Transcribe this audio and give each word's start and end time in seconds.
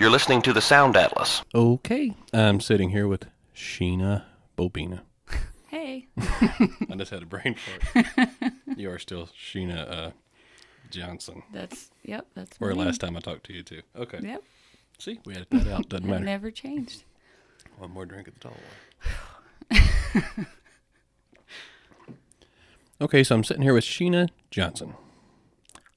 You're 0.00 0.08
listening 0.08 0.40
to 0.42 0.54
the 0.54 0.62
Sound 0.62 0.96
Atlas. 0.96 1.42
Okay. 1.54 2.14
I'm 2.32 2.58
sitting 2.60 2.88
here 2.88 3.06
with 3.06 3.26
Sheena 3.54 4.24
Bobina. 4.56 5.00
Hey. 5.68 6.06
I 6.16 6.94
just 6.96 7.10
had 7.10 7.22
a 7.22 7.26
brain 7.26 7.54
fart. 7.54 8.26
you 8.78 8.90
are 8.90 8.98
still 8.98 9.26
Sheena 9.26 9.92
uh, 9.92 10.10
Johnson. 10.90 11.42
That's 11.52 11.90
yep. 12.02 12.26
That's 12.34 12.58
Where 12.58 12.72
me. 12.72 12.82
last 12.82 13.02
time 13.02 13.14
I 13.14 13.20
talked 13.20 13.44
to 13.48 13.52
you 13.52 13.62
too. 13.62 13.82
Okay. 13.94 14.20
Yep. 14.22 14.42
See, 14.98 15.20
we 15.26 15.34
edited 15.34 15.64
that 15.64 15.74
out. 15.74 15.88
Doesn't 15.90 16.08
matter. 16.08 16.24
never 16.24 16.50
changed. 16.50 17.04
One 17.76 17.90
more 17.90 18.06
drink 18.06 18.26
at 18.26 18.32
the 18.32 18.40
tall 18.40 18.56
one. 19.70 20.46
okay, 23.02 23.22
so 23.22 23.34
I'm 23.34 23.44
sitting 23.44 23.62
here 23.62 23.74
with 23.74 23.84
Sheena 23.84 24.30
Johnson. 24.50 24.94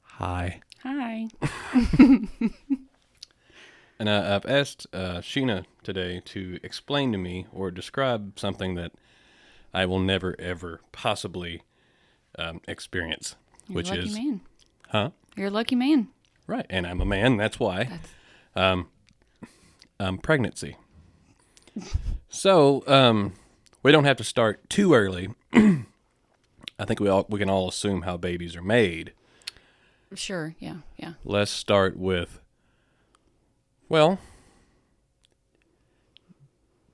Hi. 0.02 0.60
Hi. 0.84 1.30
And 4.00 4.10
uh, 4.10 4.39
I've 4.44 4.50
asked 4.50 4.88
uh, 4.93 5.18
Sheena 5.20 5.65
today 5.83 6.21
to 6.25 6.60
explain 6.64 7.11
to 7.11 7.18
me 7.18 7.46
or 7.54 7.71
describe 7.71 8.38
something 8.39 8.75
that 8.75 8.92
I 9.74 9.86
will 9.86 10.00
never, 10.00 10.36
ever 10.39 10.82
possibly 10.92 11.61
um, 12.38 12.61
experience, 12.68 13.36
You're 13.68 13.75
which 13.78 13.89
a 13.89 13.96
lucky 13.96 14.10
is, 14.10 14.16
man. 14.16 14.42
huh? 14.89 15.10
You're 15.36 15.47
a 15.47 15.52
lucky 15.52 15.75
man. 15.75 16.07
Right. 16.47 16.66
And 16.69 16.86
I'm 16.86 17.02
a 17.02 17.06
man, 17.06 17.38
that's 17.38 17.60
why. 17.60 17.86
That's 17.86 18.10
um, 18.56 18.88
um, 20.00 20.18
pregnancy. 20.18 20.75
so 22.30 22.83
um, 22.88 23.33
we 23.83 23.91
don't 23.91 24.04
have 24.05 24.18
to 24.18 24.24
start 24.24 24.69
too 24.69 24.94
early. 24.94 25.30
I 25.54 26.86
think 26.86 27.00
we 27.00 27.07
all 27.07 27.25
we 27.30 27.39
can 27.39 27.50
all 27.50 27.69
assume 27.69 28.02
how 28.02 28.18
babies 28.18 28.55
are 28.55 28.61
made. 28.61 29.14
sure. 30.14 30.55
Yeah. 30.60 30.78
Yeah. 30.97 31.14
Let's 31.24 31.52
start 31.52 31.97
with. 31.97 32.39
Well, 33.94 34.17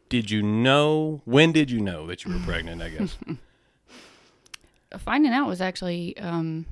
did 0.10 0.30
you 0.30 0.44
know? 0.44 1.22
When 1.24 1.54
did 1.54 1.72
you 1.72 1.80
know 1.80 2.06
that 2.08 2.26
you 2.26 2.34
were 2.34 2.40
pregnant? 2.40 2.82
I 2.82 2.90
guess. 2.90 3.16
Finding 4.98 5.32
out 5.32 5.48
was 5.48 5.62
actually 5.62 6.18
um. 6.18 6.66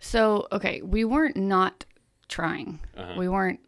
So 0.00 0.48
okay, 0.50 0.80
we 0.80 1.04
weren't 1.04 1.36
not 1.36 1.84
trying. 2.26 2.80
Uh-huh. 2.96 3.16
We 3.18 3.28
weren't 3.28 3.60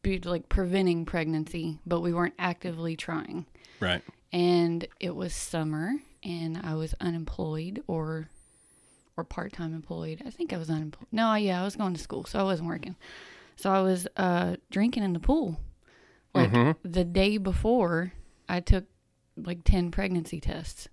be, 0.00 0.18
like 0.18 0.48
preventing 0.48 1.04
pregnancy, 1.04 1.78
but 1.84 2.00
we 2.00 2.14
weren't 2.14 2.36
actively 2.38 2.96
trying. 2.96 3.44
right. 3.80 4.00
and 4.32 4.88
it 4.98 5.14
was 5.14 5.34
summer 5.34 5.92
and 6.24 6.56
I 6.56 6.72
was 6.72 6.94
unemployed 7.02 7.82
or 7.86 8.30
or 9.14 9.24
part-time 9.24 9.74
employed. 9.74 10.22
I 10.24 10.30
think 10.30 10.54
I 10.54 10.56
was 10.56 10.70
unemployed. 10.70 11.08
No, 11.12 11.34
yeah, 11.34 11.60
I 11.60 11.64
was 11.64 11.76
going 11.76 11.92
to 11.92 12.00
school, 12.00 12.24
so 12.24 12.38
I 12.38 12.44
wasn't 12.44 12.70
working. 12.70 12.96
So 13.60 13.70
I 13.70 13.80
was 13.82 14.06
uh 14.16 14.56
drinking 14.70 15.02
in 15.02 15.12
the 15.12 15.20
pool. 15.20 15.60
Like 16.34 16.50
Mhm. 16.50 16.76
the 16.82 17.04
day 17.04 17.36
before, 17.36 18.12
I 18.48 18.60
took 18.60 18.84
like 19.36 19.64
10 19.64 19.90
pregnancy 19.90 20.40
tests. 20.40 20.88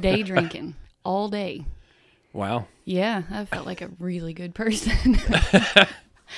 Day 0.00 0.22
drinking 0.32 0.74
all 1.04 1.28
day. 1.28 1.64
Wow. 2.32 2.66
Yeah, 2.84 3.22
I 3.30 3.44
felt 3.46 3.66
like 3.66 3.80
a 3.80 3.88
really 3.98 4.34
good 4.34 4.54
person. 4.54 5.18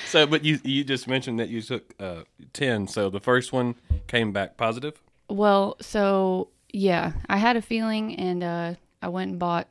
So, 0.04 0.26
but 0.26 0.44
you 0.44 0.58
you 0.64 0.84
just 0.84 1.08
mentioned 1.08 1.38
that 1.40 1.48
you 1.48 1.60
took 1.62 1.94
uh, 1.98 2.22
ten. 2.52 2.86
So 2.86 3.08
the 3.10 3.20
first 3.20 3.52
one 3.52 3.74
came 4.06 4.32
back 4.32 4.56
positive. 4.56 5.00
Well, 5.28 5.76
so 5.80 6.48
yeah, 6.72 7.12
I 7.28 7.38
had 7.38 7.56
a 7.56 7.62
feeling 7.62 8.14
and 8.16 8.42
uh 8.44 8.74
I 9.02 9.08
went 9.08 9.30
and 9.30 9.38
bought 9.40 9.66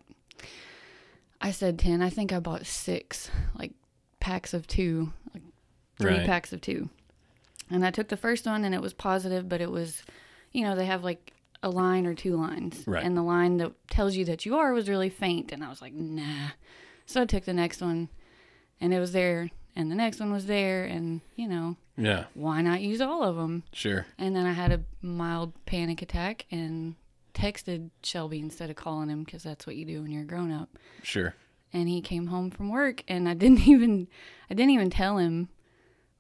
I 1.40 1.52
said 1.52 1.78
10. 1.80 2.02
I 2.02 2.10
think 2.10 2.34
I 2.34 2.40
bought 2.40 2.66
6 2.66 3.30
like 3.58 3.72
packs 4.20 4.54
of 4.56 4.66
2, 4.68 5.14
like 5.34 5.44
3 6.00 6.12
Right. 6.18 6.26
packs 6.26 6.54
of 6.54 6.62
2. 6.62 6.90
And 7.70 7.86
I 7.86 7.92
took 7.92 8.08
the 8.08 8.18
first 8.18 8.46
one 8.46 8.64
and 8.64 8.74
it 8.74 8.82
was 8.82 8.94
positive, 8.94 9.48
but 9.50 9.62
it 9.62 9.72
was 9.72 10.04
you 10.54 10.64
know, 10.64 10.76
they 10.76 10.86
have 10.86 11.04
like 11.04 11.34
a 11.62 11.70
line 11.70 12.06
or 12.06 12.14
two 12.16 12.36
lines. 12.38 12.84
Right. 12.88 13.04
And 13.04 13.16
the 13.18 13.22
line 13.22 13.58
that 13.58 13.74
tells 13.90 14.16
you 14.16 14.24
that 14.26 14.46
you 14.46 14.56
are 14.56 14.72
was 14.74 14.88
really 14.90 15.10
faint 15.10 15.52
and 15.52 15.64
I 15.64 15.70
was 15.70 15.82
like, 15.82 15.94
"Nah." 15.94 16.50
So 17.06 17.22
I 17.22 17.26
took 17.26 17.44
the 17.46 17.54
next 17.54 17.82
one 17.82 18.10
and 18.80 18.94
it 18.94 19.00
was 19.00 19.12
there 19.12 19.50
and 19.76 19.92
the 19.92 19.96
next 19.96 20.20
one 20.20 20.32
was 20.32 20.46
there 20.46 20.86
and, 20.86 21.22
you 21.36 21.48
know, 21.48 21.76
Yeah. 21.98 22.26
why 22.34 22.62
not 22.62 22.82
use 22.82 23.02
all 23.02 23.24
of 23.24 23.36
them? 23.36 23.64
Sure. 23.74 24.06
And 24.18 24.36
then 24.36 24.46
I 24.46 24.54
had 24.54 24.72
a 24.72 24.84
mild 25.02 25.54
panic 25.66 26.02
attack 26.02 26.46
and 26.52 26.96
texted 27.34 27.90
Shelby 28.04 28.40
instead 28.40 28.70
of 28.70 28.76
calling 28.76 29.10
him 29.10 29.24
because 29.24 29.44
that's 29.44 29.68
what 29.68 29.76
you 29.76 29.86
do 29.86 30.02
when 30.02 30.12
you're 30.12 30.24
a 30.24 30.26
grown 30.26 30.52
up. 30.52 30.70
Sure. 31.04 31.36
And 31.74 31.88
he 31.90 32.02
came 32.02 32.28
home 32.28 32.50
from 32.50 32.70
work 32.70 33.04
and 33.08 33.28
I 33.28 33.34
didn't 33.34 33.68
even 33.68 34.08
I 34.50 34.54
didn't 34.54 34.72
even 34.72 34.90
tell 34.90 35.18
him 35.18 35.50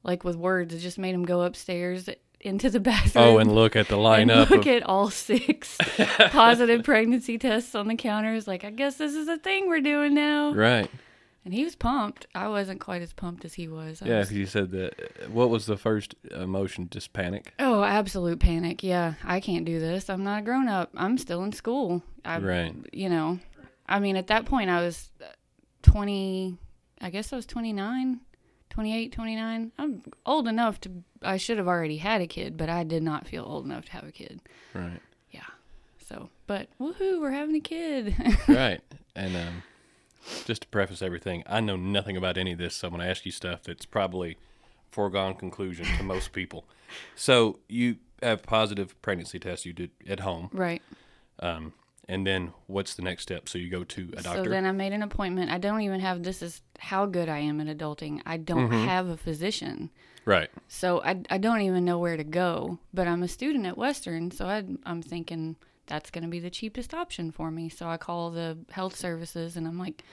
like 0.03 0.23
with 0.23 0.35
words. 0.35 0.73
It 0.73 0.79
just 0.79 0.97
made 0.97 1.13
him 1.13 1.25
go 1.25 1.41
upstairs 1.41 2.09
into 2.41 2.69
the 2.69 2.79
bathroom. 2.91 3.23
Oh, 3.23 3.37
and 3.39 3.53
look 3.53 3.75
at 3.75 3.87
the 3.87 3.97
lineup 3.97 4.49
look 4.49 4.65
of 4.65 4.67
at 4.67 4.83
all 4.83 5.09
six 5.09 5.77
positive 6.31 6.83
pregnancy 6.83 7.37
tests 7.37 7.73
on 7.75 7.87
the 7.87 7.95
counters. 7.95 8.47
Like, 8.47 8.63
I 8.63 8.69
guess 8.71 8.95
this 8.97 9.13
is 9.15 9.27
a 9.27 9.37
thing 9.37 9.67
we're 9.67 9.81
doing 9.81 10.13
now. 10.13 10.53
right. 10.53 10.89
And 11.45 11.53
he 11.53 11.63
was 11.63 11.77
pumped. 11.77 12.27
I 12.35 12.49
wasn't 12.49 12.81
quite 12.81 13.01
as 13.01 13.13
pumped 13.13 13.45
as 13.45 13.53
he 13.53 13.69
was. 13.69 14.01
I 14.01 14.07
Yeah, 14.07 14.19
was 14.19 14.33
you 14.33 14.45
said 14.45 14.69
that. 14.71 15.29
What 15.31 15.49
was 15.49 15.65
the 15.65 15.77
first 15.77 16.13
emotion? 16.29 16.89
Just 16.91 17.13
panic. 17.13 17.53
Oh, 17.57 17.83
absolute 17.83 18.41
panic. 18.41 18.83
Yeah, 18.83 19.13
I 19.23 19.39
can't 19.39 19.63
do 19.63 19.79
this. 19.79 20.09
I'm 20.09 20.25
not 20.25 20.39
a 20.39 20.41
grown 20.43 20.67
up. 20.67 20.89
I'm 20.97 21.17
still 21.17 21.43
in 21.45 21.53
school. 21.53 22.03
I, 22.25 22.39
Right. 22.39 22.75
You 22.91 23.07
know, 23.07 23.39
I 23.87 23.99
mean, 23.99 24.17
at 24.17 24.27
that 24.27 24.45
point, 24.45 24.69
I 24.69 24.81
was 24.81 25.09
uh, 25.21 25.27
20, 25.83 26.57
I 26.99 27.09
guess 27.09 27.31
I 27.31 27.37
was 27.37 27.45
29, 27.45 28.19
28, 28.77 29.11
29. 29.11 29.71
I'm 29.79 30.03
old 30.23 30.47
enough 30.47 30.79
to, 30.81 30.91
I 31.23 31.37
should 31.37 31.57
have 31.57 31.67
already 31.67 31.97
had 31.97 32.21
a 32.21 32.27
kid, 32.27 32.57
but 32.57 32.69
I 32.69 32.83
did 32.83 33.01
not 33.01 33.25
feel 33.25 33.43
old 33.43 33.65
enough 33.65 33.85
to 33.85 33.91
have 33.93 34.03
a 34.03 34.11
kid. 34.11 34.39
Right. 34.75 35.01
Yeah. 35.31 35.47
So, 35.97 36.29
but 36.45 36.67
woohoo, 36.79 37.19
we're 37.19 37.31
having 37.31 37.55
a 37.55 37.59
kid. 37.59 38.15
right. 38.47 38.79
And 39.15 39.35
um, 39.35 39.63
just 40.45 40.61
to 40.61 40.67
preface 40.67 41.01
everything, 41.01 41.43
I 41.47 41.59
know 41.59 41.75
nothing 41.75 42.15
about 42.17 42.37
any 42.37 42.51
of 42.51 42.59
this, 42.59 42.75
so 42.75 42.87
I'm 42.87 42.93
going 42.93 43.03
to 43.03 43.09
ask 43.09 43.25
you 43.25 43.31
stuff 43.31 43.63
that's 43.63 43.87
probably 43.87 44.37
foregone 44.91 45.33
conclusion 45.33 45.87
to 45.97 46.03
most 46.03 46.31
people. 46.31 46.63
So 47.15 47.57
you 47.67 47.95
have 48.21 48.43
positive 48.43 49.01
pregnancy 49.01 49.39
tests 49.39 49.65
you 49.65 49.73
did 49.73 49.89
at 50.07 50.19
home, 50.19 50.51
right. 50.53 50.83
um, 51.39 51.73
and 52.07 52.25
then 52.25 52.53
what's 52.67 52.93
the 52.95 53.01
next 53.01 53.23
step? 53.23 53.49
So 53.49 53.57
you 53.57 53.69
go 53.69 53.83
to 53.83 54.01
a 54.17 54.21
doctor. 54.21 54.43
So 54.45 54.49
then 54.49 54.65
I 54.65 54.71
made 54.71 54.93
an 54.93 55.03
appointment. 55.03 55.51
I 55.51 55.57
don't 55.57 55.81
even 55.81 55.99
have, 55.99 56.23
this 56.23 56.41
is 56.41 56.61
how 56.79 57.05
good 57.05 57.27
I 57.29 57.39
am 57.39 57.59
at 57.61 57.67
adulting. 57.77 58.21
I 58.25 58.37
don't 58.37 58.69
Mm-hmm. 58.71 58.85
have 58.87 59.07
a 59.09 59.17
physician. 59.17 59.89
right. 60.25 60.49
So 60.67 61.01
I, 61.03 61.21
I 61.29 61.37
don't 61.37 61.61
even 61.61 61.83
know 61.85 61.99
where 61.99 62.17
to 62.17 62.23
go, 62.23 62.79
but 62.93 63.07
I'm 63.07 63.23
a 63.23 63.27
student 63.27 63.65
at 63.65 63.77
Western, 63.77 64.31
so 64.31 64.45
I, 64.45 64.63
I'm 64.85 65.01
thinking 65.01 65.55
that's 65.87 66.09
going 66.11 66.23
to 66.23 66.29
be 66.29 66.39
the 66.39 66.49
cheapest 66.49 66.93
option 66.93 67.31
for 67.31 67.49
me. 67.51 67.69
So 67.69 67.87
I 67.87 67.97
call 67.97 68.31
the 68.31 68.57
health 68.71 68.95
services 68.95 69.55
and 69.55 69.65
I'm 69.67 69.79
like, 69.79 70.03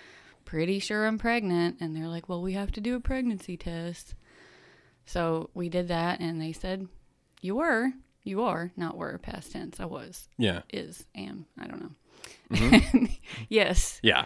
pretty 0.44 0.78
sure 0.78 1.06
I'm 1.06 1.18
pregnant. 1.18 1.78
And 1.80 1.96
they're 1.96 2.06
like, 2.06 2.28
well, 2.28 2.42
we 2.42 2.52
have 2.52 2.70
to 2.72 2.80
do 2.80 2.94
a 2.94 3.00
pregnancy 3.00 3.56
test. 3.56 4.14
So 5.06 5.50
we 5.54 5.68
did 5.68 5.88
that 5.88 6.20
and 6.20 6.40
they 6.40 6.52
said, 6.52 6.86
you 7.40 7.56
were, 7.56 7.90
you 8.24 8.42
are, 8.42 8.72
not 8.76 8.96
were, 8.96 9.18
past 9.18 9.52
tense. 9.52 9.78
I 9.78 9.84
was, 9.84 10.28
Yeah. 10.38 10.62
is, 10.72 11.04
am, 11.14 11.46
I 11.58 11.66
don't 11.66 11.80
know. 11.80 11.90
Mm-hmm. 12.50 13.04
yes. 13.48 14.00
Yeah. 14.02 14.24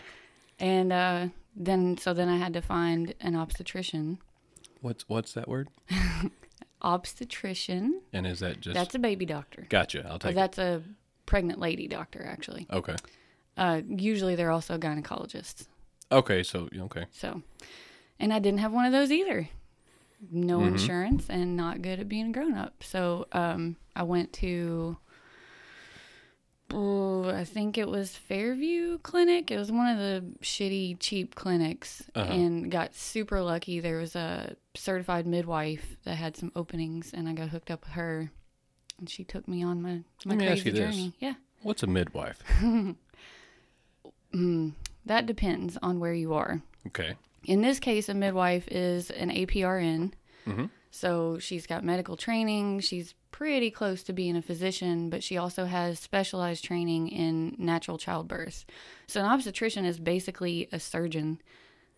And 0.58 0.92
uh, 0.92 1.28
then, 1.54 1.98
so 1.98 2.14
then 2.14 2.28
I 2.28 2.36
had 2.38 2.52
to 2.54 2.62
find 2.62 3.14
an 3.20 3.36
obstetrician. 3.36 4.18
What's 4.80 5.08
what's 5.08 5.32
that 5.32 5.48
word? 5.48 5.68
Obstetrician. 6.82 8.00
And 8.12 8.26
is 8.26 8.40
that 8.40 8.60
just 8.60 8.74
That's 8.74 8.94
a 8.94 8.98
baby 8.98 9.26
doctor. 9.26 9.66
gotcha? 9.68 10.06
I'll 10.08 10.18
take 10.18 10.32
it. 10.32 10.34
that's 10.36 10.58
a 10.58 10.82
pregnant 11.26 11.58
lady 11.58 11.88
doctor, 11.88 12.24
actually. 12.24 12.66
Okay. 12.72 12.94
Uh, 13.56 13.80
usually 13.88 14.36
they're 14.36 14.52
also 14.52 14.78
gynecologists. 14.78 15.66
Okay. 16.12 16.42
So 16.44 16.68
okay. 16.78 17.06
So, 17.12 17.42
and 18.20 18.32
I 18.32 18.38
didn't 18.38 18.60
have 18.60 18.72
one 18.72 18.86
of 18.86 18.92
those 18.92 19.10
either. 19.10 19.48
No 20.30 20.58
Mm-hmm. 20.58 20.68
insurance 20.74 21.26
and 21.30 21.56
not 21.56 21.80
good 21.82 22.00
at 22.00 22.08
being 22.08 22.28
a 22.30 22.32
grown 22.32 22.54
up. 22.54 22.82
So, 22.82 23.26
um, 23.32 23.76
I 23.94 24.02
went 24.02 24.32
to, 24.34 24.96
oh, 26.70 27.28
I 27.30 27.44
think 27.44 27.78
it 27.78 27.88
was 27.88 28.16
Fairview 28.16 28.98
Clinic. 28.98 29.50
It 29.50 29.58
was 29.58 29.70
one 29.72 29.86
of 29.86 29.98
the 29.98 30.24
shitty, 30.42 30.96
cheap 31.00 31.34
clinics 31.34 32.02
Uh-huh. 32.14 32.32
and 32.32 32.70
got 32.70 32.94
super 32.94 33.40
lucky. 33.42 33.80
There 33.80 33.98
was 33.98 34.14
a 34.16 34.56
certified 34.74 35.26
midwife 35.26 35.96
that 36.04 36.16
had 36.16 36.36
some 36.36 36.52
openings 36.56 37.12
and 37.14 37.28
I 37.28 37.32
got 37.32 37.48
hooked 37.50 37.70
up 37.70 37.84
with 37.84 37.92
her. 37.92 38.30
And 38.98 39.08
she 39.08 39.22
took 39.24 39.46
me 39.46 39.62
on 39.62 39.80
my, 39.80 40.02
my 40.24 40.34
Let 40.34 40.38
me 40.38 40.46
ask 40.48 40.62
crazy 40.64 40.70
you 40.70 40.72
this. 40.84 40.94
journey. 40.96 41.12
Yeah. 41.20 41.34
What's 41.62 41.82
a 41.82 41.86
midwife? 41.86 42.42
That 45.06 45.24
depends 45.26 45.78
on 45.82 46.00
where 46.00 46.12
you 46.12 46.34
are. 46.34 46.60
Okay. 46.88 47.14
In 47.48 47.62
this 47.62 47.80
case, 47.80 48.10
a 48.10 48.14
midwife 48.14 48.68
is 48.68 49.10
an 49.10 49.30
APRN. 49.30 50.12
Mhm. 50.46 50.68
So 50.90 51.38
she's 51.38 51.66
got 51.66 51.82
medical 51.82 52.14
training. 52.16 52.80
She's 52.80 53.14
pretty 53.30 53.70
close 53.70 54.02
to 54.02 54.12
being 54.12 54.36
a 54.36 54.42
physician, 54.42 55.08
but 55.08 55.22
she 55.24 55.38
also 55.38 55.64
has 55.64 55.98
specialized 55.98 56.62
training 56.62 57.08
in 57.08 57.54
natural 57.58 57.96
childbirth. 57.96 58.66
So 59.06 59.20
an 59.20 59.26
obstetrician 59.26 59.86
is 59.86 59.98
basically 59.98 60.68
a 60.72 60.78
surgeon 60.78 61.40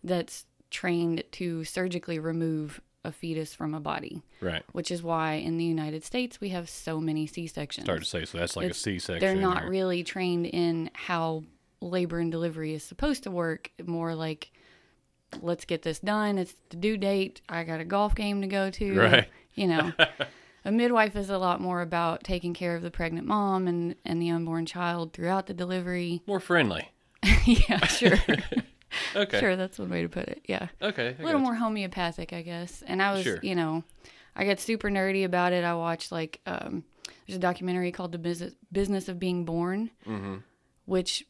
that's 0.03 0.45
trained 0.69 1.23
to 1.33 1.65
surgically 1.65 2.17
remove 2.17 2.79
a 3.03 3.11
fetus 3.11 3.53
from 3.53 3.73
a 3.73 3.79
body, 3.81 4.21
Right. 4.39 4.63
which 4.71 4.89
is 4.89 5.03
why 5.03 5.33
in 5.33 5.57
the 5.57 5.65
United 5.65 6.05
States 6.05 6.39
we 6.39 6.49
have 6.49 6.69
so 6.69 7.01
many 7.01 7.27
C 7.27 7.45
sections. 7.47 7.85
Start 7.85 8.03
to 8.03 8.07
say 8.07 8.23
so. 8.23 8.37
That's 8.37 8.55
like 8.55 8.65
It's- 8.67 8.77
a 8.79 8.83
C-section. 8.83 9.19
They're 9.19 9.35
not 9.35 9.65
or- 9.65 9.69
really 9.69 10.03
trained 10.03 10.45
in 10.45 10.91
how 10.93 11.43
labor 11.81 12.19
and 12.19 12.31
delivery 12.31 12.73
is 12.73 12.83
supposed 12.83 13.23
to 13.23 13.31
work. 13.31 13.71
More 13.83 14.13
like, 14.15 14.51
let's 15.41 15.65
get 15.65 15.81
this 15.83 15.99
done. 15.99 16.37
It's 16.37 16.55
the 16.69 16.77
due 16.77 16.97
date. 16.97 17.41
I 17.47 17.63
got 17.63 17.79
a 17.79 17.85
golf 17.85 18.15
game 18.15 18.41
to 18.41 18.47
go 18.47 18.69
to. 18.71 18.97
Right. 18.99 19.27
You 19.55 19.67
know, 19.67 19.91
a 20.65 20.71
midwife 20.71 21.15
is 21.15 21.29
a 21.29 21.37
lot 21.37 21.61
more 21.61 21.81
about 21.81 22.23
taking 22.23 22.53
care 22.53 22.75
of 22.75 22.81
the 22.81 22.91
pregnant 22.91 23.27
mom 23.27 23.67
and, 23.67 23.95
and 24.05 24.21
the 24.21 24.29
unborn 24.29 24.65
child 24.65 25.13
throughout 25.13 25.47
the 25.47 25.53
delivery. 25.53 26.21
more 26.27 26.39
friendly. 26.39 26.89
yeah, 27.45 27.85
sure. 27.85 28.17
Okay. 29.15 29.39
Sure, 29.39 29.55
that's 29.55 29.79
one 29.79 29.89
way 29.89 30.01
to 30.01 30.09
put 30.09 30.25
it. 30.27 30.41
Yeah. 30.47 30.67
Okay. 30.81 31.15
I 31.17 31.21
A 31.21 31.25
little 31.25 31.39
more 31.39 31.55
homeopathic, 31.55 32.33
I 32.33 32.41
guess. 32.41 32.83
And 32.85 33.01
I 33.01 33.13
was, 33.13 33.23
Sure. 33.23 33.39
you 33.41 33.55
know, 33.55 33.85
I 34.35 34.43
got 34.45 34.59
super 34.59 34.89
nerdy 34.89 35.23
about 35.23 35.53
it. 35.53 35.63
I 35.63 35.73
watched 35.75 36.11
like 36.11 36.41
um, 36.45 36.83
there's 37.25 37.37
a 37.37 37.39
documentary 37.39 37.93
called 37.93 38.11
The 38.11 38.17
Business 38.17 38.53
Business 38.69 39.07
of 39.07 39.17
Being 39.17 39.45
Born, 39.45 39.91
Mm-hmm. 40.05 40.35
which 40.85 41.25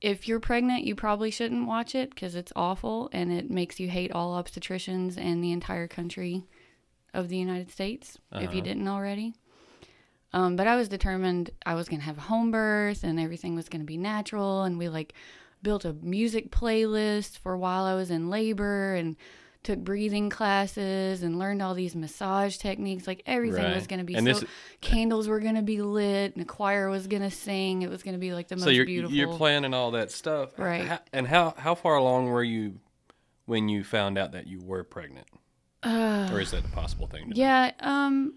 if 0.00 0.28
you're 0.28 0.40
pregnant, 0.40 0.84
you 0.84 0.94
probably 0.94 1.30
shouldn't 1.30 1.66
watch 1.66 1.94
it 1.94 2.10
because 2.10 2.34
it's 2.34 2.52
awful 2.54 3.08
and 3.12 3.32
it 3.32 3.50
makes 3.50 3.80
you 3.80 3.88
hate 3.88 4.12
all 4.12 4.40
obstetricians 4.42 5.16
and 5.16 5.42
the 5.42 5.52
entire 5.52 5.88
country 5.88 6.44
of 7.14 7.28
the 7.28 7.36
United 7.36 7.70
States 7.70 8.18
if 8.32 8.42
you 8.42 8.46
Uh-huh. 8.48 8.60
didn't 8.60 8.88
already. 8.88 9.34
Um, 10.32 10.56
but 10.56 10.66
I 10.66 10.76
was 10.76 10.88
determined 10.88 11.50
I 11.64 11.74
was 11.74 11.88
going 11.88 12.00
to 12.00 12.06
have 12.06 12.18
a 12.18 12.22
home 12.22 12.50
birth 12.50 13.04
and 13.04 13.18
everything 13.18 13.54
was 13.54 13.68
going 13.70 13.80
to 13.80 13.86
be 13.86 13.96
natural. 13.96 14.64
And 14.64 14.76
we 14.78 14.88
like 14.88 15.14
built 15.62 15.84
a 15.86 15.94
music 15.94 16.50
playlist 16.50 17.38
for 17.38 17.56
while 17.56 17.84
I 17.84 17.94
was 17.94 18.10
in 18.10 18.28
labor 18.28 18.94
and 18.94 19.16
took 19.66 19.78
breathing 19.80 20.30
classes 20.30 21.22
and 21.22 21.38
learned 21.38 21.60
all 21.60 21.74
these 21.74 21.94
massage 21.94 22.56
techniques. 22.56 23.06
Like 23.06 23.22
everything 23.26 23.64
was 23.74 23.86
going 23.86 23.98
to 23.98 24.04
be 24.04 24.14
And 24.14 24.26
so. 24.26 24.32
this- 24.40 24.44
candles 24.80 25.28
were 25.28 25.40
going 25.40 25.56
to 25.56 25.62
be 25.62 25.82
lit 25.82 26.34
and 26.34 26.42
a 26.42 26.46
choir 26.46 26.88
was 26.88 27.06
going 27.06 27.22
to 27.22 27.30
sing. 27.30 27.82
It 27.82 27.90
was 27.90 28.02
going 28.02 28.14
to 28.14 28.18
be 28.20 28.32
like 28.32 28.48
the 28.48 28.58
So 28.58 28.66
most 28.66 28.74
you're 28.74 28.86
beautiful. 28.86 29.16
you're 29.16 29.36
planning 29.36 29.74
all 29.74 29.90
that 29.92 30.10
stuff, 30.10 30.58
Right. 30.58 30.84
How- 30.86 31.00
and 31.12 31.26
how 31.26 31.54
how 31.58 31.74
far 31.74 31.96
along 31.96 32.26
were 32.26 32.44
you 32.44 32.80
when 33.44 33.68
you 33.68 33.84
found 33.84 34.16
out 34.18 34.32
that 34.32 34.46
you 34.46 34.60
were 34.60 34.82
pregnant, 34.84 35.26
Uh, 35.82 36.28
or 36.32 36.40
is 36.40 36.50
that 36.52 36.64
a 36.64 36.68
possible 36.68 37.06
thing? 37.06 37.28
To 37.28 37.34
do? 37.34 37.40
Yeah, 37.40 37.72
um, 37.80 38.34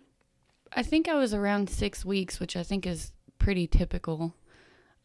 I 0.72 0.84
think 0.84 1.08
I 1.08 1.16
was 1.16 1.34
around 1.34 1.70
six 1.70 2.06
weeks, 2.06 2.40
which 2.40 2.56
I 2.56 2.62
think 2.64 2.86
is 2.86 3.12
pretty 3.40 3.66
typical. 3.66 4.36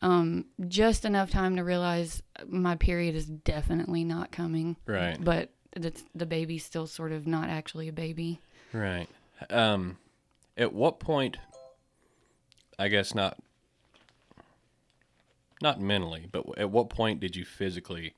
Um, 0.02 0.44
just 0.68 1.06
enough 1.06 1.30
time 1.30 1.56
to 1.56 1.64
realize 1.64 2.22
my 2.46 2.76
period 2.76 3.14
is 3.14 3.24
definitely 3.24 4.04
not 4.04 4.30
coming, 4.30 4.76
Right. 4.84 5.16
but 5.22 5.48
it's 5.74 6.04
the 6.14 6.26
baby's 6.26 6.64
still 6.64 6.86
sort 6.86 7.12
of 7.12 7.26
not 7.26 7.48
actually 7.48 7.88
a 7.88 7.92
baby. 7.92 8.40
Right. 8.72 9.08
Um, 9.50 9.96
at 10.56 10.72
what 10.72 11.00
point? 11.00 11.36
I 12.78 12.88
guess 12.88 13.14
not. 13.14 13.38
Not 15.62 15.80
mentally, 15.80 16.26
but 16.30 16.44
at 16.58 16.70
what 16.70 16.90
point 16.90 17.20
did 17.20 17.36
you 17.36 17.44
physically 17.44 18.14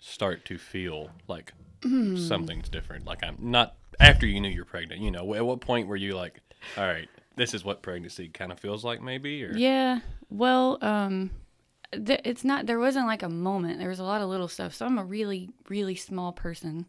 start 0.00 0.44
to 0.46 0.58
feel 0.58 1.10
like 1.28 1.52
Hmm. 1.82 2.16
something's 2.16 2.68
different? 2.68 3.04
Like 3.06 3.22
I'm 3.22 3.36
not 3.38 3.74
after 4.00 4.26
you 4.26 4.40
knew 4.40 4.48
you're 4.48 4.64
pregnant. 4.64 5.00
You 5.02 5.10
know, 5.10 5.34
at 5.34 5.44
what 5.44 5.60
point 5.60 5.86
were 5.86 5.96
you 5.96 6.14
like, 6.16 6.40
all 6.76 6.86
right, 6.86 7.08
this 7.36 7.52
is 7.54 7.64
what 7.64 7.82
pregnancy 7.82 8.28
kind 8.28 8.50
of 8.50 8.58
feels 8.58 8.84
like, 8.84 9.02
maybe? 9.02 9.44
Or 9.44 9.56
Yeah, 9.56 10.00
well, 10.30 10.78
um, 10.82 11.30
th- 11.98 12.20
it's 12.24 12.44
not. 12.44 12.66
There 12.66 12.78
wasn't 12.78 13.06
like 13.06 13.22
a 13.22 13.28
moment. 13.28 13.78
There 13.78 13.88
was 13.88 13.98
a 14.00 14.04
lot 14.04 14.22
of 14.22 14.28
little 14.28 14.48
stuff. 14.48 14.74
So 14.74 14.86
I'm 14.86 14.98
a 14.98 15.04
really, 15.04 15.50
really 15.68 15.94
small 15.94 16.32
person. 16.32 16.86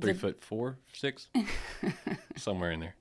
three 0.00 0.12
foot 0.14 0.42
four, 0.42 0.78
six, 0.92 1.28
somewhere 2.36 2.70
in 2.72 2.80
there. 2.80 2.94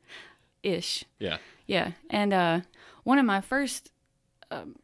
Ish. 0.63 1.05
Yeah. 1.19 1.37
Yeah, 1.67 1.91
and 2.09 2.33
uh, 2.33 2.61
one 3.03 3.19
of 3.19 3.25
my 3.25 3.41
first, 3.41 3.91
um, 4.49 4.75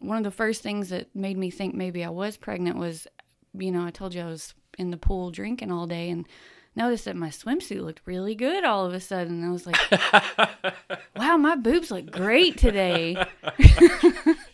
one 0.00 0.18
of 0.18 0.24
the 0.24 0.30
first 0.30 0.62
things 0.62 0.90
that 0.90 1.08
made 1.16 1.38
me 1.38 1.50
think 1.50 1.74
maybe 1.74 2.04
I 2.04 2.10
was 2.10 2.36
pregnant 2.36 2.76
was, 2.76 3.06
you 3.54 3.72
know, 3.72 3.86
I 3.86 3.90
told 3.90 4.14
you 4.14 4.20
I 4.20 4.26
was 4.26 4.52
in 4.76 4.90
the 4.90 4.98
pool 4.98 5.30
drinking 5.30 5.72
all 5.72 5.86
day 5.86 6.10
and 6.10 6.26
noticed 6.74 7.06
that 7.06 7.16
my 7.16 7.28
swimsuit 7.30 7.82
looked 7.82 8.02
really 8.04 8.34
good 8.34 8.64
all 8.64 8.84
of 8.84 8.92
a 8.92 9.00
sudden. 9.00 9.42
I 9.42 9.50
was 9.50 9.66
like, 9.66 9.78
wow, 11.16 11.38
my 11.38 11.56
boobs 11.56 11.90
look 11.90 12.10
great 12.10 12.58
today. 12.58 13.16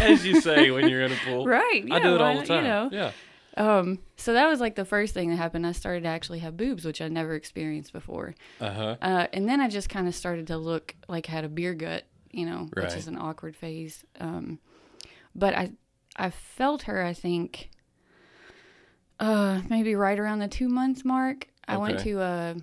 As 0.00 0.24
you 0.26 0.40
say 0.40 0.70
when 0.70 0.88
you're 0.88 1.02
in 1.02 1.12
a 1.12 1.16
pool. 1.24 1.46
Right? 1.56 1.82
Yeah, 1.86 1.94
I 1.94 2.00
do 2.00 2.14
it 2.14 2.20
all 2.20 2.36
the 2.40 2.46
time. 2.46 2.64
You 2.64 2.70
know. 2.70 2.88
Yeah. 2.92 3.12
Um, 3.56 4.00
so 4.16 4.34
that 4.34 4.46
was 4.48 4.60
like 4.60 4.74
the 4.74 4.84
first 4.84 5.14
thing 5.14 5.30
that 5.30 5.36
happened. 5.36 5.66
I 5.66 5.72
started 5.72 6.02
to 6.02 6.08
actually 6.10 6.40
have 6.40 6.56
boobs, 6.56 6.84
which 6.84 7.00
I 7.00 7.08
never 7.08 7.34
experienced 7.34 7.92
before. 7.92 8.34
Uh 8.60 8.70
huh. 8.72 8.96
Uh, 9.00 9.26
and 9.32 9.48
then 9.48 9.60
I 9.60 9.68
just 9.68 9.88
kind 9.88 10.06
of 10.06 10.14
started 10.14 10.46
to 10.48 10.58
look 10.58 10.94
like 11.08 11.28
I 11.28 11.32
had 11.32 11.44
a 11.44 11.48
beer 11.48 11.72
gut, 11.72 12.04
you 12.32 12.44
know, 12.44 12.68
which 12.74 12.92
is 12.94 13.06
an 13.08 13.16
awkward 13.16 13.56
phase. 13.56 14.04
Um, 14.20 14.58
but 15.34 15.54
I, 15.54 15.72
I 16.16 16.28
felt 16.30 16.82
her. 16.82 17.02
I 17.02 17.14
think, 17.14 17.70
uh, 19.18 19.62
maybe 19.68 19.94
right 19.94 20.18
around 20.18 20.40
the 20.40 20.48
two 20.48 20.68
months 20.68 21.04
mark. 21.04 21.46
I 21.68 21.78
went 21.78 22.00
to 22.00 22.20
a, 22.20 22.56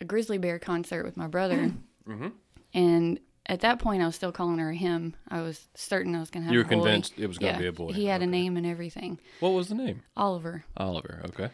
a 0.00 0.04
grizzly 0.04 0.38
bear 0.38 0.58
concert 0.58 1.04
with 1.04 1.16
my 1.16 1.26
brother, 1.26 1.72
Mhm. 2.06 2.32
and 2.74 3.18
at 3.46 3.60
that 3.60 3.78
point 3.78 4.02
I 4.02 4.06
was 4.06 4.14
still 4.14 4.32
calling 4.32 4.58
her 4.58 4.72
him. 4.72 5.14
I 5.28 5.42
was 5.42 5.68
certain 5.74 6.14
I 6.14 6.20
was 6.20 6.30
gonna 6.30 6.46
have. 6.46 6.52
You 6.52 6.60
were 6.60 6.64
convinced 6.64 7.14
it 7.18 7.26
was 7.26 7.38
gonna 7.38 7.52
yeah, 7.52 7.58
be 7.58 7.66
a 7.66 7.72
boy. 7.72 7.92
He 7.92 8.06
had 8.06 8.22
a 8.22 8.26
name 8.26 8.56
and 8.56 8.66
everything, 8.66 9.18
What 9.40 9.50
was 9.50 9.68
the 9.68 9.74
name? 9.74 10.02
Oliver 10.16 10.64
Oliver. 10.76 11.22
Okay. 11.26 11.50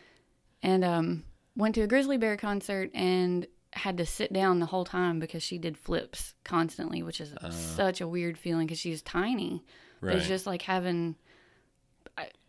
and 0.63 0.85
um, 0.85 1.25
went 1.57 1.75
to 1.77 1.83
a 1.83 1.87
grizzly 1.87 2.19
bear 2.19 2.37
concert 2.37 2.91
and 2.95 3.47
had 3.73 3.97
to 3.99 4.07
sit 4.07 4.33
down 4.33 4.59
the 4.59 4.67
whole 4.67 4.85
time 4.85 5.19
because 5.21 5.43
she 5.43 5.59
did 5.59 5.77
flips 5.77 6.35
constantly, 6.45 7.03
which 7.03 7.21
is 7.21 7.35
such 7.51 8.01
a 8.01 8.09
weird 8.09 8.39
feeling 8.39 8.67
because 8.67 8.79
she's 8.79 9.03
tiny. 9.03 9.63
Uh. 10.03 10.07
Right. 10.07 10.17
It's 10.17 10.29
just 10.29 10.47
like 10.47 10.63
having 10.63 11.17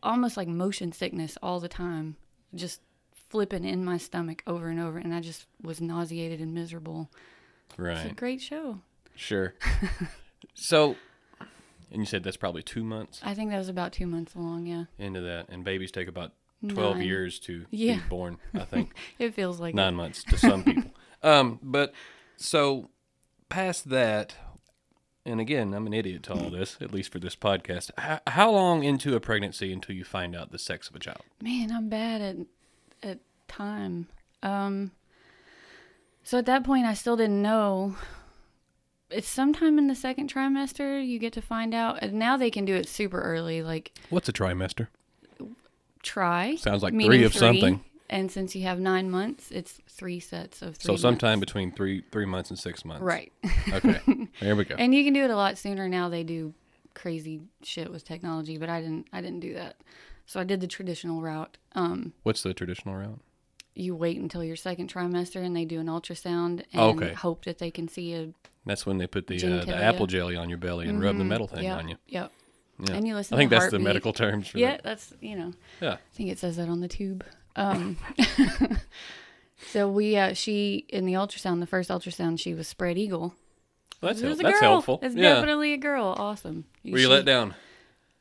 almost 0.04 0.38
like 0.38 0.48
motion 0.48 0.92
sickness 0.92 1.38
all 1.42 1.60
the 1.60 1.68
time, 1.70 2.16
just 2.54 2.82
flipping 3.30 3.66
in 3.66 3.84
my 3.84 3.98
stomach 3.98 4.42
over 4.48 4.70
and 4.70 4.80
over, 4.80 4.98
and 4.98 5.14
I 5.14 5.20
just 5.22 5.46
was 5.62 5.82
nauseated 5.82 6.40
and 6.40 6.54
miserable. 6.54 7.10
Right. 7.78 7.98
It's 7.98 8.12
a 8.12 8.16
great 8.16 8.42
show. 8.42 8.80
Sure. 9.18 9.54
so, 10.54 10.96
and 11.92 12.00
you 12.02 12.06
said 12.06 12.24
that's 12.24 12.38
probably 12.38 12.62
two 12.64 12.84
months 12.84 13.20
I 13.24 13.34
think 13.34 13.50
that 13.52 13.58
was 13.58 13.70
about 13.70 13.92
two 13.92 14.08
months 14.08 14.36
long. 14.36 14.66
Yeah, 14.66 14.86
into 14.98 15.22
that, 15.22 15.50
and 15.50 15.64
babies 15.64 15.92
take 15.92 16.08
about 16.08 16.32
twelve 16.68 16.98
Nine. 16.98 17.06
years 17.08 17.40
to 17.40 17.66
Yeah. 17.72 17.96
be 17.96 18.02
born. 18.10 18.38
I 18.54 18.60
think 18.66 18.94
it 19.20 19.34
feels 19.34 19.60
like 19.60 19.76
nine 19.76 19.96
months 19.96 20.24
to 20.26 20.38
some 20.38 20.64
people. 20.66 20.92
Um, 21.24 21.60
but 21.64 21.94
so 22.38 22.90
past 23.50 23.90
that, 23.90 24.36
and 25.26 25.40
again, 25.40 25.74
I'm 25.74 25.88
an 25.88 25.94
idiot 25.94 26.24
to 26.24 26.34
all 26.34 26.50
this, 26.50 26.78
at 26.82 26.94
least 26.94 27.12
for 27.12 27.20
this 27.20 27.36
podcast. 27.36 27.90
How, 27.98 28.20
how 28.28 28.52
long 28.52 28.84
into 28.84 29.16
a 29.16 29.20
pregnancy 29.20 29.74
until 29.74 29.96
you 29.96 30.04
find 30.04 30.36
out 30.36 30.52
the 30.52 30.60
sex 30.60 30.90
of 30.90 30.96
a 30.96 31.00
child? 31.00 31.22
Man, 31.42 31.72
I'm 31.72 31.90
bad 31.90 32.22
at 32.22 32.36
at 33.04 33.20
time. 33.48 34.08
Um 34.44 34.92
so 36.24 36.38
at 36.38 36.46
that 36.46 36.64
point 36.64 36.86
I 36.86 36.94
still 36.94 37.16
didn't 37.16 37.42
know. 37.42 37.96
It's 39.10 39.28
sometime 39.28 39.78
in 39.78 39.88
the 39.88 39.96
second 39.96 40.32
trimester 40.34 41.06
you 41.06 41.18
get 41.20 41.34
to 41.34 41.42
find 41.42 41.74
out. 41.74 42.00
And 42.02 42.14
now 42.14 42.36
they 42.38 42.52
can 42.52 42.66
do 42.66 42.76
it 42.76 42.88
super 42.88 43.22
early, 43.22 43.62
like 43.62 43.94
What's 44.10 44.28
a 44.28 44.34
trimester? 44.34 44.88
try. 46.04 46.56
Sounds 46.56 46.84
like 46.84 46.94
three 46.94 47.24
of 47.24 47.34
something. 47.34 47.84
And 48.10 48.32
since 48.32 48.56
you 48.56 48.64
have 48.64 48.80
nine 48.80 49.12
months, 49.12 49.52
it's 49.52 49.82
three 49.90 50.22
sets 50.22 50.62
of 50.62 50.78
three. 50.78 50.96
So 50.96 50.96
sometime 50.96 51.40
months. 51.40 51.52
between 51.52 51.72
three 51.74 52.04
three 52.12 52.26
months 52.26 52.50
and 52.50 52.58
six 52.58 52.86
months. 52.86 53.04
Right. 53.04 53.34
Okay. 53.74 54.00
there 54.40 54.56
we 54.56 54.64
go. 54.64 54.76
and 54.78 54.96
you 54.96 55.04
can 55.04 55.14
do 55.14 55.24
it 55.24 55.30
a 55.30 55.36
lot 55.36 55.58
sooner 55.58 55.90
now. 55.90 56.08
They 56.08 56.24
do 56.24 56.54
crazy 56.94 57.42
shit 57.64 57.92
with 57.92 58.06
technology, 58.06 58.58
but 58.58 58.70
I 58.70 58.82
didn't 58.82 59.08
I 59.12 59.20
didn't 59.22 59.42
do 59.42 59.54
that. 59.56 59.76
So 60.26 60.40
I 60.40 60.46
did 60.46 60.62
the 60.62 60.68
traditional 60.68 61.22
route. 61.22 61.58
Um 61.74 62.14
What's 62.24 62.44
the 62.44 62.54
traditional 62.54 62.96
route? 62.96 63.20
You 63.80 63.96
wait 63.96 64.18
until 64.20 64.44
your 64.44 64.56
second 64.56 64.92
trimester 64.92 65.44
and 65.44 65.56
they 65.56 65.66
do 65.66 65.80
an 65.80 65.88
ultrasound 65.88 66.64
and 66.74 67.02
Okay. 67.02 67.14
hope 67.14 67.46
that 67.46 67.58
they 67.60 67.72
can 67.72 67.88
see 67.88 68.14
a 68.14 68.30
That's 68.66 68.86
when 68.86 68.98
they 68.98 69.08
put 69.08 69.28
the 69.28 69.36
uh, 69.36 69.66
the 69.66 69.76
apple 69.76 70.08
jelly 70.08 70.36
on 70.36 70.50
your 70.50 70.58
belly 70.58 70.88
and 70.88 71.02
rub 71.02 71.18
the 71.18 71.24
metal 71.24 71.48
thing 71.48 71.64
yep, 71.64 71.78
on 71.78 71.88
you. 71.90 71.96
Yep. 72.08 72.32
Yeah. 72.80 72.94
And 72.96 73.08
you 73.08 73.16
listen 73.16 73.36
I 73.36 73.38
think 73.40 73.50
that's 73.50 73.72
the 73.72 73.80
medical 73.80 74.14
terms 74.14 74.48
for 74.50 74.58
Yeah, 74.60 74.72
that. 74.72 74.84
that's 74.84 75.14
you 75.22 75.36
know. 75.36 75.54
Yeah. 75.82 75.94
I 75.94 76.16
think 76.16 76.30
it 76.30 76.38
says 76.40 76.58
that 76.58 76.70
on 76.70 76.80
the 76.82 76.88
tube. 76.88 77.24
Um 77.56 77.98
So 79.72 79.90
we 79.90 80.16
uh 80.18 80.34
she 80.34 80.86
in 80.90 81.06
the 81.06 81.14
ultrasound, 81.14 81.60
the 81.60 81.66
first 81.68 81.90
ultrasound 81.90 82.40
she 82.40 82.54
was 82.54 82.68
spread 82.68 82.98
eagle. 82.98 83.34
That's, 84.02 84.22
it 84.22 84.26
hel- 84.26 84.36
that's 84.36 84.60
girl. 84.60 84.70
helpful. 84.70 85.00
It's 85.02 85.16
yeah. 85.16 85.34
definitely 85.34 85.74
a 85.74 85.78
girl. 85.78 86.14
Awesome. 86.18 86.66
Were 86.86 87.00
you 87.00 87.10
let 87.10 87.26
down? 87.26 87.56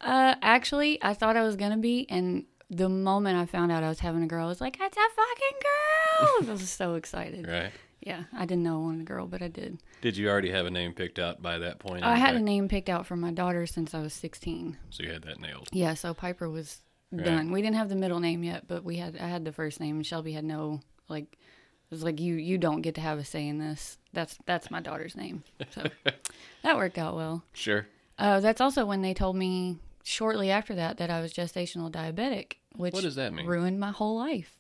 Uh 0.01 0.35
actually 0.41 0.99
I 1.03 1.13
thought 1.15 1.37
I 1.37 1.43
was 1.43 1.57
gonna 1.57 1.77
be 1.77 2.07
and 2.09 2.45
the 2.71 2.89
moment 2.89 3.39
I 3.39 3.47
found 3.47 3.71
out 3.73 3.83
I 3.83 3.89
was 3.89 4.01
having 4.01 4.23
a 4.23 4.27
girl, 4.27 4.47
I 4.47 4.49
was 4.49 4.61
like, 4.61 4.77
It's 4.81 4.97
a 4.97 5.01
fucking 5.01 5.59
girl. 5.63 6.51
I 6.51 6.53
was 6.53 6.69
so 6.71 6.95
excited. 6.95 7.47
Right. 7.47 7.73
Yeah. 8.01 8.25
I 8.33 8.47
didn't 8.47 8.63
know 8.65 8.77
I 8.77 8.85
wanted 8.85 9.01
a 9.03 9.05
girl, 9.05 9.27
but 9.27 9.43
I 9.43 9.49
did. 9.49 9.79
Did 10.01 10.17
you 10.17 10.29
already 10.29 10.51
have 10.51 10.67
a 10.67 10.71
name 10.71 10.93
picked 10.93 11.19
out 11.19 11.43
by 11.43 11.59
that 11.59 11.79
point? 11.79 12.05
I 12.05 12.17
had 12.17 12.37
a 12.37 12.41
name 12.41 12.69
picked 12.69 12.89
out 12.89 13.07
for 13.07 13.17
my 13.17 13.33
daughter 13.33 13.67
since 13.67 13.95
I 13.95 14.01
was 14.01 14.13
16. 14.15 14.77
So 14.91 15.03
you 15.03 15.13
had 15.13 15.23
that 15.23 15.41
nailed. 15.41 15.69
Yeah, 15.73 15.95
so 15.95 16.15
Piper 16.15 16.49
was 16.49 16.79
Right. 17.13 17.25
done. 17.25 17.53
We 17.53 17.63
didn't 17.63 17.77
have 17.77 17.89
the 17.89 17.95
middle 17.95 18.19
name 18.19 18.43
yet, 18.43 18.67
but 18.67 18.83
we 18.83 18.97
had 18.97 19.17
I 19.17 19.29
had 19.29 19.45
the 19.45 19.53
first 19.53 19.79
name, 19.79 19.95
and 19.97 20.05
Shelby 20.07 20.33
had 20.33 20.45
no 20.45 20.81
like 21.09 21.33
It 21.35 21.91
was 21.91 22.03
like 22.03 22.19
you 22.21 22.35
you 22.35 22.59
don't 22.59 22.83
get 22.83 22.97
to 22.97 23.01
have 23.01 23.19
a 23.21 23.25
say 23.25 23.47
in 23.47 23.59
this. 23.59 23.97
That's 24.13 24.37
that's 24.45 24.73
my 24.73 24.81
daughter's 24.81 25.17
name. 25.17 25.45
So 25.71 25.85
that 26.63 26.77
worked 26.77 26.99
out 26.99 27.15
well. 27.15 27.45
Sure. 27.53 27.87
Uh, 28.19 28.41
that's 28.41 28.61
also 28.61 28.85
when 28.85 29.03
they 29.03 29.15
told 29.15 29.37
me 29.37 29.79
shortly 30.07 30.51
after 30.51 30.75
that 30.77 30.99
that 30.99 31.11
I 31.11 31.21
was 31.21 31.33
gestational 31.33 31.91
diabetic, 31.91 32.55
which 32.77 32.95
What 32.95 33.03
does 33.03 33.17
that 33.17 33.33
mean? 33.35 33.47
ruined 33.47 33.81
my 33.81 33.91
whole 33.91 34.17
life. 34.17 34.53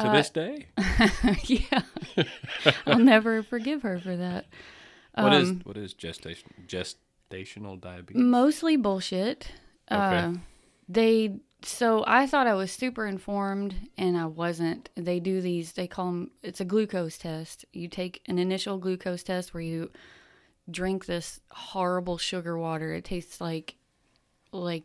To 0.00 0.10
this 0.10 0.28
day, 0.28 0.66
yeah, 1.44 1.80
I'll 2.86 2.98
never 2.98 3.42
forgive 3.42 3.80
her 3.80 3.98
for 3.98 4.14
that. 4.14 4.44
what 5.14 5.32
is 5.32 5.48
Um, 5.48 5.60
what 5.64 5.78
is 5.78 5.94
gestation 5.94 6.50
gestational 6.66 7.80
diabetes? 7.80 8.20
Mostly 8.22 8.76
bullshit. 8.76 9.52
Okay. 9.90 10.18
Uh, 10.18 10.32
they 10.86 11.38
so 11.62 12.04
I 12.06 12.26
thought 12.26 12.46
I 12.46 12.52
was 12.52 12.70
super 12.70 13.06
informed 13.06 13.74
and 13.96 14.18
I 14.18 14.26
wasn't. 14.26 14.90
They 14.96 15.18
do 15.18 15.40
these. 15.40 15.72
They 15.72 15.86
call 15.86 16.06
them. 16.06 16.30
It's 16.42 16.60
a 16.60 16.66
glucose 16.66 17.16
test. 17.16 17.64
You 17.72 17.88
take 17.88 18.20
an 18.26 18.38
initial 18.38 18.76
glucose 18.76 19.22
test 19.22 19.54
where 19.54 19.62
you 19.62 19.90
drink 20.70 21.06
this 21.06 21.40
horrible 21.50 22.18
sugar 22.18 22.58
water. 22.58 22.92
It 22.92 23.04
tastes 23.06 23.40
like 23.40 23.76
like 24.52 24.84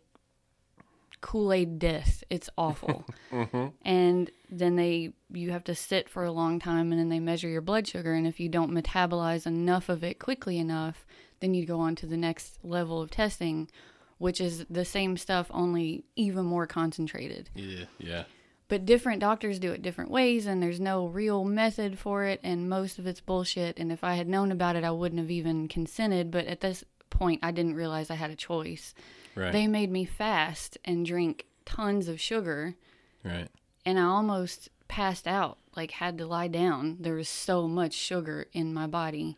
Kool 1.21 1.53
Aid 1.53 1.79
death. 1.79 2.23
It's 2.29 2.49
awful. 2.57 3.05
Mm-hmm. 3.31 3.67
And 3.83 4.29
then 4.49 4.75
they 4.75 5.13
you 5.31 5.51
have 5.51 5.63
to 5.63 5.73
sit 5.73 6.09
for 6.09 6.25
a 6.25 6.33
long 6.33 6.59
time 6.59 6.91
and 6.91 6.99
then 6.99 7.07
they 7.07 7.21
measure 7.21 7.47
your 7.47 7.61
blood 7.61 7.87
sugar 7.87 8.13
and 8.13 8.27
if 8.27 8.41
you 8.41 8.49
don't 8.49 8.73
metabolize 8.73 9.47
enough 9.47 9.87
of 9.87 10.03
it 10.03 10.19
quickly 10.19 10.59
enough, 10.59 11.05
then 11.39 11.53
you 11.53 11.65
go 11.65 11.79
on 11.79 11.95
to 11.95 12.05
the 12.05 12.17
next 12.17 12.59
level 12.61 13.01
of 13.01 13.09
testing, 13.09 13.69
which 14.17 14.41
is 14.41 14.65
the 14.69 14.83
same 14.83 15.15
stuff 15.15 15.47
only 15.51 16.03
even 16.17 16.43
more 16.43 16.67
concentrated. 16.67 17.49
Yeah, 17.55 17.85
yeah. 17.99 18.23
But 18.67 18.85
different 18.85 19.21
doctors 19.21 19.59
do 19.59 19.71
it 19.71 19.81
different 19.81 20.11
ways 20.11 20.45
and 20.45 20.61
there's 20.61 20.81
no 20.81 21.05
real 21.07 21.45
method 21.45 21.97
for 21.97 22.25
it 22.25 22.41
and 22.43 22.69
most 22.69 22.99
of 22.99 23.07
it's 23.07 23.21
bullshit 23.21 23.79
and 23.79 23.93
if 23.93 24.03
I 24.03 24.15
had 24.15 24.27
known 24.27 24.51
about 24.51 24.75
it 24.75 24.83
I 24.83 24.91
wouldn't 24.91 25.21
have 25.21 25.31
even 25.31 25.69
consented, 25.69 26.31
but 26.31 26.47
at 26.47 26.59
this 26.59 26.83
point 27.09 27.39
I 27.43 27.51
didn't 27.51 27.75
realize 27.75 28.09
I 28.09 28.15
had 28.15 28.31
a 28.31 28.35
choice. 28.35 28.93
Right. 29.35 29.51
They 29.51 29.67
made 29.67 29.89
me 29.91 30.05
fast 30.05 30.77
and 30.83 31.05
drink 31.05 31.45
tons 31.65 32.07
of 32.07 32.19
sugar 32.19 32.75
right. 33.23 33.47
and 33.85 33.97
I 33.99 34.03
almost 34.03 34.69
passed 34.87 35.27
out, 35.27 35.57
like 35.75 35.91
had 35.91 36.17
to 36.17 36.25
lie 36.25 36.47
down. 36.49 36.97
There 36.99 37.15
was 37.15 37.29
so 37.29 37.67
much 37.67 37.93
sugar 37.93 38.47
in 38.51 38.73
my 38.73 38.87
body. 38.87 39.37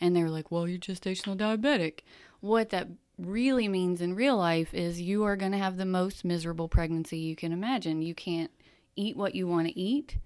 And 0.00 0.14
they 0.16 0.22
were 0.22 0.30
like, 0.30 0.50
"Well, 0.50 0.66
you're 0.68 0.78
gestational 0.80 1.36
diabetic." 1.36 2.00
What 2.40 2.70
that 2.70 2.88
really 3.18 3.68
means 3.68 4.00
in 4.00 4.14
real 4.16 4.36
life 4.36 4.74
is 4.74 5.00
you 5.00 5.22
are 5.24 5.36
going 5.36 5.52
to 5.52 5.58
have 5.58 5.76
the 5.76 5.84
most 5.84 6.24
miserable 6.24 6.68
pregnancy 6.68 7.18
you 7.18 7.36
can 7.36 7.52
imagine. 7.52 8.02
You 8.02 8.14
can't 8.14 8.50
eat 8.96 9.16
what 9.16 9.34
you 9.36 9.46
want 9.46 9.68
to 9.68 9.78
eat. 9.78 10.16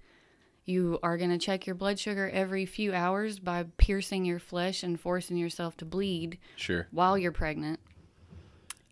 You 0.65 0.99
are 1.03 1.15
going 1.17 1.29
to 1.29 1.37
check 1.37 1.65
your 1.67 1.75
blood 1.75 1.97
sugar 1.99 2.29
every 2.33 2.65
few 2.65 2.93
hours 2.93 3.39
by 3.39 3.65
piercing 3.77 4.25
your 4.25 4.39
flesh 4.39 4.83
and 4.83 4.99
forcing 4.99 5.37
yourself 5.37 5.77
to 5.77 5.85
bleed 5.85 6.37
Sure. 6.55 6.87
while 6.91 7.17
you're 7.17 7.31
pregnant. 7.31 7.79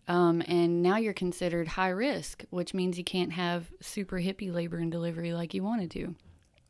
Um, 0.08 0.42
and 0.46 0.82
now 0.82 0.96
you're 0.98 1.12
considered 1.12 1.66
high 1.68 1.88
risk, 1.88 2.44
which 2.50 2.72
means 2.74 2.96
you 2.96 3.04
can't 3.04 3.32
have 3.32 3.70
super 3.80 4.18
hippie 4.18 4.52
labor 4.54 4.76
and 4.78 4.90
delivery 4.92 5.32
like 5.32 5.52
you 5.54 5.62
wanted 5.64 5.90
to. 5.92 6.14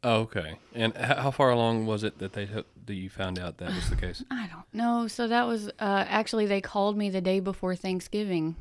Oh, 0.03 0.21
okay. 0.21 0.59
And 0.75 0.97
how 0.97 1.31
far 1.31 1.51
along 1.51 1.87
was 1.87 2.05
it 2.05 2.19
that 2.19 2.33
they 2.33 2.47
that 2.47 2.95
you 2.95 3.11
found 3.11 3.39
out 3.39 3.59
that 3.59 3.75
was 3.75 3.91
the 3.91 3.97
case? 4.07 4.25
I 4.31 4.47
don't 4.53 4.65
know. 4.73 5.07
So 5.09 5.27
that 5.29 5.47
was 5.47 5.69
uh, 5.69 6.05
actually 6.09 6.47
they 6.47 6.61
called 6.61 6.97
me 6.97 7.11
the 7.11 7.21
day 7.21 7.41
before 7.41 7.75
Thanksgiving, 7.77 8.57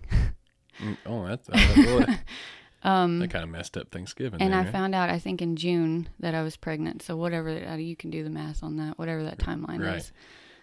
Mm, 0.81 0.97
oh, 1.05 1.25
that's 1.25 1.47
uh, 1.49 1.75
boy. 1.85 2.05
um, 2.83 3.19
that 3.19 3.29
kind 3.29 3.43
of 3.45 3.49
messed 3.49 3.77
up 3.77 3.91
Thanksgiving. 3.91 4.41
and 4.41 4.51
there, 4.51 4.59
I 4.59 4.63
right? 4.63 4.71
found 4.73 4.93
out 4.93 5.09
I 5.09 5.19
think 5.19 5.41
in 5.41 5.55
June 5.55 6.09
that 6.19 6.35
I 6.35 6.41
was 6.43 6.57
pregnant. 6.57 7.01
So 7.01 7.15
whatever 7.15 7.49
uh, 7.49 7.75
you 7.77 7.95
can 7.95 8.09
do 8.09 8.25
the 8.25 8.29
math 8.29 8.61
on 8.61 8.75
that, 8.77 8.97
whatever 8.99 9.23
that 9.23 9.37
timeline 9.37 9.79
Right. 9.85 9.99
is. 9.99 10.11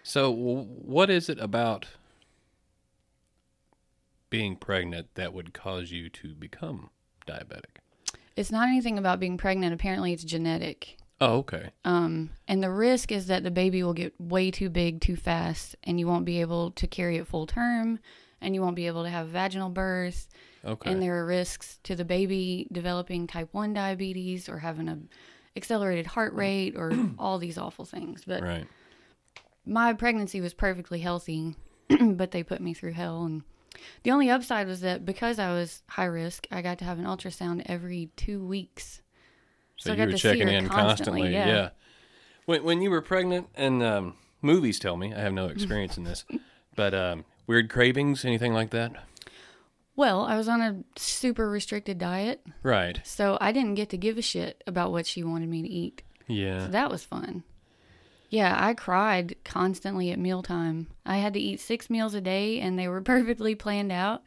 So, 0.03 0.29
what 0.31 1.09
is 1.09 1.29
it 1.29 1.39
about 1.39 1.87
being 4.33 4.55
pregnant 4.55 5.13
that 5.13 5.31
would 5.31 5.53
cause 5.53 5.91
you 5.91 6.09
to 6.09 6.33
become 6.33 6.89
diabetic? 7.27 7.77
It's 8.35 8.51
not 8.51 8.67
anything 8.67 8.97
about 8.97 9.19
being 9.19 9.37
pregnant. 9.37 9.75
Apparently, 9.75 10.11
it's 10.11 10.23
genetic. 10.23 10.97
Oh, 11.21 11.35
okay. 11.35 11.69
Um, 11.85 12.31
and 12.47 12.63
the 12.63 12.71
risk 12.71 13.11
is 13.11 13.27
that 13.27 13.43
the 13.43 13.51
baby 13.51 13.83
will 13.83 13.93
get 13.93 14.19
way 14.19 14.49
too 14.49 14.71
big 14.71 15.01
too 15.01 15.15
fast, 15.15 15.75
and 15.83 15.99
you 15.99 16.07
won't 16.07 16.25
be 16.25 16.41
able 16.41 16.71
to 16.71 16.87
carry 16.87 17.17
it 17.17 17.27
full 17.27 17.45
term, 17.45 17.99
and 18.41 18.55
you 18.55 18.63
won't 18.63 18.75
be 18.75 18.87
able 18.87 19.03
to 19.03 19.09
have 19.11 19.27
vaginal 19.27 19.69
birth. 19.69 20.27
Okay. 20.65 20.89
And 20.89 20.99
there 20.99 21.19
are 21.19 21.27
risks 21.27 21.77
to 21.83 21.95
the 21.95 22.03
baby 22.03 22.67
developing 22.71 23.27
type 23.27 23.49
1 23.51 23.71
diabetes 23.75 24.49
or 24.49 24.57
having 24.57 24.89
a 24.89 24.97
accelerated 25.55 26.07
heart 26.07 26.33
rate 26.33 26.73
or 26.75 26.91
all 27.19 27.37
these 27.37 27.59
awful 27.59 27.85
things. 27.85 28.23
But 28.25 28.41
right. 28.41 28.65
my 29.63 29.93
pregnancy 29.93 30.41
was 30.41 30.55
perfectly 30.55 31.01
healthy, 31.01 31.55
but 32.01 32.31
they 32.31 32.41
put 32.41 32.61
me 32.61 32.73
through 32.73 32.93
hell. 32.93 33.25
And 33.25 33.43
the 34.03 34.11
only 34.11 34.29
upside 34.29 34.67
was 34.67 34.81
that 34.81 35.05
because 35.05 35.39
I 35.39 35.51
was 35.53 35.81
high 35.89 36.05
risk, 36.05 36.47
I 36.51 36.61
got 36.61 36.77
to 36.79 36.85
have 36.85 36.99
an 36.99 37.05
ultrasound 37.05 37.63
every 37.65 38.09
two 38.15 38.43
weeks. 38.45 39.01
So, 39.77 39.91
I 39.91 39.93
you 39.95 39.97
got 39.97 40.05
were 40.07 40.11
to 40.11 40.17
see 40.17 40.21
checking 40.29 40.47
her 40.47 40.53
in 40.53 40.67
constantly, 40.69 41.21
constantly. 41.21 41.33
yeah. 41.33 41.69
When 42.45 42.63
when 42.63 42.81
you 42.81 42.89
were 42.91 43.01
pregnant, 43.01 43.47
and 43.55 43.81
um, 43.83 44.15
movies 44.41 44.79
tell 44.79 44.97
me 44.97 45.13
I 45.13 45.19
have 45.19 45.33
no 45.33 45.45
experience 45.55 45.97
in 45.97 46.03
this, 46.03 46.25
but 46.75 46.93
um, 46.93 47.25
weird 47.47 47.69
cravings, 47.69 48.23
anything 48.25 48.53
like 48.53 48.69
that? 48.71 48.91
Well, 49.95 50.21
I 50.21 50.37
was 50.37 50.47
on 50.47 50.61
a 50.61 50.83
super 50.99 51.47
restricted 51.49 51.99
diet, 51.99 52.43
Right. 52.63 52.99
so 53.03 53.37
I 53.39 53.51
didn't 53.51 53.75
get 53.75 53.89
to 53.89 53.97
give 53.97 54.17
a 54.17 54.23
shit 54.23 54.63
about 54.65 54.91
what 54.91 55.05
she 55.05 55.23
wanted 55.23 55.49
me 55.49 55.61
to 55.61 55.67
eat. 55.69 56.01
Yeah. 56.27 56.65
So 56.65 56.71
that 56.71 56.89
was 56.89 57.03
fun. 57.03 57.43
Yeah, 58.33 58.57
I 58.59 58.73
cried 58.73 59.35
constantly 59.43 60.09
at 60.09 60.17
mealtime. 60.17 60.87
I 61.05 61.17
had 61.17 61.35
to 61.35 61.39
eat 61.39 61.59
six 61.59 61.87
meals 61.87 62.15
a 62.15 62.21
day, 62.21 62.61
and 62.61 62.79
they 62.79 62.87
were 62.87 62.99
perfectly 63.01 63.53
planned 63.53 63.91
out. 63.91 64.23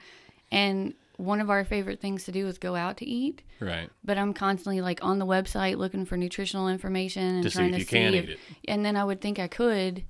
And 0.52 0.94
one 1.16 1.40
of 1.40 1.50
our 1.50 1.64
favorite 1.64 2.00
things 2.00 2.22
to 2.26 2.30
do 2.30 2.46
is 2.46 2.56
go 2.56 2.76
out 2.76 2.98
to 2.98 3.04
eat. 3.04 3.42
right. 3.58 3.90
But 4.04 4.16
I'm 4.16 4.32
constantly 4.32 4.80
like 4.80 5.02
on 5.02 5.18
the 5.18 5.26
website 5.26 5.76
looking 5.76 6.04
for 6.04 6.16
nutritional 6.16 6.68
information 6.68 7.24
and 7.34 7.42
To 7.42 7.50
see 7.50 7.58
trying 7.58 7.70
if 7.70 7.74
to 7.74 7.78
you 7.80 7.84
see 7.84 7.96
can 7.96 8.14
if, 8.14 8.24
eat 8.26 8.30
it. 8.30 8.38
And 8.68 8.84
then 8.84 8.94
I 8.94 9.02
would 9.02 9.20
think 9.20 9.40
I 9.40 9.48
could, 9.48 10.04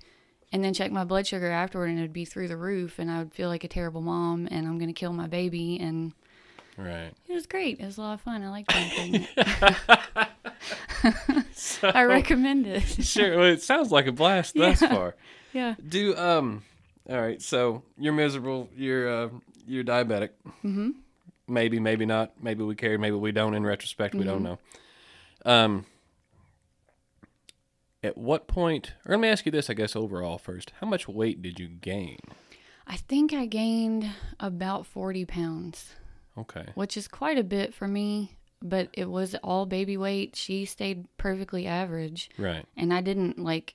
and 0.53 0.63
then 0.63 0.75
check 0.75 0.93
my 0.93 1.05
blood 1.05 1.27
sugar 1.27 1.51
afterward, 1.51 1.87
and 1.89 1.97
it'd 1.99 2.13
be 2.13 2.27
through 2.27 2.49
the 2.49 2.57
roof, 2.59 2.99
and 2.99 3.11
I 3.11 3.21
would 3.21 3.33
feel 3.33 3.49
like 3.49 3.65
a 3.65 3.69
terrible 3.69 4.03
mom, 4.03 4.47
and 4.51 4.69
I'm 4.69 4.79
gonna 4.79 4.93
kill 4.93 5.15
my 5.15 5.27
baby, 5.27 5.79
and 5.81 6.13
Right. 6.77 7.13
it 7.27 7.33
was 7.33 7.47
great. 7.47 7.81
It 7.81 7.87
was 7.87 7.97
a 7.97 8.03
lot 8.03 8.13
of 8.13 8.21
fun. 8.21 8.43
I 8.43 8.51
liked 8.51 8.69
being 8.75 9.27
pregnant. 9.37 11.46
I 11.83 12.05
recommend 12.05 12.67
it. 12.67 12.83
Sure. 13.05 13.37
Well, 13.39 13.47
it 13.49 13.63
sounds 13.63 13.91
like 13.91 14.07
a 14.07 14.13
blast 14.13 14.55
thus 14.55 14.81
Yeah. 14.83 14.89
far. 14.89 15.15
Yeah. 15.53 15.75
Do 15.89 16.15
um. 16.17 16.65
All 17.09 17.19
right. 17.21 17.41
So 17.41 17.83
you're 17.97 18.13
miserable. 18.13 18.69
You're 18.77 19.09
uh, 19.09 19.29
you're 19.67 19.85
diabetic. 19.85 20.31
Mm-hmm. 20.63 20.91
Maybe, 21.49 21.81
maybe 21.81 22.05
not. 22.05 22.33
Maybe 22.43 22.63
we 22.63 22.75
care. 22.75 22.99
Maybe 22.99 23.17
we 23.17 23.33
don't. 23.33 23.55
In 23.55 23.65
retrospect, 23.65 24.15
we 24.15 24.25
don't 24.25 24.43
know. 24.43 24.59
Um. 25.47 25.87
At 28.03 28.19
what 28.19 28.47
point? 28.47 28.93
Or 29.07 29.13
let 29.15 29.21
me 29.21 29.29
ask 29.29 29.47
you 29.47 29.53
this. 29.53 29.71
I 29.71 29.75
guess 29.75 29.97
overall 29.97 30.39
first. 30.39 30.73
How 30.81 30.87
much 30.87 31.09
weight 31.09 31.41
did 31.43 31.59
you 31.59 31.69
gain? 31.69 32.19
I 32.87 32.97
think 32.97 33.33
I 33.33 33.47
gained 33.47 34.11
about 34.39 34.87
40 34.87 35.25
pounds, 35.25 35.95
Okay. 36.39 36.67
which 36.75 36.97
is 36.97 37.09
quite 37.09 37.37
a 37.39 37.43
bit 37.43 37.75
for 37.75 37.89
me, 37.89 38.37
but 38.69 38.89
it 38.93 39.09
was 39.11 39.35
all 39.43 39.67
baby 39.67 39.97
weight. 39.97 40.37
She 40.37 40.65
stayed 40.65 41.07
perfectly 41.17 41.67
average. 41.67 42.31
Right. 42.39 42.65
And 42.77 42.93
I 42.93 43.01
didn't 43.01 43.39
like 43.39 43.75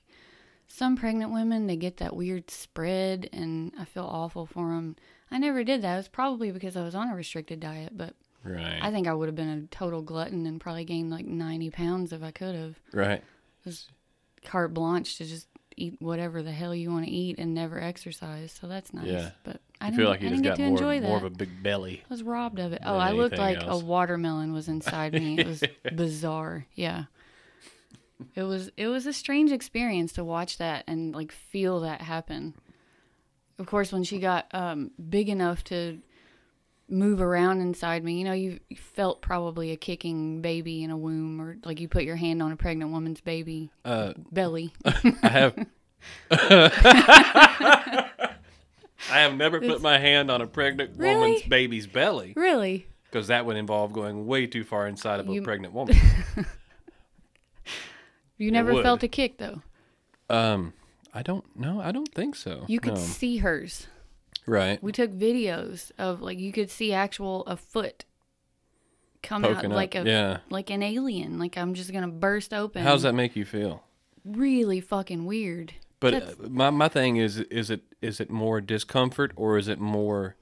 some 0.68 0.96
pregnant 0.96 1.30
women, 1.32 1.66
they 1.66 1.76
get 1.76 1.98
that 1.98 2.16
weird 2.16 2.50
spread, 2.50 3.28
and 3.32 3.72
I 3.78 3.84
feel 3.84 4.04
awful 4.06 4.46
for 4.46 4.68
them. 4.74 4.96
I 5.30 5.36
never 5.38 5.64
did 5.64 5.82
that. 5.82 5.94
It 5.94 5.96
was 5.98 6.08
probably 6.08 6.50
because 6.50 6.76
I 6.76 6.82
was 6.82 6.94
on 6.94 7.10
a 7.10 7.14
restricted 7.14 7.60
diet, 7.60 7.96
but 7.96 8.14
Right. 8.44 8.80
I 8.82 8.90
think 8.90 9.06
I 9.06 9.14
would 9.14 9.28
have 9.28 9.36
been 9.36 9.48
a 9.48 9.66
total 9.74 10.02
glutton 10.02 10.46
and 10.46 10.60
probably 10.60 10.84
gained 10.84 11.10
like 11.10 11.26
90 11.26 11.70
pounds 11.70 12.12
if 12.12 12.22
I 12.24 12.30
could 12.32 12.54
have. 12.56 12.80
right. 12.92 13.22
Carte 14.44 14.74
blanche 14.74 15.18
to 15.18 15.24
just 15.24 15.46
eat 15.76 15.96
whatever 16.00 16.42
the 16.42 16.52
hell 16.52 16.74
you 16.74 16.90
want 16.90 17.04
to 17.04 17.10
eat 17.10 17.38
and 17.38 17.54
never 17.54 17.80
exercise. 17.80 18.56
So 18.60 18.66
that's 18.66 18.92
nice. 18.92 19.06
Yeah. 19.06 19.30
But 19.44 19.60
I 19.80 19.90
feel 19.90 20.08
like 20.08 20.20
you 20.22 20.28
I 20.28 20.30
just 20.30 20.42
didn't 20.42 20.56
got 20.56 20.58
get 20.58 20.64
to 20.64 20.70
more, 20.70 20.78
enjoy 20.78 21.00
that. 21.00 21.08
more 21.08 21.16
of 21.16 21.24
a 21.24 21.30
big 21.30 21.62
belly. 21.62 22.02
I 22.04 22.12
was 22.12 22.22
robbed 22.22 22.58
of 22.58 22.72
it. 22.72 22.82
Oh, 22.84 22.96
I 22.96 23.12
looked 23.12 23.38
like 23.38 23.58
else. 23.62 23.82
a 23.82 23.84
watermelon 23.84 24.52
was 24.52 24.68
inside 24.68 25.12
me. 25.12 25.38
It 25.38 25.46
was 25.48 25.62
bizarre. 25.94 26.66
Yeah. 26.74 27.04
It 28.34 28.44
was 28.44 28.70
it 28.76 28.86
was 28.86 29.06
a 29.06 29.12
strange 29.12 29.50
experience 29.52 30.12
to 30.14 30.24
watch 30.24 30.58
that 30.58 30.84
and 30.86 31.14
like 31.14 31.32
feel 31.32 31.80
that 31.80 32.00
happen. 32.02 32.54
Of 33.58 33.66
course, 33.66 33.92
when 33.92 34.04
she 34.04 34.18
got 34.18 34.46
um, 34.54 34.90
big 35.08 35.28
enough 35.28 35.64
to 35.64 35.98
move 36.92 37.20
around 37.20 37.60
inside 37.60 38.04
me, 38.04 38.18
you 38.18 38.24
know, 38.24 38.32
you 38.32 38.60
you 38.68 38.76
felt 38.76 39.22
probably 39.22 39.70
a 39.72 39.76
kicking 39.76 40.40
baby 40.42 40.82
in 40.84 40.90
a 40.90 40.96
womb, 40.96 41.40
or 41.40 41.56
like 41.64 41.80
you 41.80 41.88
put 41.88 42.04
your 42.04 42.16
hand 42.16 42.42
on 42.42 42.52
a 42.52 42.56
pregnant 42.56 42.92
woman's 42.92 43.20
baby 43.20 43.70
Uh, 43.84 44.12
belly. 44.30 44.72
I 44.84 45.28
have. 45.28 45.66
I 49.10 49.18
have 49.20 49.34
never 49.36 49.60
put 49.60 49.82
my 49.82 49.98
hand 49.98 50.30
on 50.30 50.40
a 50.40 50.46
pregnant 50.46 50.92
Really? 50.96 51.14
woman's 51.14 51.42
baby's 51.42 51.86
belly 51.86 52.32
really? 52.36 52.86
because 53.04 53.26
that 53.28 53.44
would 53.46 53.56
involve 53.56 53.92
going 53.92 54.26
way 54.26 54.46
too 54.46 54.64
far 54.64 54.86
inside 54.86 55.20
of 55.20 55.28
a 55.28 55.40
pregnant 55.42 55.74
woman. 55.74 55.96
You 58.38 58.50
never 58.50 58.82
felt 58.82 59.02
a 59.02 59.08
kick 59.08 59.38
though. 59.38 59.62
Um, 60.30 60.72
I 61.14 61.22
don't 61.22 61.44
know. 61.56 61.80
I 61.80 61.92
don't 61.92 62.12
think 62.12 62.34
so. 62.36 62.64
You 62.68 62.80
could 62.80 62.94
No. 62.94 63.00
see 63.00 63.38
hers. 63.38 63.86
Right. 64.46 64.82
We 64.82 64.92
took 64.92 65.10
videos 65.12 65.90
of 65.98 66.20
like 66.22 66.38
you 66.38 66.52
could 66.52 66.70
see 66.70 66.92
actual 66.92 67.44
a 67.46 67.56
foot 67.56 68.04
come 69.22 69.42
Poking 69.42 69.56
out 69.56 69.64
up. 69.66 69.72
like 69.72 69.94
a 69.94 70.04
yeah. 70.04 70.38
like 70.50 70.70
an 70.70 70.82
alien. 70.82 71.38
Like 71.38 71.56
I'm 71.56 71.74
just 71.74 71.92
gonna 71.92 72.08
burst 72.08 72.52
open. 72.52 72.82
How's 72.82 73.02
that 73.02 73.14
make 73.14 73.36
you 73.36 73.44
feel? 73.44 73.82
Really 74.24 74.80
fucking 74.80 75.24
weird. 75.24 75.74
But 76.00 76.12
That's- 76.12 76.34
uh, 76.44 76.48
my 76.48 76.70
my 76.70 76.88
thing 76.88 77.16
is 77.16 77.38
is 77.38 77.70
it 77.70 77.82
is 78.00 78.20
it 78.20 78.30
more 78.30 78.60
discomfort 78.60 79.32
or 79.36 79.58
is 79.58 79.68
it 79.68 79.78
more 79.78 80.36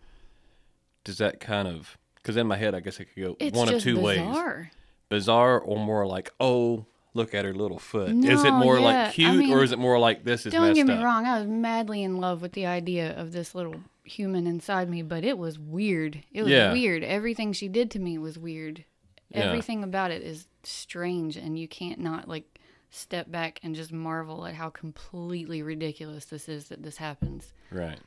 does 1.04 1.18
that 1.18 1.40
kind 1.40 1.68
of 1.68 1.98
because 2.16 2.36
in 2.36 2.46
my 2.46 2.56
head 2.56 2.74
I 2.74 2.80
guess 2.80 2.98
it 3.00 3.06
could 3.06 3.22
go 3.22 3.36
It's 3.38 3.56
one 3.56 3.72
of 3.72 3.82
two 3.82 4.00
ways 4.00 4.18
bizarre. 4.20 4.70
bizarre 5.08 5.58
or 5.58 5.78
more 5.78 6.06
like 6.06 6.30
oh 6.40 6.86
look 7.14 7.34
at 7.34 7.44
her 7.44 7.54
little 7.54 7.78
foot 7.78 8.10
is 8.10 8.44
it 8.44 8.52
more 8.52 8.78
yeah, 8.78 8.84
like 8.84 8.96
I 8.96 9.10
cute 9.12 9.36
mean, 9.36 9.52
or 9.52 9.64
is 9.64 9.72
it 9.72 9.78
more 9.78 9.98
like 9.98 10.24
this 10.24 10.46
is 10.46 10.52
Don't 10.52 10.62
messed 10.62 10.76
get 10.76 10.86
me 10.86 10.94
up 10.94 11.04
wrong. 11.04 11.26
I 11.26 11.38
was 11.38 11.48
madly 11.48 12.02
in 12.02 12.18
love 12.18 12.40
with 12.42 12.52
the 12.52 12.66
idea 12.66 13.18
of 13.18 13.32
this 13.32 13.54
little 13.54 13.76
human 14.04 14.46
inside 14.46 14.88
me, 14.88 15.02
but 15.02 15.24
it 15.24 15.36
was 15.38 15.58
weird. 15.58 16.22
It 16.32 16.42
was 16.42 16.52
Yeah. 16.52 16.72
weird. 16.72 17.02
Everything 17.02 17.52
she 17.52 17.68
did 17.68 17.90
to 17.92 17.98
me 17.98 18.18
was 18.18 18.38
weird. 18.38 18.84
Yeah. 19.28 19.40
Everything 19.40 19.82
about 19.84 20.10
it 20.10 20.22
is 20.22 20.46
strange, 20.62 21.36
and 21.36 21.58
you 21.58 21.68
can't 21.68 22.00
not 22.00 22.28
like 22.28 22.58
step 22.90 23.30
back 23.30 23.60
and 23.62 23.74
just 23.74 23.92
marvel 23.92 24.46
at 24.46 24.54
how 24.54 24.68
completely 24.68 25.62
ridiculous 25.62 26.24
this 26.24 26.48
is 26.48 26.68
that 26.68 26.82
this 26.82 26.96
happens 26.96 27.52
right 27.70 28.00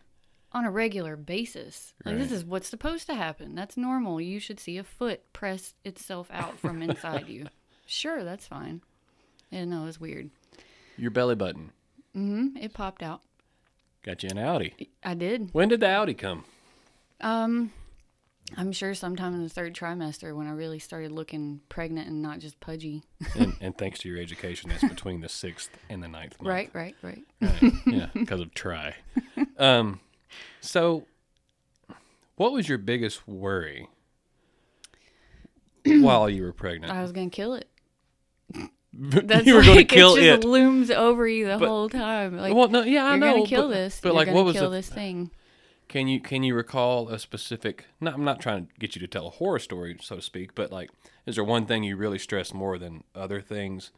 on 0.51 0.65
a 0.65 0.71
regular 0.71 1.15
basis. 1.15 1.93
Like 2.05 2.17
this 2.17 2.31
is 2.31 2.43
what's 2.45 2.67
supposed 2.67 3.07
to 3.07 3.15
happen. 3.15 3.55
That's 3.55 3.75
normal. 3.77 4.21
You 4.21 4.39
should 4.39 4.59
see 4.59 4.77
a 4.77 4.83
foot 4.83 5.31
press 5.33 5.73
itself 5.83 6.29
out 6.31 6.59
from 6.59 6.81
inside 6.81 7.27
you. 7.27 7.47
Sure, 7.85 8.23
that's 8.23 8.47
fine. 8.47 8.81
Yeah, 9.53 9.65
no, 9.65 9.83
it 9.83 9.85
was 9.85 9.99
weird. 9.99 10.29
your 10.97 11.11
belly 11.11 11.35
button 11.35 11.71
Mm 12.15 12.51
hmm 12.51 12.57
It 12.57 12.73
popped 12.73 13.01
out. 13.03 13.21
got 14.03 14.21
you 14.23 14.29
an 14.29 14.37
outie 14.37 14.87
I 15.03 15.13
did. 15.13 15.49
when 15.53 15.69
did 15.69 15.79
the 15.79 15.85
outie 15.87 16.17
come 16.17 16.43
Um, 17.21 17.71
I'm 18.57 18.71
sure 18.71 18.93
sometime 18.93 19.33
in 19.33 19.41
the 19.43 19.49
third 19.49 19.73
trimester 19.73 20.35
when 20.35 20.45
I 20.47 20.51
really 20.51 20.77
started 20.79 21.11
looking 21.11 21.61
pregnant 21.69 22.07
and 22.09 22.21
not 22.21 22.39
just 22.39 22.59
pudgy. 22.59 23.03
and, 23.35 23.55
and 23.61 23.77
thanks 23.77 23.99
to 23.99 24.09
your 24.09 24.19
education 24.19 24.69
that's 24.69 24.83
between 24.83 25.21
the 25.21 25.29
sixth 25.29 25.69
and 25.89 26.03
the 26.03 26.07
ninth 26.07 26.39
month 26.41 26.49
Right, 26.49 26.69
right, 26.73 26.95
right. 27.01 27.23
Right. 27.41 27.73
yeah, 27.87 28.07
because 28.13 28.41
of 28.41 28.53
try. 28.53 28.95
Um, 29.57 29.99
so, 30.61 31.05
what 32.37 32.51
was 32.53 32.67
your 32.67 32.79
biggest 32.79 33.27
worry 33.27 33.87
while 35.85 36.27
you 36.29 36.43
were 36.43 36.53
pregnant? 36.53 36.91
I 36.91 37.01
was 37.03 37.11
gonna 37.11 37.29
kill 37.29 37.53
it. 37.53 37.69
That's 38.99 39.47
you 39.47 39.55
were 39.55 39.61
like, 39.61 39.67
going 39.67 39.77
to 39.79 39.85
kill 39.85 40.15
it. 40.15 40.23
it. 40.23 40.35
Just 40.35 40.47
looms 40.47 40.91
over 40.91 41.27
you 41.27 41.47
the 41.47 41.57
But- 41.57 41.67
whole 41.67 41.89
time. 41.89 42.37
Like 42.37 42.53
well, 42.53 42.67
no, 42.67 42.83
yeah, 42.83 43.05
I 43.05 43.09
you're 43.11 43.17
know. 43.17 43.33
gonna 43.33 43.47
kill 43.47 43.67
but, 43.69 43.73
this. 43.73 43.99
But 44.01 44.09
you're 44.09 44.15
like, 44.15 44.33
what 44.33 44.45
was 44.45 44.55
kill 44.55 44.69
the? 44.69 44.77
this 44.77 44.89
thing? 44.89 45.31
Can 45.87 46.07
you 46.07 46.19
can 46.19 46.43
you 46.43 46.55
recall 46.55 47.09
a 47.09 47.19
specific? 47.19 47.85
Not, 47.99 48.13
I'm 48.13 48.23
not 48.23 48.39
trying 48.39 48.67
to 48.67 48.73
get 48.79 48.95
you 48.95 49.01
to 49.01 49.07
tell 49.07 49.27
a 49.27 49.31
horror 49.31 49.59
story, 49.59 49.97
so 50.01 50.15
to 50.15 50.21
speak, 50.21 50.55
but 50.55 50.71
like, 50.71 50.89
is 51.25 51.35
there 51.35 51.43
one 51.43 51.65
thing 51.65 51.83
you 51.83 51.97
really 51.97 52.19
stress 52.19 52.53
more 52.53 52.77
than 52.77 53.03
other 53.15 53.41
things 53.41 53.91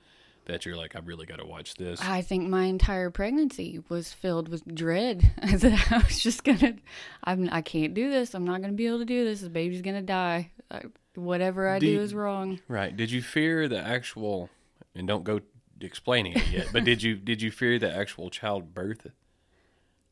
that 0.45 0.65
you're 0.65 0.75
like, 0.77 0.95
I 0.95 0.99
really 0.99 1.25
got 1.25 1.39
to 1.39 1.45
watch 1.45 1.75
this? 1.75 2.01
I 2.01 2.21
think 2.21 2.47
my 2.49 2.65
entire 2.65 3.09
pregnancy 3.09 3.81
was 3.89 4.13
filled 4.13 4.47
with 4.49 4.63
dread. 4.75 5.31
that 5.43 5.91
I 5.91 5.97
was 5.97 6.19
just 6.21 6.43
gonna, 6.43 6.75
I'm, 7.23 7.49
I 7.51 7.61
can't 7.61 7.93
do 7.93 8.09
this. 8.09 8.33
I'm 8.33 8.45
not 8.45 8.61
gonna 8.61 8.73
be 8.73 8.87
able 8.87 8.99
to 8.99 9.05
do 9.05 9.23
this. 9.25 9.41
The 9.41 9.49
baby's 9.49 9.81
gonna 9.81 10.01
die. 10.01 10.51
I, 10.71 10.83
whatever 11.15 11.67
I 11.69 11.79
Do 11.79 11.95
do, 11.95 12.01
is 12.01 12.13
wrong. 12.13 12.59
Right. 12.67 12.95
Did 12.95 13.11
you 13.11 13.21
fear 13.21 13.67
the 13.67 13.79
actual? 13.79 14.49
And 14.95 15.07
don't 15.07 15.23
go 15.23 15.41
explaining 15.81 16.33
it 16.33 16.47
yet. 16.49 16.67
but 16.71 16.83
did 16.85 17.03
you 17.03 17.15
did 17.31 17.41
you 17.41 17.51
fear 17.51 17.77
the 17.79 17.93
actual 17.93 18.29
childbirth? 18.29 19.07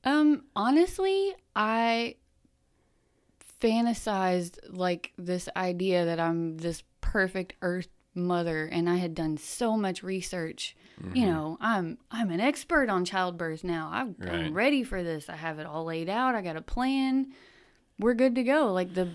Um, 0.03 0.43
honestly, 0.55 1.33
I 1.55 2.15
fantasized 3.61 4.57
like 4.69 5.13
this 5.17 5.47
idea 5.55 6.05
that 6.05 6.19
I'm 6.19 6.57
this 6.57 6.83
perfect 7.01 7.53
earth 7.61 7.87
mother 8.15 8.65
and 8.65 8.89
I 8.89 8.97
had 8.97 9.15
done 9.15 9.37
so 9.37 9.77
much 9.77 10.03
research. 10.03 10.75
Mm-hmm. 11.01 11.15
You 11.15 11.25
know, 11.27 11.57
I'm 11.61 11.97
I'm 12.11 12.29
an 12.31 12.39
expert 12.39 12.89
on 12.89 13.05
childbirth 13.05 13.63
now. 13.63 13.89
I'm, 13.91 14.15
Right. 14.19 14.33
I'm 14.33 14.53
ready 14.53 14.83
for 14.83 15.01
this. 15.03 15.29
I 15.29 15.35
have 15.35 15.59
it 15.59 15.65
all 15.65 15.85
laid 15.85 16.09
out. 16.09 16.35
I 16.35 16.41
got 16.41 16.57
a 16.57 16.61
plan. 16.61 17.33
We're 17.97 18.13
good 18.13 18.35
to 18.35 18.43
go. 18.43 18.73
Like 18.73 18.93
the 18.93 19.09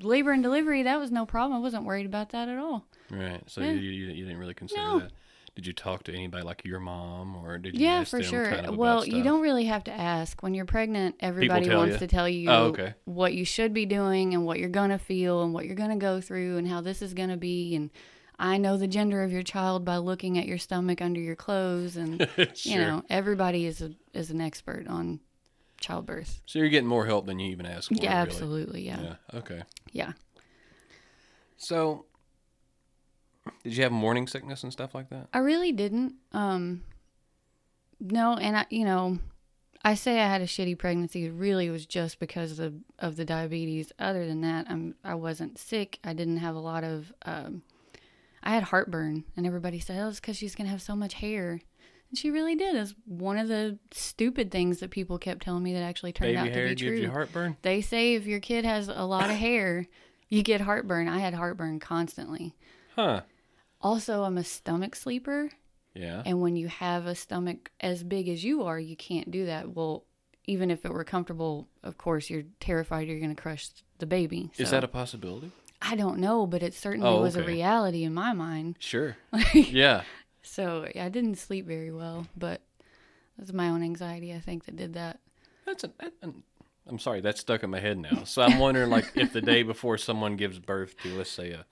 labor 0.00 0.32
and 0.32 0.42
delivery, 0.42 0.82
that 0.84 0.98
was 0.98 1.10
no 1.10 1.26
problem. 1.26 1.58
I 1.58 1.60
wasn't 1.62 1.84
worried 1.84 2.06
about 2.06 2.30
that 2.30 2.48
at 2.48 2.58
all. 2.58 2.86
Right. 3.10 3.42
So 3.46 3.60
Yeah. 3.60 3.72
you, 3.72 3.90
you 3.90 4.06
you 4.12 4.24
didn't 4.24 4.38
really 4.38 4.54
consider 4.54 4.80
No. 4.82 4.98
that. 5.00 5.12
Did 5.54 5.66
you 5.66 5.72
talk 5.72 6.02
to 6.04 6.12
anybody 6.12 6.42
like 6.44 6.66
your 6.66 6.80
mom 6.80 7.34
or 7.36 7.56
did 7.56 7.78
you 7.78 7.86
Yeah, 7.86 8.04
for 8.04 8.22
sure. 8.22 8.50
kind 8.50 8.66
of 8.66 8.76
well, 8.76 9.06
you 9.06 9.22
don't 9.22 9.40
really 9.40 9.64
have 9.64 9.84
to 9.84 9.92
ask. 9.92 10.42
When 10.42 10.52
you're 10.52 10.66
pregnant, 10.66 11.14
everybody 11.20 11.70
wants 11.74 11.94
you? 11.94 11.98
to 12.00 12.06
tell 12.06 12.28
you 12.28 12.50
Oh, 12.50 12.64
okay. 12.66 12.92
what 13.06 13.32
you 13.32 13.46
should 13.46 13.72
be 13.72 13.86
doing 13.86 14.34
and 14.34 14.44
what 14.44 14.58
you're 14.58 14.68
going 14.68 14.90
to 14.90 14.98
feel 14.98 15.42
and 15.42 15.54
what 15.54 15.64
you're 15.64 15.74
going 15.74 15.90
to 15.90 15.96
go 15.96 16.20
through 16.20 16.58
and 16.58 16.68
how 16.68 16.82
this 16.82 17.00
is 17.00 17.14
going 17.14 17.30
to 17.30 17.38
be. 17.38 17.74
And 17.74 17.88
I 18.38 18.58
know 18.58 18.76
the 18.76 18.86
gender 18.86 19.22
of 19.24 19.32
your 19.32 19.42
child 19.42 19.82
by 19.82 19.96
looking 19.96 20.36
at 20.36 20.44
your 20.46 20.58
stomach 20.58 21.00
under 21.00 21.20
your 21.20 21.36
clothes. 21.36 21.96
And, 21.96 22.28
sure. 22.36 22.46
you 22.74 22.76
know, 22.78 23.02
everybody 23.08 23.64
is, 23.64 23.80
a, 23.80 23.92
is 24.12 24.30
an 24.30 24.42
expert 24.42 24.86
on 24.88 25.20
childbirth. 25.80 26.40
So 26.46 26.58
you're 26.58 26.68
getting 26.68 26.88
more 26.88 27.06
help 27.06 27.26
than 27.26 27.38
you 27.38 27.50
even 27.50 27.66
asked 27.66 27.88
for. 27.88 28.02
Yeah, 28.02 28.10
really. 28.10 28.20
absolutely. 28.20 28.86
Yeah. 28.86 29.00
Yeah. 29.00 29.38
Okay. 29.38 29.62
Yeah. 29.92 30.12
So 31.56 32.06
did 33.64 33.76
you 33.76 33.82
have 33.82 33.92
morning 33.92 34.26
sickness 34.26 34.62
and 34.62 34.72
stuff 34.72 34.94
like 34.94 35.10
that? 35.10 35.28
I 35.32 35.38
really 35.38 35.72
didn't. 35.72 36.14
Um, 36.32 36.82
no, 38.00 38.34
and 38.34 38.58
I, 38.58 38.66
you 38.70 38.84
know, 38.84 39.18
I 39.84 39.94
say 39.94 40.20
I 40.20 40.28
had 40.28 40.40
a 40.40 40.46
shitty 40.46 40.78
pregnancy. 40.78 41.26
It 41.26 41.32
really 41.32 41.70
was 41.70 41.86
just 41.86 42.18
because 42.18 42.58
of 42.58 42.74
of 42.98 43.16
the 43.16 43.24
diabetes. 43.24 43.92
Other 43.98 44.26
than 44.26 44.40
that, 44.42 44.66
I'm 44.68 44.94
I 45.04 45.14
wasn't 45.14 45.58
sick. 45.58 45.98
I 46.04 46.12
didn't 46.12 46.38
have 46.38 46.54
a 46.54 46.60
lot 46.60 46.84
of. 46.84 47.12
Um, 47.24 47.62
I 48.42 48.50
had 48.50 48.64
heartburn, 48.64 49.24
and 49.36 49.46
everybody 49.46 49.80
said, 49.80 50.00
"Oh, 50.00 50.08
it's 50.08 50.20
because 50.20 50.36
she's 50.36 50.54
gonna 50.54 50.70
have 50.70 50.82
so 50.82 50.96
much 50.96 51.14
hair." 51.14 51.60
And 52.10 52.18
she 52.18 52.30
really 52.30 52.54
did. 52.54 52.76
It's 52.76 52.94
one 53.04 53.38
of 53.38 53.48
the 53.48 53.78
stupid 53.90 54.50
things 54.50 54.78
that 54.80 54.90
people 54.90 55.18
kept 55.18 55.42
telling 55.42 55.62
me 55.62 55.72
that 55.72 55.82
actually 55.82 56.12
turned 56.12 56.34
Baby 56.34 56.38
out 56.38 56.44
to 56.54 56.62
be 56.62 56.68
gives 56.68 56.82
true. 56.82 56.96
you 56.96 57.10
heartburn? 57.10 57.56
They 57.62 57.80
say 57.80 58.14
if 58.14 58.26
your 58.26 58.40
kid 58.40 58.64
has 58.64 58.88
a 58.88 59.04
lot 59.04 59.30
of 59.30 59.36
hair, 59.36 59.86
you 60.28 60.42
get 60.42 60.60
heartburn. 60.60 61.08
I 61.08 61.18
had 61.18 61.34
heartburn 61.34 61.80
constantly. 61.80 62.54
Huh. 62.94 63.22
Also, 63.80 64.22
I'm 64.22 64.38
a 64.38 64.44
stomach 64.44 64.94
sleeper. 64.96 65.50
Yeah. 65.94 66.22
And 66.26 66.40
when 66.40 66.56
you 66.56 66.68
have 66.68 67.06
a 67.06 67.14
stomach 67.14 67.70
as 67.80 68.02
big 68.04 68.28
as 68.28 68.44
you 68.44 68.62
are, 68.64 68.78
you 68.78 68.96
can't 68.96 69.30
do 69.30 69.46
that. 69.46 69.74
Well, 69.74 70.04
even 70.46 70.70
if 70.70 70.84
it 70.84 70.92
were 70.92 71.04
comfortable, 71.04 71.68
of 71.82 71.98
course, 71.98 72.30
you're 72.30 72.44
terrified 72.60 73.08
you're 73.08 73.18
going 73.18 73.34
to 73.34 73.40
crush 73.40 73.68
the 73.98 74.06
baby. 74.06 74.50
Is 74.58 74.70
that 74.70 74.84
a 74.84 74.88
possibility? 74.88 75.50
I 75.82 75.96
don't 75.96 76.18
know, 76.18 76.46
but 76.46 76.62
it 76.62 76.72
certainly 76.74 77.08
Oh, 77.08 77.20
was 77.22 77.36
a 77.36 77.42
reality 77.42 78.04
in 78.04 78.14
my 78.14 78.32
mind. 78.32 78.76
Sure. 78.78 79.16
yeah. 79.54 80.02
So 80.46 80.86
I 80.98 81.08
didn't 81.08 81.36
sleep 81.36 81.66
very 81.66 81.90
well, 81.90 82.26
but 82.36 82.60
it 83.38 83.40
was 83.40 83.52
my 83.52 83.68
own 83.68 83.82
anxiety, 83.82 84.32
I 84.32 84.38
think, 84.40 84.64
that 84.66 84.76
did 84.76 84.94
that. 84.94 85.18
That's 85.66 85.84
a, 85.84 85.90
that, 86.00 86.12
an- 86.22 86.42
I'm 86.86 86.98
sorry, 87.00 87.20
that's 87.20 87.40
stuck 87.40 87.62
in 87.64 87.70
my 87.70 87.80
head 87.80 87.98
now. 87.98 88.22
So 88.24 88.42
I'm 88.42 88.58
wondering, 88.58 88.88
like, 88.90 89.06
if 89.16 89.32
the 89.32 89.40
day 89.42 89.62
before 89.64 89.98
someone 89.98 90.36
gives 90.36 90.58
birth 90.60 90.96
to, 91.02 91.16
let's 91.16 91.30
say, 91.30 91.50
a, 91.50 91.66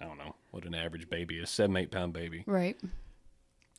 I 0.00 0.04
don't 0.04 0.18
know 0.18 0.34
what 0.50 0.64
an 0.66 0.74
average 0.74 1.08
baby 1.08 1.38
is, 1.38 1.48
seven, 1.50 1.76
eight 1.78 1.90
pound 1.90 2.12
baby, 2.12 2.44
Right. 2.46 2.76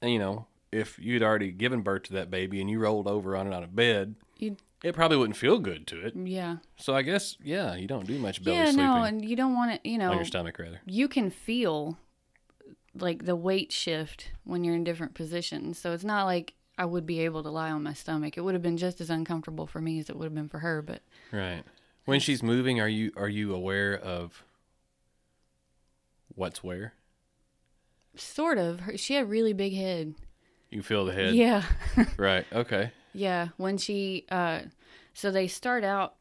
and 0.01 0.11
you 0.11 0.17
know, 0.19 0.47
if 0.71 0.97
you'd 0.99 1.23
already 1.23 1.51
given 1.51 1.81
birth 1.81 2.03
to 2.03 2.13
that 2.13 2.29
baby 2.31 2.59
and 2.61 2.69
you 2.69 2.79
rolled 2.79 3.07
over 3.07 3.35
on 3.37 3.47
it 3.47 3.53
on 3.53 3.63
a 3.63 3.67
bed, 3.67 4.15
You, 4.39 4.57
it 4.83 4.95
probably 4.95 5.17
wouldn't 5.17 5.37
feel 5.37 5.59
good 5.59 5.85
to 5.87 6.01
it. 6.05 6.15
yeah. 6.15 6.57
So 6.77 6.95
I 6.95 7.03
guess, 7.03 7.37
yeah, 7.43 7.75
you 7.75 7.87
don't 7.87 8.07
do 8.07 8.17
much 8.19 8.43
belly 8.43 8.57
yeah, 8.57 8.65
sleeping 8.65 8.85
no, 8.85 9.03
and 9.03 9.23
you 9.23 9.35
don't 9.35 9.53
want 9.53 9.71
it, 9.73 9.81
you 9.85 9.97
know, 9.99 10.09
on 10.11 10.17
your 10.17 10.25
stomach, 10.25 10.57
rather. 10.59 10.81
you 10.87 11.07
can 11.07 11.29
feel 11.29 11.97
like 12.97 13.25
the 13.25 13.35
weight 13.35 13.71
shift 13.71 14.31
when 14.43 14.63
you're 14.63 14.75
in 14.75 14.83
different 14.83 15.13
positions. 15.13 15.77
So 15.77 15.91
it's 15.93 16.03
not 16.03 16.25
like 16.25 16.53
I 16.77 16.85
would 16.85 17.05
be 17.05 17.19
able 17.21 17.43
to 17.43 17.49
lie 17.49 17.71
on 17.71 17.83
my 17.83 17.93
stomach. 17.93 18.37
It 18.37 18.41
would 18.41 18.55
have 18.55 18.63
been 18.63 18.77
just 18.77 19.01
as 19.01 19.09
uncomfortable 19.09 19.67
for 19.67 19.79
me 19.81 19.99
as 19.99 20.09
it 20.09 20.15
would 20.15 20.25
have 20.25 20.35
been 20.35 20.49
for 20.49 20.59
her, 20.59 20.81
but 20.81 21.01
Right. 21.31 21.63
When 22.05 22.19
she's 22.19 22.41
moving, 22.41 22.79
are 22.79 22.87
you 22.87 23.11
are 23.15 23.29
you 23.29 23.53
aware 23.53 23.93
of 23.95 24.43
what's 26.35 26.63
where? 26.63 26.93
sort 28.15 28.57
of. 28.57 28.81
Her, 28.81 28.97
she 28.97 29.13
had 29.13 29.23
a 29.23 29.27
really 29.27 29.53
big 29.53 29.73
head. 29.73 30.15
You 30.69 30.81
feel 30.81 31.05
the 31.05 31.13
head. 31.13 31.35
Yeah. 31.35 31.63
Right. 32.17 32.45
Okay. 32.51 32.91
yeah, 33.13 33.49
when 33.57 33.77
she 33.77 34.25
uh 34.29 34.61
so 35.13 35.31
they 35.31 35.47
start 35.47 35.83
out 35.83 36.15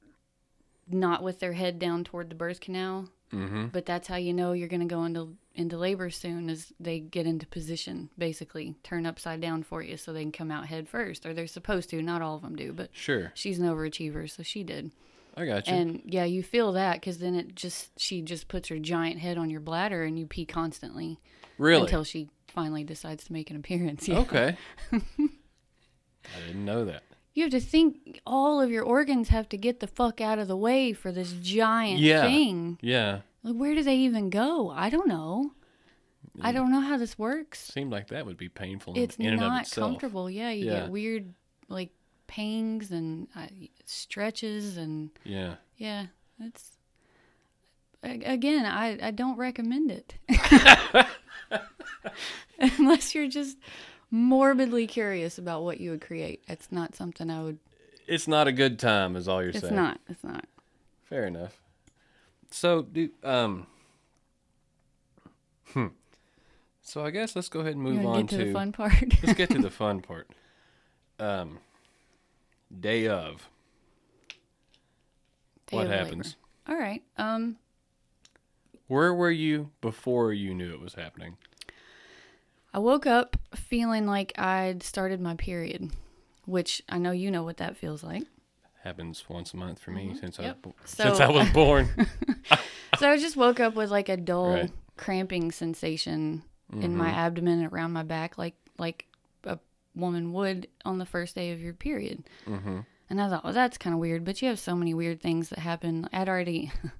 not 0.91 1.23
with 1.23 1.39
their 1.41 1.53
head 1.53 1.79
down 1.79 2.05
toward 2.05 2.29
the 2.31 2.35
birth 2.35 2.61
canal, 2.61 3.09
Mm-hmm. 3.33 3.67
but 3.67 3.85
that's 3.85 4.09
how 4.09 4.17
you 4.17 4.33
know 4.33 4.53
you're 4.53 4.69
going 4.69 4.81
to 4.81 4.87
go 4.87 5.05
into 5.05 5.37
into 5.55 5.77
labor 5.77 6.09
soon 6.09 6.49
as 6.49 6.73
they 6.81 6.99
get 6.99 7.27
into 7.27 7.47
position 7.47 8.09
basically 8.17 8.75
turn 8.83 9.05
upside 9.05 9.41
down 9.41 9.63
for 9.63 9.83
you 9.83 9.97
so 9.99 10.13
they 10.13 10.23
can 10.23 10.33
come 10.33 10.51
out 10.51 10.67
head 10.67 10.89
first 10.89 11.27
or 11.27 11.35
they're 11.35 11.47
supposed 11.47 11.91
to 11.91 12.01
not 12.01 12.23
all 12.23 12.37
of 12.37 12.43
them 12.43 12.57
do 12.57 12.73
but 12.73 12.89
Sure. 12.93 13.31
she's 13.35 13.59
an 13.59 13.67
overachiever 13.69 14.31
so 14.31 14.43
she 14.43 14.63
did 14.63 14.91
I 15.37 15.47
got 15.47 15.69
you. 15.69 15.75
And 15.75 16.03
yeah, 16.05 16.25
you 16.25 16.43
feel 16.43 16.73
that 16.73 16.95
because 16.95 17.19
then 17.19 17.37
it 17.37 17.55
just 17.55 17.91
she 18.01 18.23
just 18.23 18.49
puts 18.49 18.71
her 18.71 18.79
giant 18.81 19.21
head 19.21 19.39
on 19.39 19.51
your 19.51 19.61
bladder 19.61 20.03
and 20.03 20.19
you 20.19 20.27
pee 20.27 20.45
constantly 20.45 21.21
really? 21.59 21.83
until 21.83 22.03
she 22.03 22.29
finally 22.49 22.83
decides 22.83 23.23
to 23.25 23.33
make 23.33 23.49
an 23.49 23.55
appearance. 23.57 24.09
Yeah. 24.09 24.19
Okay. 24.19 24.57
I 24.93 25.01
didn't 26.47 26.65
know 26.65 26.85
that. 26.87 27.03
You 27.39 27.45
have 27.45 27.53
to 27.53 27.61
think 27.61 28.21
all 28.27 28.61
of 28.61 28.69
your 28.69 28.83
organs 28.83 29.29
have 29.29 29.49
to 29.51 29.57
get 29.57 29.79
the 29.79 29.87
fuck 29.87 30.21
out 30.21 30.41
of 30.41 30.49
the 30.49 30.57
way 30.57 30.93
for 30.93 31.13
this 31.13 31.33
giant 31.41 32.01
Yeah. 32.01 32.23
thing. 32.23 32.79
Yeah. 32.83 33.21
Like, 33.45 33.55
where 33.55 33.77
do 33.77 33.85
they 33.85 33.95
even 33.99 34.29
go? 34.29 34.71
I 34.71 34.91
don't 34.91 35.07
know. 35.07 35.53
I 36.41 36.51
don't 36.51 36.73
know 36.73 36.81
how 36.81 36.97
this 36.97 37.17
works. 37.17 37.61
Seemed 37.73 37.93
like 37.93 38.09
that 38.09 38.27
would 38.27 38.39
be 38.39 38.49
painful 38.49 38.95
in, 38.95 39.03
It's 39.05 39.15
in 39.19 39.27
and 39.27 39.35
of 39.35 39.41
not 39.41 39.63
itself. 39.63 39.87
comfortable. 39.89 40.29
Yeah, 40.29 40.51
you 40.51 40.67
Yeah. 40.67 40.81
get 40.81 40.91
weird 40.91 41.33
like 41.69 41.91
pangs 42.27 42.91
and 42.91 43.29
uh, 43.37 43.47
stretches 43.85 44.77
and 44.77 45.11
Yeah. 45.23 45.55
yeah, 45.77 46.07
it's 46.41 46.77
again, 48.03 48.67
I 48.67 48.99
I 49.01 49.11
don't 49.13 49.37
recommend 49.37 49.93
it. 49.93 50.15
Unless 52.59 53.15
you're 53.15 53.29
just 53.29 53.59
morbidly 54.11 54.87
curious 54.87 55.39
about 55.39 55.63
what 55.63 55.81
you 55.81 55.91
would 55.91 56.01
create. 56.01 56.43
It's 56.49 56.73
not 56.73 56.95
something 56.95 57.31
I 57.31 57.43
would 57.43 57.59
It's 58.07 58.29
not 58.29 58.49
a 58.49 58.53
good 58.53 58.79
time, 58.79 59.17
is 59.17 59.29
all 59.29 59.41
you're 59.43 59.51
It's 59.51 59.61
saying. 59.61 59.73
It's 59.73 59.77
not. 59.77 60.01
It's 60.09 60.25
not. 60.25 60.45
Fair 61.05 61.27
enough. 61.27 61.61
So, 62.51 62.83
do 62.83 63.11
um. 63.23 63.67
Hmm. 65.73 65.89
So 66.81 67.05
I 67.05 67.11
guess 67.11 67.37
let's 67.37 67.51
go 67.51 67.61
ahead 67.61 67.75
and 67.75 67.83
move 67.83 68.05
on 68.07 68.21
get 68.23 68.31
to, 68.31 68.39
to 68.39 68.45
the 68.47 68.53
fun 68.53 68.73
part? 68.73 68.93
let's 69.23 69.37
get 69.37 69.51
to 69.51 69.59
the 69.59 69.71
fun 69.71 70.01
part. 70.01 70.29
Um. 71.21 71.59
Day 72.81 73.09
of. 73.09 73.49
Day 75.67 75.77
what 75.77 75.87
of 75.87 75.91
labor. 75.91 76.05
happens? 76.05 76.37
All 76.69 76.77
right. 76.79 77.03
Um 77.17 77.57
Where 78.87 79.13
were 79.13 79.33
you 79.33 79.71
before 79.81 80.33
you 80.33 80.55
knew 80.55 80.73
it 80.73 80.81
was 80.81 80.95
happening? 80.95 81.39
I 82.73 82.79
woke 82.79 83.07
up 83.07 83.37
feeling 83.55 84.07
like 84.07 84.39
I'd 84.39 84.83
started 84.83 85.21
my 85.21 85.35
period, 85.35 85.91
which 86.45 86.83
I 86.89 86.99
know 86.99 87.11
you 87.13 87.31
know 87.31 87.43
what 87.43 87.57
that 87.59 87.77
feels 87.77 88.03
like. 88.03 88.25
Happens 88.85 89.25
once 89.29 89.53
a 89.55 89.57
month 89.57 89.81
for 89.81 89.91
me 89.91 90.15
since 90.19 90.39
I 90.39 90.43
was 90.43 90.51
Mm-hmm. 90.53 90.57
Yep. 90.57 90.63
bo- 90.63 90.75
So- 90.85 91.03
since 91.05 91.21
I 91.21 91.29
was 91.31 91.49
born. 91.53 91.89
So 92.99 93.09
I 93.11 93.17
just 93.19 93.37
woke 93.37 93.61
up 93.61 93.75
with 93.75 93.91
like 93.91 94.09
a 94.09 94.17
dull 94.17 94.55
Right. 94.55 94.71
cramping 94.97 95.51
sensation 95.53 96.43
in 96.73 96.81
Mm-hmm. 96.81 96.97
my 96.97 97.09
abdomen 97.11 97.61
and 97.63 97.73
around 97.73 97.93
my 97.93 98.03
back, 98.03 98.39
like 98.39 98.55
like 98.79 99.07
a 99.45 99.59
woman 99.95 100.33
would 100.33 100.69
on 100.85 100.99
the 100.99 101.07
first 101.07 101.35
day 101.35 101.53
of 101.53 101.61
your 101.61 101.73
period. 101.75 102.23
mm-hmm. 102.47 102.81
And 103.11 103.21
I 103.23 103.29
thought, 103.31 103.43
well, 103.43 103.55
that's 103.55 103.79
kind 103.79 103.95
of 103.95 104.01
weird. 104.01 104.25
But 104.25 104.43
you 104.43 104.49
have 104.49 104.59
so 104.59 104.75
many 104.77 104.93
weird 104.93 105.21
things 105.23 105.49
that 105.49 105.59
happen. 105.61 106.09
I'd 106.13 106.29
already, 106.29 106.71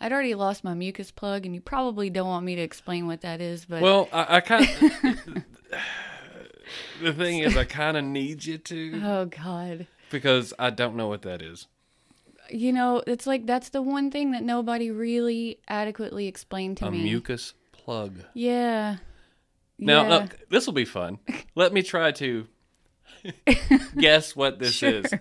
I'd 0.00 0.12
already 0.12 0.34
lost 0.34 0.62
my 0.64 0.74
mucus 0.74 1.10
plug, 1.10 1.46
and 1.46 1.54
you 1.54 1.60
probably 1.60 2.10
don't 2.10 2.28
want 2.28 2.44
me 2.44 2.54
to 2.56 2.62
explain 2.62 3.06
what 3.06 3.22
that 3.22 3.40
is. 3.40 3.64
But 3.64 3.82
Well, 3.82 4.08
I, 4.12 4.36
I 4.36 4.40
kind 4.40 4.64
of. 4.68 5.44
the 7.02 7.12
thing 7.12 7.38
is, 7.40 7.56
I 7.56 7.64
kind 7.64 7.96
of 7.96 8.04
need 8.04 8.44
you 8.44 8.58
to 8.58 9.00
oh 9.04 9.24
god, 9.26 9.86
because 10.10 10.52
I 10.58 10.70
don't 10.70 10.96
know 10.96 11.08
what 11.08 11.22
that 11.22 11.40
is. 11.42 11.66
you 12.50 12.72
know, 12.72 13.02
it's 13.06 13.26
like 13.26 13.46
that's 13.46 13.70
the 13.70 13.82
one 13.82 14.10
thing 14.10 14.32
that 14.32 14.42
nobody 14.42 14.90
really 14.90 15.58
adequately 15.68 16.26
explained 16.26 16.76
to 16.78 16.86
a 16.86 16.90
me. 16.90 17.00
A 17.00 17.04
mucus 17.04 17.54
plug. 17.72 18.20
Yeah. 18.34 18.96
Now, 19.78 20.06
uh, 20.06 20.08
yeah. 20.20 20.26
this 20.50 20.66
will 20.66 20.72
be 20.74 20.84
fun. 20.86 21.18
Let 21.54 21.72
me 21.72 21.82
try 21.82 22.10
to 22.12 22.46
guess 23.98 24.34
what 24.34 24.58
this 24.58 24.74
Sure. 24.74 24.90
is. 24.90 25.12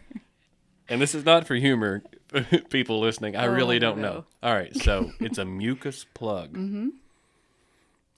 And 0.87 1.01
this 1.01 1.13
is 1.15 1.25
not 1.25 1.45
for 1.47 1.55
humor, 1.55 2.03
people 2.69 2.99
listening. 2.99 3.35
I 3.35 3.45
Oh, 3.47 3.51
really 3.53 3.79
don't 3.79 3.99
know. 3.99 4.25
All 4.43 4.53
right, 4.53 4.75
so 4.75 5.11
it's 5.19 5.37
a 5.37 5.45
mucus 5.45 6.05
plug. 6.13 6.53
Mm-hmm. 6.53 6.89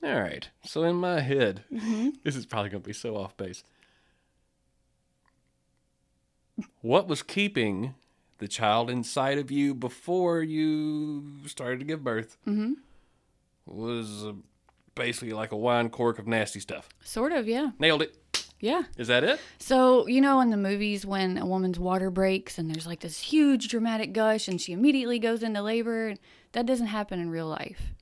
All 0.04 0.22
right, 0.22 0.48
so 0.63 0.84
in 0.84 0.96
my 0.96 1.20
head, 1.22 1.63
Mm-hmm. 1.74 2.10
this 2.24 2.36
is 2.36 2.46
probably 2.46 2.70
going 2.70 2.84
to 2.84 2.88
be 2.88 2.93
so 2.93 3.15
off 3.17 3.36
base. 3.38 3.63
What 6.82 7.08
was 7.08 7.22
keeping 7.22 7.93
the 8.39 8.48
child 8.48 8.89
inside 8.89 9.38
of 9.38 9.52
you 9.52 9.74
before 9.76 10.41
you 10.41 11.39
started 11.46 11.80
to 11.80 11.86
give 11.86 12.04
birth? 12.04 12.38
Mm-hmm. 12.48 12.74
Was 13.67 14.26
uh, 14.26 14.34
basically 14.96 15.34
like 15.34 15.52
a 15.52 15.58
wine 15.58 15.89
cork 15.89 16.17
of 16.20 16.28
nasty 16.28 16.60
stuff. 16.60 16.89
Sort 17.02 17.32
of, 17.32 17.48
yeah. 17.48 17.72
Nailed 17.80 18.02
it. 18.02 18.15
Yeah. 18.60 18.84
Is 18.98 19.08
that 19.08 19.24
it? 19.24 19.39
So, 19.60 20.08
you 20.08 20.20
know, 20.22 20.39
in 20.41 20.50
the 20.50 20.58
movies, 20.58 21.06
when 21.06 21.38
a 21.38 21.46
woman's 21.46 21.80
water 21.80 22.10
breaks 22.10 22.58
and 22.58 22.70
there's 22.70 22.88
like 22.88 23.02
this 23.02 23.20
huge 23.20 23.67
dramatic 23.70 24.13
gush 24.13 24.48
and 24.48 24.60
she 24.60 24.74
immediately 24.74 25.20
goes 25.20 25.43
into 25.43 25.62
labor, 25.62 26.15
that 26.54 26.65
doesn't 26.65 26.88
happen 26.88 27.20
in 27.20 27.30
real 27.30 27.48
life. 27.48 27.93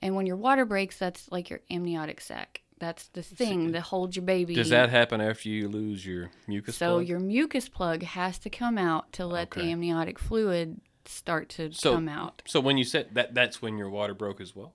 And 0.00 0.14
when 0.14 0.26
your 0.26 0.36
water 0.36 0.64
breaks, 0.64 0.96
that's 0.98 1.30
like 1.32 1.50
your 1.50 1.60
amniotic 1.70 2.20
sac. 2.20 2.62
That's 2.78 3.08
the 3.08 3.24
thing 3.24 3.72
that 3.72 3.80
holds 3.80 4.14
your 4.14 4.24
baby. 4.24 4.54
Does 4.54 4.68
that 4.68 4.90
happen 4.90 5.20
after 5.20 5.48
you 5.48 5.68
lose 5.68 6.06
your 6.06 6.30
mucus? 6.46 6.76
so 6.76 6.98
plug? 6.98 7.08
your 7.08 7.18
mucus 7.18 7.68
plug 7.68 8.04
has 8.04 8.38
to 8.38 8.50
come 8.50 8.78
out 8.78 9.12
to 9.14 9.26
let 9.26 9.48
Okay. 9.48 9.62
the 9.62 9.72
amniotic 9.72 10.16
fluid 10.20 10.80
start 11.04 11.48
to 11.48 11.72
So- 11.72 11.94
come 11.94 12.08
out. 12.08 12.42
So 12.46 12.60
when 12.60 12.78
you 12.78 12.84
said 12.84 13.08
that, 13.14 13.34
that's 13.34 13.60
when 13.60 13.76
your 13.78 13.90
water 13.90 14.14
broke 14.14 14.40
as 14.40 14.54
well. 14.54 14.74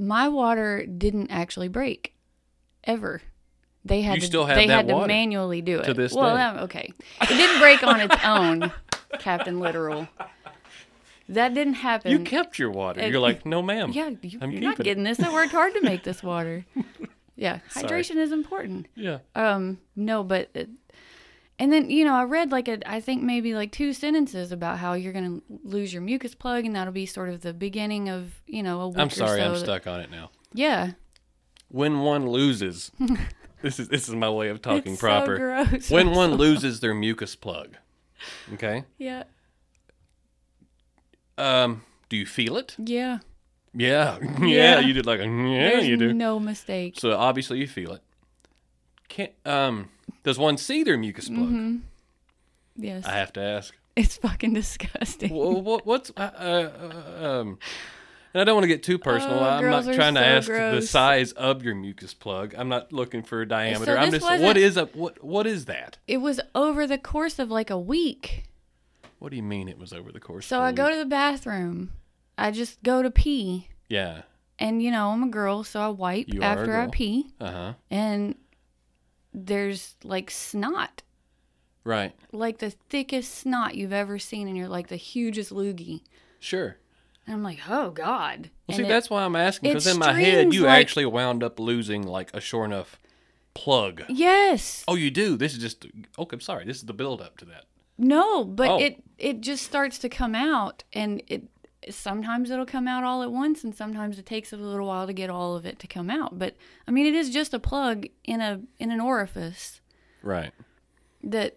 My 0.00 0.28
water 0.28 0.84
didn't 0.84 1.30
actually 1.30 1.68
break 1.68 2.16
ever. 2.82 3.22
They 3.86 4.02
had 4.02 4.14
You 4.16 4.20
to, 4.22 4.26
still 4.26 4.44
have 4.46 4.56
they 4.56 4.66
had 4.66 4.88
to 4.88 5.06
manually 5.06 5.62
do 5.62 5.78
it. 5.80 5.84
to 5.84 5.94
this 5.94 6.12
well, 6.12 6.36
day. 6.36 6.60
okay, 6.62 6.92
it 7.22 7.28
didn't 7.28 7.60
break 7.60 7.82
on 7.82 8.00
its 8.00 8.16
own, 8.24 8.72
Captain 9.18 9.60
Literal. 9.60 10.08
That 11.28 11.54
didn't 11.54 11.74
happen. 11.74 12.10
You 12.12 12.20
kept 12.20 12.58
your 12.58 12.70
water. 12.70 13.00
uh, 13.00 13.06
You're 13.06 13.20
like, 13.20 13.44
no, 13.44 13.60
ma'am. 13.62 13.90
yeah, 13.92 14.10
you, 14.22 14.38
I'm 14.40 14.50
you're 14.52 14.60
not 14.62 14.76
keeping 14.76 14.80
it." 14.80 14.84
getting 14.84 15.04
this. 15.04 15.20
I 15.20 15.32
worked 15.32 15.52
hard 15.52 15.72
to 15.74 15.80
make 15.82 16.02
this 16.04 16.22
water. 16.22 16.64
Yeah, 17.38 17.58
Sorry. 17.68 17.86
hydration 17.86 18.16
is 18.16 18.32
important. 18.32 18.86
Yeah. 18.94 19.18
Um, 19.34 19.76
no, 19.94 20.24
but 20.24 20.48
it, 20.54 20.70
and 21.58 21.70
then 21.70 21.90
you 21.90 22.02
know 22.02 22.14
I 22.14 22.22
read 22.24 22.50
like 22.50 22.66
a 22.66 22.78
I 22.90 22.98
think 22.98 23.22
maybe 23.22 23.54
like 23.54 23.72
two 23.72 23.92
sentences 23.92 24.52
about 24.52 24.78
how 24.78 24.94
you're 24.94 25.12
gonna 25.12 25.40
lose 25.62 25.92
your 25.92 26.00
mucus 26.00 26.34
plug 26.34 26.64
and 26.64 26.74
that'll 26.74 26.94
be 26.94 27.04
sort 27.04 27.28
of 27.28 27.42
the 27.42 27.52
beginning 27.52 28.08
of 28.08 28.40
you 28.46 28.62
know 28.62 28.80
a 28.80 28.88
week 28.88 28.96
I'm 28.98 29.08
or 29.08 29.10
sorry. 29.10 29.40
so 29.40 29.44
I'm 29.48 29.52
that- 29.52 29.58
stuck 29.60 29.86
on 29.86 30.00
it 30.00 30.10
now. 30.10 30.30
Yeah, 30.54 30.92
When 31.68 32.00
one 32.00 32.26
loses, 32.26 32.90
this 33.66 33.80
is 33.80 33.88
this 33.88 34.08
is 34.08 34.14
my 34.14 34.30
way 34.30 34.48
of 34.48 34.62
talking 34.62 34.92
it's 34.92 35.00
proper. 35.00 35.36
So 35.36 35.66
gross. 35.68 35.90
when 35.90 36.10
one 36.12 36.34
loses 36.44 36.78
their 36.80 36.94
mucus 36.94 37.34
plug, 37.34 37.76
okay. 38.54 38.84
yeah, 38.98 39.24
Um, 41.38 41.82
do 42.08 42.16
you 42.16 42.26
feel 42.26 42.56
it? 42.56 42.74
yeah, 42.78 43.18
Yeah. 43.74 44.18
yeah. 44.40 44.46
Yeah. 44.46 44.78
You 44.80 44.92
did 44.92 45.06
like 45.06 45.20
a 45.20 45.24
yeah. 45.24 45.70
There's 45.70 45.88
You 45.88 45.96
do. 45.96 46.12
no 46.12 46.38
mistake. 46.40 46.94
So 46.98 47.16
obviously 47.16 47.58
you 47.58 47.66
feel 47.66 47.92
it. 47.92 48.02
Can't 49.08 49.32
um. 49.44 49.90
Does 50.22 50.38
one 50.38 50.56
see 50.56 50.82
their 50.82 50.96
mucus 50.98 51.28
plug? 51.28 51.48
Mm-hmm. 51.48 51.76
Yes, 52.76 53.04
I 53.06 53.12
have 53.12 53.32
to 53.34 53.40
ask. 53.40 53.74
it's 53.96 54.16
fucking 54.16 54.52
disgusting. 54.54 55.34
Well, 55.34 55.60
what, 55.62 55.86
what's 55.86 56.10
uh, 56.16 56.20
uh, 56.20 57.40
um? 57.40 57.58
And 58.36 58.42
I 58.42 58.44
don't 58.44 58.56
want 58.56 58.64
to 58.64 58.68
get 58.68 58.82
too 58.82 58.98
personal. 58.98 59.38
Oh, 59.38 59.44
I'm 59.44 59.64
not 59.64 59.84
trying 59.94 60.12
to 60.12 60.20
so 60.20 60.26
ask 60.26 60.46
the 60.46 60.82
size 60.82 61.32
of 61.32 61.62
your 61.62 61.74
mucus 61.74 62.12
plug. 62.12 62.54
I'm 62.54 62.68
not 62.68 62.92
looking 62.92 63.22
for 63.22 63.40
a 63.40 63.48
diameter. 63.48 63.86
So 63.86 63.96
I'm 63.96 64.10
just 64.10 64.26
what 64.42 64.58
is 64.58 64.76
a 64.76 64.84
what 64.88 65.24
what 65.24 65.46
is 65.46 65.64
that? 65.64 65.96
It 66.06 66.18
was 66.18 66.38
over 66.54 66.86
the 66.86 66.98
course 66.98 67.38
of 67.38 67.50
like 67.50 67.70
a 67.70 67.78
week. 67.78 68.44
What 69.20 69.30
do 69.30 69.36
you 69.36 69.42
mean 69.42 69.70
it 69.70 69.78
was 69.78 69.94
over 69.94 70.12
the 70.12 70.20
course? 70.20 70.44
So 70.44 70.58
of 70.58 70.64
a 70.64 70.66
I 70.66 70.72
go 70.72 70.90
to 70.90 70.98
the 70.98 71.06
bathroom. 71.06 71.92
I 72.36 72.50
just 72.50 72.82
go 72.82 73.00
to 73.00 73.10
pee. 73.10 73.68
yeah. 73.88 74.20
And 74.58 74.82
you 74.82 74.90
know, 74.90 75.08
I'm 75.12 75.22
a 75.22 75.28
girl, 75.28 75.64
so 75.64 75.80
I 75.80 75.88
wipe 75.88 76.26
You 76.28 76.42
after 76.42 76.76
I 76.76 76.88
pee. 76.88 77.30
Uh 77.40 77.50
huh. 77.50 77.72
And 77.90 78.34
there's 79.32 79.96
like 80.04 80.30
snot. 80.30 81.02
Right. 81.84 82.14
Like 82.32 82.58
the 82.58 82.74
thickest 82.90 83.34
snot 83.34 83.76
you've 83.76 83.94
ever 83.94 84.18
seen 84.18 84.46
and 84.46 84.58
you're 84.58 84.68
like 84.68 84.88
the 84.88 84.96
hugest 84.96 85.54
loogie. 85.54 86.02
Sure. 86.38 86.76
And 87.26 87.34
I'm 87.34 87.42
like, 87.42 87.58
oh 87.68 87.90
God. 87.90 88.50
Well, 88.68 88.76
see, 88.76 88.84
it- 88.84 88.88
that's 88.88 89.10
why 89.10 89.22
I'm 89.24 89.36
asking 89.36 89.70
because 89.70 89.86
in 89.86 89.98
my 89.98 90.12
head 90.12 90.54
you 90.54 90.62
like- 90.62 90.80
actually 90.80 91.06
wound 91.06 91.42
up 91.42 91.58
losing 91.58 92.02
like 92.06 92.30
a 92.34 92.40
sure 92.40 92.64
enough 92.64 92.98
plug. 93.54 94.02
Yes. 94.08 94.84
Oh, 94.86 94.94
you 94.94 95.10
do. 95.10 95.36
This 95.36 95.52
is 95.54 95.58
just 95.58 95.86
okay. 96.18 96.34
I'm 96.34 96.40
sorry. 96.40 96.64
This 96.64 96.76
is 96.78 96.84
the 96.84 96.92
build 96.94 97.20
up 97.20 97.36
to 97.38 97.44
that. 97.46 97.64
No, 97.98 98.44
but 98.44 98.68
Oh. 98.70 98.78
it 98.78 99.02
it 99.18 99.40
just 99.40 99.64
starts 99.64 99.98
to 100.00 100.08
come 100.08 100.34
out 100.34 100.84
and 100.92 101.22
it 101.26 101.44
sometimes 101.88 102.50
it'll 102.50 102.66
come 102.66 102.86
out 102.86 103.02
all 103.04 103.22
at 103.22 103.30
once 103.32 103.64
and 103.64 103.74
sometimes 103.74 104.18
it 104.18 104.26
takes 104.26 104.52
a 104.52 104.56
little 104.56 104.86
while 104.86 105.06
to 105.06 105.12
get 105.12 105.30
all 105.30 105.56
of 105.56 105.64
it 105.64 105.78
to 105.78 105.86
come 105.86 106.10
out. 106.10 106.38
But 106.38 106.54
I 106.86 106.90
mean 106.90 107.06
it 107.06 107.14
is 107.14 107.30
just 107.30 107.54
a 107.54 107.58
plug 107.58 108.06
in 108.24 108.40
a 108.40 108.60
in 108.78 108.90
an 108.90 109.00
orifice 109.00 109.80
Right. 110.22 110.52
that 111.24 111.56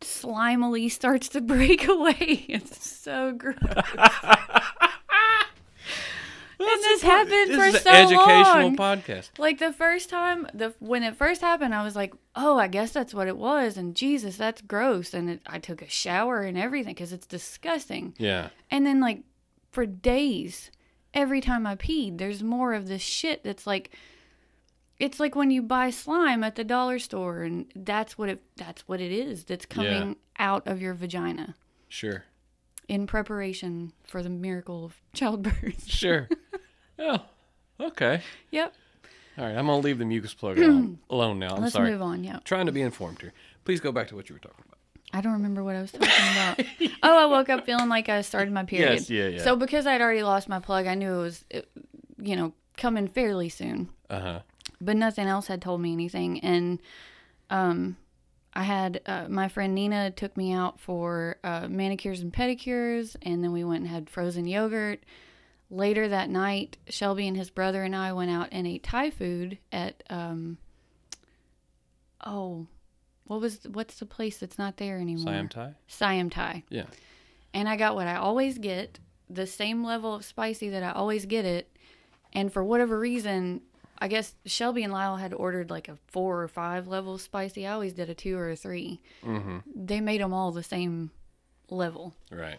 slimily 0.00 0.88
starts 0.90 1.28
to 1.30 1.40
break 1.40 1.88
away. 1.88 2.44
It's 2.48 2.88
so 2.88 3.32
gross. 3.32 3.56
and 6.58 6.68
this 6.82 7.02
happened 7.02 7.50
this 7.50 7.56
for 7.56 7.64
is 7.64 7.82
so 7.82 7.90
an 7.90 7.96
educational 7.96 8.62
long. 8.62 8.76
podcast. 8.76 9.38
Like 9.38 9.58
the 9.58 9.72
first 9.72 10.08
time, 10.10 10.46
the 10.54 10.74
when 10.78 11.02
it 11.02 11.16
first 11.16 11.40
happened, 11.40 11.74
I 11.74 11.82
was 11.82 11.96
like, 11.96 12.14
"Oh, 12.36 12.58
I 12.58 12.68
guess 12.68 12.92
that's 12.92 13.14
what 13.14 13.28
it 13.28 13.36
was." 13.36 13.76
And 13.76 13.94
Jesus, 13.94 14.36
that's 14.36 14.60
gross. 14.60 15.14
And 15.14 15.30
it, 15.30 15.40
I 15.46 15.58
took 15.58 15.82
a 15.82 15.88
shower 15.88 16.42
and 16.42 16.56
everything 16.58 16.94
because 16.94 17.12
it's 17.12 17.26
disgusting. 17.26 18.14
Yeah. 18.18 18.50
And 18.70 18.86
then 18.86 19.00
like 19.00 19.22
for 19.72 19.86
days, 19.86 20.70
every 21.12 21.40
time 21.40 21.66
I 21.66 21.76
peed, 21.76 22.18
there's 22.18 22.42
more 22.42 22.74
of 22.74 22.86
this 22.88 23.02
shit 23.02 23.42
that's 23.44 23.66
like 23.66 23.90
it's 24.98 25.18
like 25.18 25.34
when 25.34 25.50
you 25.50 25.60
buy 25.60 25.90
slime 25.90 26.44
at 26.44 26.54
the 26.54 26.62
dollar 26.64 26.98
store 27.00 27.42
and 27.42 27.66
that's 27.74 28.16
what 28.16 28.28
it 28.28 28.42
that's 28.56 28.86
what 28.86 29.00
it 29.00 29.10
is 29.10 29.42
that's 29.44 29.66
coming 29.66 30.16
out 30.38 30.66
of 30.68 30.80
your 30.80 30.94
vagina 30.94 31.56
Sure. 31.88 32.24
In 32.88 33.06
preparation 33.06 33.92
for 34.04 34.22
the 34.22 34.30
miracle 34.30 34.84
of 34.84 34.96
childbirth. 35.12 35.86
Sure. 35.86 36.28
oh. 36.98 37.18
Okay. 37.80 38.22
yep. 38.50 38.74
All 39.36 39.44
right. 39.44 39.56
I'm 39.56 39.66
gonna 39.66 39.78
leave 39.78 39.98
the 39.98 40.04
mucus 40.04 40.32
plug 40.32 40.58
alone, 40.58 41.00
alone 41.10 41.38
now. 41.38 41.56
I'm 41.56 41.62
Let's 41.62 41.72
sorry. 41.72 41.90
move 41.90 42.02
on. 42.02 42.22
Yeah. 42.22 42.38
Trying 42.44 42.66
to 42.66 42.72
be 42.72 42.82
informed 42.82 43.20
here. 43.20 43.32
Please 43.64 43.80
go 43.80 43.90
back 43.90 44.08
to 44.08 44.16
what 44.16 44.28
you 44.28 44.34
were 44.34 44.40
talking 44.40 44.64
about. 44.64 44.78
I 45.12 45.20
don't 45.20 45.32
remember 45.32 45.62
what 45.62 45.76
I 45.76 45.80
was 45.80 45.92
talking 45.92 46.08
about. 46.08 46.60
oh, 47.02 47.18
I 47.18 47.26
woke 47.26 47.48
up 47.48 47.64
feeling 47.64 47.88
like 47.88 48.08
I 48.08 48.20
started 48.22 48.52
my 48.52 48.64
period. 48.64 48.94
Yes, 48.94 49.10
yeah, 49.10 49.28
yeah. 49.28 49.42
So 49.42 49.56
because 49.56 49.86
I'd 49.86 50.00
already 50.00 50.22
lost 50.22 50.48
my 50.48 50.58
plug, 50.58 50.86
I 50.86 50.94
knew 50.94 51.14
it 51.14 51.22
was, 51.22 51.44
it, 51.50 51.68
you 52.18 52.36
know, 52.36 52.52
coming 52.76 53.06
fairly 53.08 53.48
soon. 53.48 53.90
Uh 54.10 54.20
huh. 54.20 54.40
But 54.80 54.96
nothing 54.96 55.26
else 55.26 55.46
had 55.46 55.62
told 55.62 55.80
me 55.80 55.92
anything. 55.92 56.40
And 56.40 56.80
um, 57.48 57.96
I 58.54 58.62
had 58.62 59.00
uh, 59.06 59.26
my 59.28 59.48
friend 59.48 59.74
Nina 59.74 60.10
took 60.12 60.36
me 60.36 60.52
out 60.52 60.80
for 60.80 61.36
uh, 61.42 61.66
manicures 61.68 62.20
and 62.20 62.32
pedicures, 62.32 63.16
and 63.22 63.42
then 63.42 63.52
we 63.52 63.64
went 63.64 63.82
and 63.82 63.90
had 63.90 64.08
frozen 64.08 64.46
yogurt. 64.46 65.02
Later 65.70 66.08
that 66.08 66.30
night, 66.30 66.76
Shelby 66.88 67.26
and 67.26 67.36
his 67.36 67.50
brother 67.50 67.82
and 67.82 67.96
I 67.96 68.12
went 68.12 68.30
out 68.30 68.48
and 68.52 68.66
ate 68.66 68.84
Thai 68.84 69.10
food 69.10 69.58
at 69.72 70.04
um, 70.08 70.58
oh, 72.24 72.66
what 73.24 73.40
was 73.40 73.60
what's 73.72 73.98
the 73.98 74.06
place 74.06 74.38
that's 74.38 74.58
not 74.58 74.76
there 74.76 74.98
anymore? 74.98 75.32
Siam 75.32 75.48
Thai. 75.48 75.74
Siam 75.88 76.30
Thai. 76.30 76.62
Yeah. 76.68 76.86
And 77.52 77.68
I 77.68 77.76
got 77.76 77.94
what 77.94 78.06
I 78.06 78.16
always 78.16 78.58
get, 78.58 78.98
the 79.30 79.46
same 79.46 79.84
level 79.84 80.14
of 80.14 80.24
spicy 80.24 80.68
that 80.70 80.82
I 80.82 80.92
always 80.92 81.26
get 81.26 81.44
it. 81.44 81.76
And 82.32 82.52
for 82.52 82.64
whatever 82.64 82.98
reason, 82.98 83.62
I 83.98 84.08
guess 84.08 84.34
Shelby 84.44 84.82
and 84.82 84.92
Lyle 84.92 85.16
had 85.16 85.32
ordered 85.32 85.70
like 85.70 85.88
a 85.88 85.96
four 86.08 86.42
or 86.42 86.48
five 86.48 86.86
level 86.88 87.16
spicy. 87.18 87.66
I 87.66 87.72
always 87.72 87.92
did 87.92 88.10
a 88.10 88.14
two 88.14 88.36
or 88.36 88.50
a 88.50 88.56
3 88.56 89.00
Mm-hmm. 89.24 89.58
They 89.74 90.00
made 90.00 90.20
them 90.20 90.32
all 90.34 90.50
the 90.52 90.62
same 90.62 91.10
level. 91.70 92.14
Right. 92.30 92.58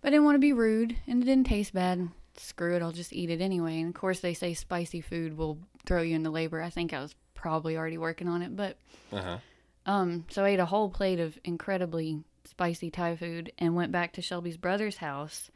But 0.00 0.08
I 0.08 0.10
didn't 0.10 0.24
want 0.24 0.34
to 0.36 0.40
be 0.40 0.52
rude 0.52 0.96
and 1.06 1.22
it 1.22 1.26
didn't 1.26 1.46
taste 1.46 1.72
bad. 1.72 2.08
Screw 2.36 2.74
it, 2.76 2.82
I'll 2.82 2.92
just 2.92 3.12
eat 3.12 3.30
it 3.30 3.40
anyway. 3.40 3.80
And 3.80 3.88
of 3.94 4.00
course, 4.00 4.20
they 4.20 4.34
say 4.34 4.54
spicy 4.54 5.00
food 5.00 5.36
will 5.36 5.58
throw 5.86 6.02
you 6.02 6.16
into 6.16 6.30
labor. 6.30 6.60
I 6.60 6.70
think 6.70 6.92
I 6.92 7.00
was 7.00 7.14
probably 7.34 7.76
already 7.76 7.98
working 7.98 8.28
on 8.28 8.42
it, 8.42 8.54
but 8.56 8.76
Uh 9.12 9.22
huh. 9.22 9.38
um, 9.86 10.24
so 10.30 10.44
I 10.44 10.50
ate 10.50 10.58
a 10.60 10.66
whole 10.66 10.90
plate 10.90 11.20
of 11.20 11.38
incredibly 11.44 12.22
spicy 12.44 12.90
Thai 12.90 13.16
food 13.16 13.52
and 13.58 13.74
went 13.74 13.92
back 13.92 14.12
to 14.14 14.22
Shelby's 14.22 14.56
brother's 14.56 14.96
house 14.98 15.50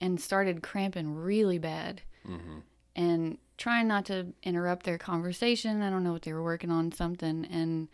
and 0.00 0.20
started 0.20 0.62
cramping 0.62 1.14
really 1.14 1.58
bad 1.58 2.02
Mm-hmm. 2.26 2.58
and 2.96 3.38
trying 3.58 3.86
not 3.88 4.06
to 4.06 4.28
interrupt 4.42 4.86
their 4.86 4.96
conversation. 4.98 5.82
I 5.82 5.90
don't 5.90 6.02
know 6.04 6.12
what 6.12 6.22
they 6.22 6.32
were 6.32 6.42
working 6.42 6.70
on, 6.70 6.92
something, 6.92 7.44
and 7.44 7.88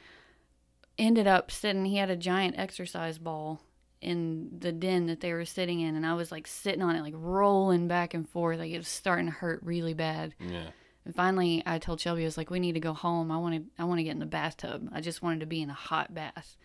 ended 0.98 1.26
up 1.26 1.50
sitting. 1.50 1.84
He 1.86 1.96
had 1.96 2.10
a 2.10 2.16
giant 2.16 2.56
exercise 2.58 3.18
ball 3.18 3.60
in 4.00 4.50
the 4.60 4.70
den 4.72 5.06
that 5.06 5.20
they 5.20 5.32
were 5.32 5.44
sitting 5.46 5.80
in, 5.80 5.96
and 5.96 6.06
I 6.06 6.14
was 6.14 6.30
like 6.30 6.46
sitting 6.46 6.82
on 6.82 6.94
it, 6.94 7.02
like 7.02 7.14
rolling 7.16 7.88
back 7.88 8.14
and 8.14 8.28
forth. 8.28 8.58
Like 8.58 8.70
it 8.72 8.78
was 8.78 8.88
starting 8.88 9.26
to 9.26 9.32
hurt 9.32 9.60
really 9.62 9.94
bad. 9.94 10.34
Yeah. 10.38 10.66
And 11.06 11.14
finally, 11.14 11.62
I 11.66 11.78
told 11.78 12.00
Shelby, 12.00 12.22
I 12.22 12.24
was 12.26 12.36
like, 12.38 12.50
"We 12.50 12.60
need 12.60 12.72
to 12.74 12.80
go 12.80 12.92
home. 12.94 13.30
I 13.30 13.38
want 13.38 13.54
to. 13.56 13.82
I 13.82 13.84
want 13.84 13.98
to 13.98 14.04
get 14.04 14.12
in 14.12 14.20
the 14.20 14.26
bathtub. 14.26 14.88
I 14.92 15.00
just 15.00 15.22
wanted 15.22 15.40
to 15.40 15.46
be 15.46 15.60
in 15.62 15.70
a 15.70 15.74
hot 15.74 16.14
bath." 16.14 16.56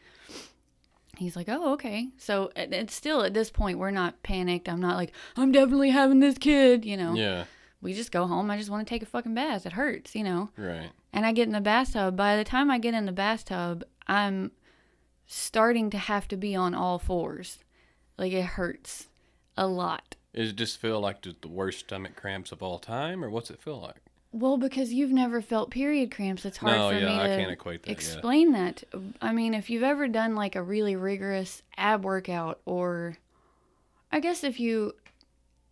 He's 1.18 1.36
like, 1.36 1.50
"Oh, 1.50 1.74
okay." 1.74 2.10
So 2.18 2.52
it- 2.56 2.72
it's 2.74 2.94
still 2.96 3.24
at 3.24 3.34
this 3.34 3.50
point, 3.50 3.80
we're 3.80 3.92
not 3.92 4.22
panicked. 4.24 4.70
I'm 4.70 4.80
not 4.80 4.96
like, 4.96 5.12
"I'm 5.36 5.52
definitely 5.52 5.90
having 5.90 6.20
this 6.20 6.38
kid." 6.38 6.86
You 6.86 6.96
know, 6.98 7.14
Yeah. 7.16 7.46
We 7.82 7.94
just 7.94 8.12
go 8.12 8.28
home. 8.28 8.52
I 8.52 8.58
just 8.58 8.70
want 8.70 8.86
to 8.86 8.90
take 8.90 9.04
a 9.04 9.06
fucking 9.06 9.34
bath. 9.34 9.66
It 9.66 9.74
hurts, 9.74 10.16
you 10.16 10.24
know. 10.24 10.50
Right. 10.58 10.90
And 11.14 11.26
I 11.26 11.32
get 11.32 11.48
in 11.48 11.54
the 11.54 11.62
bathtub. 11.62 12.16
By 12.16 12.36
the 12.36 12.44
time 12.44 12.70
I 12.70 12.78
get 12.78 12.94
in 12.94 13.06
the 13.06 13.12
bathtub, 13.12 13.84
I'm 14.08 14.52
starting 15.26 15.90
to 15.92 15.98
have 15.98 16.28
to 16.30 16.38
be 16.38 16.56
on 16.56 16.74
all 16.74 17.00
fours. 17.00 17.60
Like 18.18 18.34
it 18.34 18.44
hurts 18.46 19.08
a 19.56 19.68
lot. 19.68 20.16
Does 20.34 20.50
it 20.50 20.56
just 20.56 20.78
feel 20.80 21.00
like 21.00 21.22
the 21.22 21.36
worst 21.48 21.80
stomach 21.80 22.16
cramps 22.16 22.52
of 22.52 22.62
all 22.62 22.80
time, 22.80 23.24
or 23.24 23.30
what's 23.30 23.50
it 23.50 23.62
feel 23.62 23.80
like? 23.80 23.96
Well, 24.32 24.58
because 24.58 24.94
you've 24.94 25.12
never 25.12 25.42
felt 25.42 25.72
period 25.72 26.12
cramps, 26.12 26.46
it's 26.46 26.58
hard 26.58 26.78
No, 26.78 26.90
for 26.90 27.00
yeah, 27.00 27.08
me 27.08 27.20
I 27.20 27.28
to 27.28 27.36
can't 27.38 27.52
equate 27.52 27.84
that, 27.84 27.92
explain 27.92 28.52
that. 28.52 28.84
I 29.22 29.34
mean, 29.34 29.56
if 29.56 29.72
you've 29.72 29.82
ever 29.82 30.08
done 30.08 30.36
like 30.36 30.56
a 30.56 30.62
really 30.62 30.96
rigorous 30.96 31.64
ab 31.78 32.06
workout, 32.06 32.60
or 32.66 33.18
I 34.12 34.20
guess 34.20 34.44
if 34.44 34.60
you 34.60 34.94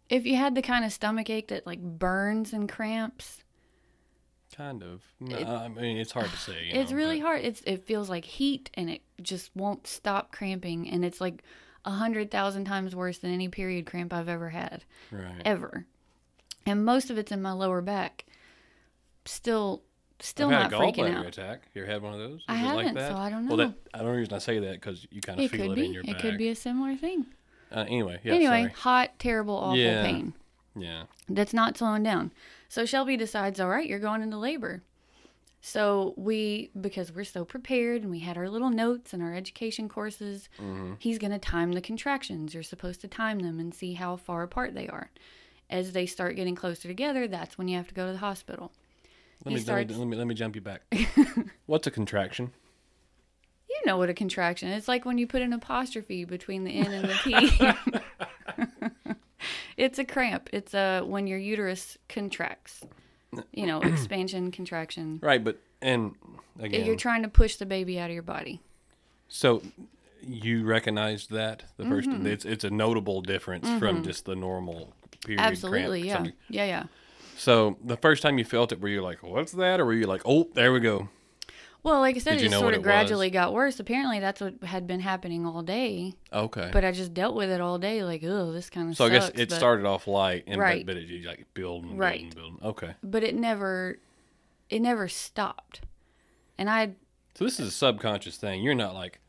if 0.10 0.26
you 0.26 0.36
had 0.36 0.56
the 0.56 0.62
kind 0.62 0.86
of 0.86 0.92
stomach 0.94 1.30
ache 1.30 1.50
that 1.50 1.66
like 1.68 1.82
burns 1.82 2.54
and 2.54 2.70
cramps, 2.70 3.44
Kind 4.56 4.82
of. 4.82 5.04
No, 5.20 5.36
I 5.38 5.68
mean, 5.68 5.98
it's 5.98 6.12
hard 6.14 6.30
to 6.32 6.38
say. 6.38 6.70
it's 6.72 6.90
know, 6.92 6.98
really 6.98 7.20
but- 7.22 7.26
hard. 7.28 7.42
It's 7.42 7.62
it 7.66 7.86
feels 7.86 8.10
like 8.10 8.26
heat, 8.26 8.70
and 8.74 8.90
it 8.90 9.02
just 9.22 9.56
won't 9.56 9.86
stop 9.86 10.32
cramping, 10.32 10.90
and 10.90 11.06
it's 11.06 11.22
like 11.22 11.44
a 11.86 11.92
hundred 11.92 12.32
thousand 12.32 12.66
times 12.66 12.96
worse 12.96 13.20
than 13.20 13.32
any 13.32 13.50
period 13.50 13.86
cramp 13.86 14.14
I've 14.14 14.30
ever 14.30 14.50
had. 14.50 14.84
Right. 15.12 15.42
ever. 15.46 15.86
And 16.66 16.84
most 16.86 17.10
of 17.12 17.18
it's 17.18 17.32
in 17.32 17.42
my 17.42 17.52
lower 17.52 17.82
back. 17.82 18.26
Still, 19.26 19.84
still 20.20 20.48
I've 20.48 20.52
not 20.52 20.64
had 20.72 20.74
a 20.74 20.78
freaking 20.78 20.96
gallbladder 21.14 21.18
out. 21.20 21.26
attack. 21.28 21.62
You 21.74 21.84
ever 21.84 21.92
had 21.92 22.02
one 22.02 22.14
of 22.14 22.20
those? 22.20 22.40
Is 22.40 22.46
I 22.48 22.56
it 22.56 22.58
haven't, 22.60 22.96
that? 22.96 23.12
so 23.12 23.18
I 23.18 23.30
don't 23.30 23.48
Well, 23.48 23.58
know. 23.58 23.68
that, 23.68 23.92
the 23.94 24.02
only 24.06 24.18
reason 24.20 24.34
I 24.34 24.40
say 24.40 24.60
that 24.60 24.74
because 24.74 25.06
you 25.12 25.22
kind 25.22 25.40
of 25.40 25.46
It 25.46 25.52
feel 25.52 25.72
it 25.72 25.76
be. 25.76 25.86
in 25.86 25.94
your 25.94 26.04
It 26.04 26.14
back. 26.14 26.20
could 26.22 26.38
be 26.38 26.50
a 26.50 26.56
similar 26.56 26.96
thing. 26.96 27.26
Uh, 27.72 27.86
anyway, 27.88 28.20
yeah. 28.24 28.34
anyway, 28.34 28.62
sorry. 28.64 28.74
hot, 28.74 29.20
terrible, 29.20 29.56
awful 29.56 29.78
Yeah. 29.78 30.04
pain. 30.04 30.34
Yeah. 30.76 31.04
That's 31.28 31.54
not 31.54 31.78
slowing 31.78 32.04
down. 32.04 32.32
So 32.70 32.86
Shelby 32.86 33.18
decides, 33.18 33.60
all 33.60 33.70
right, 33.70 33.88
you're 33.88 34.00
going 34.00 34.22
into 34.22 34.38
labor. 34.38 34.84
So 35.60 36.14
we, 36.16 36.70
because 36.80 37.12
we're 37.12 37.24
so 37.26 37.44
prepared 37.44 38.04
and 38.04 38.12
we 38.12 38.20
had 38.20 38.38
our 38.38 38.48
little 38.50 38.70
notes 38.70 39.12
and 39.14 39.22
our 39.24 39.34
education 39.34 39.90
courses, 39.90 40.48
Mm-hmm. 40.62 40.94
he's 41.00 41.18
going 41.18 41.32
to 41.32 41.40
time 41.40 41.74
the 41.74 41.82
contractions. 41.82 42.54
You're 42.54 42.64
supposed 42.64 43.02
to 43.02 43.08
time 43.08 43.40
them 43.40 43.60
and 43.60 43.74
see 43.74 43.94
how 43.96 44.16
far 44.18 44.44
apart 44.44 44.76
they 44.76 44.88
are. 44.88 45.10
As 45.70 45.92
they 45.92 46.06
start 46.06 46.36
getting 46.38 46.56
closer 46.56 46.88
together, 46.88 47.28
that's 47.28 47.58
when 47.58 47.68
you 47.68 47.76
have 47.76 47.88
to 47.90 47.94
go 47.94 48.06
to 48.06 48.14
the 48.14 48.20
hospital. 48.20 48.72
Let 49.44 49.50
He 49.52 49.56
me, 49.56 49.62
starts- 49.62 49.90
let 49.92 49.98
me 49.98 50.00
let 50.00 50.08
me 50.10 50.18
let 50.18 50.28
me 50.28 50.36
jump 50.36 50.56
you 50.56 50.62
back. 50.62 50.82
What's 51.66 51.86
a 51.88 51.92
contraction? 51.92 52.52
Know 53.88 53.96
what 53.98 54.10
a 54.10 54.14
contraction 54.14 54.68
is. 54.68 54.80
It's 54.80 54.88
like 54.90 55.06
when 55.06 55.18
you 55.18 55.26
put 55.28 55.42
an 55.42 55.54
apostrophe 55.54 56.26
between 56.26 56.66
the 56.66 56.72
N 56.72 56.92
and 56.92 57.08
the 57.08 57.14
T. 57.24 59.14
it's 59.78 59.98
a 59.98 60.04
cramp. 60.04 60.50
It's 60.52 60.74
a 60.74 61.02
when 61.04 61.26
your 61.26 61.40
uterus 61.40 61.98
contracts. 62.10 62.82
You 63.54 63.66
know, 63.66 63.80
expansion, 63.84 64.52
contraction. 64.52 65.20
Right, 65.22 65.42
but 65.42 65.60
and 65.82 66.16
again, 66.60 66.86
You're 66.86 66.98
trying 66.98 67.22
to 67.24 67.30
push 67.30 67.56
the 67.56 67.66
baby 67.66 67.98
out 67.98 68.10
of 68.10 68.14
your 68.14 68.24
body. 68.24 68.62
so 69.30 69.62
you 70.22 70.66
recognize 70.66 71.28
that 71.28 71.64
the 71.78 71.84
1st 71.86 72.26
it's 72.26 72.44
it's 72.44 72.64
a 72.66 72.70
notable 72.70 73.22
difference 73.22 73.70
from 73.80 74.04
just 74.04 74.26
the 74.26 74.36
normal 74.36 74.94
period 75.24 75.40
Mm-hmm. 75.40 75.48
Absolutely, 75.52 76.02
cramp. 76.02 76.06
yeah. 76.08 76.14
Something- 76.16 76.34
Yeah, 76.50 76.66
yeah. 76.66 76.84
So 77.38 77.78
the 77.82 77.96
first 77.96 78.22
time 78.22 78.38
you 78.38 78.44
felt 78.44 78.72
it, 78.74 78.82
were 78.82 78.90
you 78.90 79.02
like, 79.02 79.24
"What's 79.24 79.54
that?" 79.54 79.80
or 79.80 79.86
were 79.86 79.94
you 79.94 80.08
like, 80.08 80.24
"Oh, 80.26 80.50
there 80.56 80.74
we 80.74 80.82
go"? 80.82 81.08
Well, 81.88 82.02
like 82.02 82.18
I 82.18 82.20
said, 82.20 82.32
Did 82.38 82.48
it 82.48 82.50
just 82.50 82.60
sort 82.60 82.74
of 82.74 82.84
gradually 82.84 83.30
got 83.30 83.54
worse. 83.54 83.80
Apparently, 83.80 84.20
that's 84.20 84.42
what 84.42 84.62
had 84.62 84.88
been 84.88 85.00
happening 85.00 85.46
all 85.46 85.62
day. 85.62 86.16
Okay. 86.34 86.70
But 86.74 86.84
I 86.84 86.92
just 86.92 87.14
dealt 87.14 87.34
with 87.34 87.50
it 87.50 87.62
all 87.62 87.80
day, 87.80 88.04
like, 88.04 88.22
oh, 88.26 88.52
this 88.52 88.70
kind 88.70 88.90
of 88.90 88.96
stuff. 88.96 89.08
so 89.08 89.16
I 89.16 89.18
guess 89.18 89.30
it 89.30 89.50
but, 89.50 89.56
started 89.56 89.86
off 89.86 90.06
light, 90.06 90.44
and 90.48 90.60
Right. 90.60 90.86
but, 90.86 90.96
but 90.96 91.04
it 91.04 91.26
like 91.26 91.46
building, 91.54 91.92
and 91.92 92.00
Right. 92.00 92.30
building, 92.36 92.58
building. 92.60 92.70
Okay. 92.70 92.96
But 93.02 93.24
it 93.24 93.36
never, 93.36 94.00
it 94.70 94.82
never 94.82 95.08
stopped. 95.08 95.80
And 96.58 96.70
I, 96.70 96.96
So 97.36 97.46
this 97.46 97.58
is 97.58 97.70
a 97.70 97.72
subconscious 97.72 98.36
thing. 98.36 98.64
You're 98.64 98.76
not 98.76 98.94
like, 98.94 99.20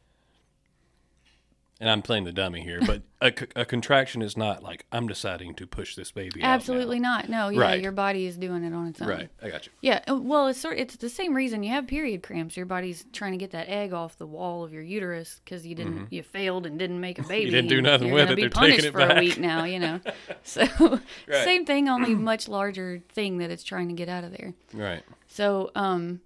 and 1.81 1.89
I'm 1.89 2.03
playing 2.03 2.25
the 2.25 2.33
dummy 2.33 2.61
here, 2.63 2.81
but 2.85 3.03
a, 3.21 3.33
c- 3.39 3.47
a 3.55 3.65
contraction 3.65 4.21
is 4.23 4.37
not 4.37 4.63
like 4.63 4.85
I'm 4.91 5.07
deciding 5.07 5.55
to 5.57 5.67
push 5.67 5.95
this 5.95 6.11
baby. 6.11 6.43
out 6.43 6.49
absolutely 6.55 6.99
not. 6.99 7.29
No, 7.29 7.49
yeah, 7.51 7.61
Right. 7.61 7.81
your 7.83 7.93
body 7.93 8.27
is 8.27 8.37
doing 8.37 8.65
it 8.65 8.73
on 8.75 8.89
its 8.89 9.01
own. 9.01 9.09
Right. 9.09 9.29
I 9.43 9.49
got 9.51 9.67
you. 9.67 9.73
Yeah, 9.81 10.01
uh, 10.11 10.17
well, 10.17 10.49
it's 10.49 10.61
sort 10.61 10.79
it's 10.79 10.97
the 10.97 11.09
same 11.09 11.35
reason 11.35 11.63
you 11.63 11.71
have 11.71 11.87
period 11.87 12.23
cramps. 12.23 12.57
Your 12.57 12.67
body's 12.67 13.05
trying 13.13 13.33
to 13.33 13.39
get 13.39 13.53
that 13.53 13.69
egg 13.69 13.93
off 13.93 14.19
the 14.19 14.27
wall 14.27 14.65
of 14.65 14.73
your 14.73 14.83
uterus 14.83 15.41
because 15.45 15.67
you 15.67 15.75
didn't, 15.75 16.13
you 16.13 16.23
failed 16.23 16.67
and 16.67 16.79
didn't 16.79 17.01
make 17.01 17.19
a 17.19 17.23
baby. 17.29 17.47
Mm-hmm. 17.47 17.55
didn't 17.55 17.69
do 17.71 17.77
and 17.79 17.85
nothing 17.87 18.07
you're 18.09 18.15
with 18.17 18.25
gonna 18.25 18.33
it. 18.33 18.37
Be 18.37 18.43
They're 18.43 18.51
punished 18.51 18.77
taking 18.77 18.89
it 18.89 18.93
for 18.93 19.01
a 19.01 19.09
back. 19.09 19.21
week 19.21 19.39
now, 19.39 19.65
you 19.65 19.79
know. 19.79 20.01
So 20.43 21.01
same 21.31 21.65
thing, 21.67 21.89
only 21.89 22.15
much 22.15 22.49
larger 22.49 23.03
thing 23.13 23.39
that 23.39 23.51
it's 23.51 23.63
trying 23.63 23.89
to 23.89 23.95
get 23.95 24.09
out 24.09 24.25
of 24.25 24.31
there. 24.33 24.55
Right. 24.73 25.03
So, 25.27 25.71
um, 25.75 26.21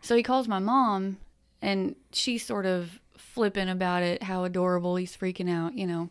so 0.00 0.16
he 0.16 0.22
calls 0.22 0.46
my 0.48 0.58
mom, 0.60 1.18
and 1.60 1.96
she 2.12 2.38
sort 2.38 2.66
of 2.66 3.00
flipping 3.34 3.68
about 3.68 4.02
it, 4.02 4.22
how 4.22 4.44
adorable 4.44 4.96
he's 4.96 5.16
freaking 5.16 5.50
out, 5.50 5.74
you 5.74 5.86
know. 5.86 6.08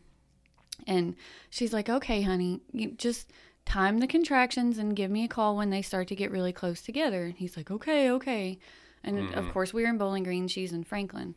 And 0.86 1.16
she's 1.50 1.74
like, 1.74 1.90
"Okay, 1.90 2.22
honey, 2.22 2.62
just 2.98 3.32
time 3.66 4.00
the 4.00 4.08
contractions 4.08 4.78
and 4.78 4.96
give 4.96 5.12
me 5.12 5.24
a 5.24 5.28
call 5.28 5.56
when 5.56 5.70
they 5.70 5.82
start 5.82 6.08
to 6.10 6.16
get 6.16 6.32
really 6.32 6.54
close 6.54 6.82
together. 6.82 7.26
And 7.26 7.36
he's 7.36 7.58
like, 7.58 7.72
okay, 7.72 8.12
okay. 8.12 8.60
And 9.04 9.20
of 9.20 9.26
mm-hmm. 9.26 9.52
course, 9.52 9.74
we're 9.74 9.90
in 9.90 9.98
Bowling 9.98 10.24
Green, 10.24 10.48
she's 10.48 10.72
in 10.72 10.84
Franklin. 10.84 11.36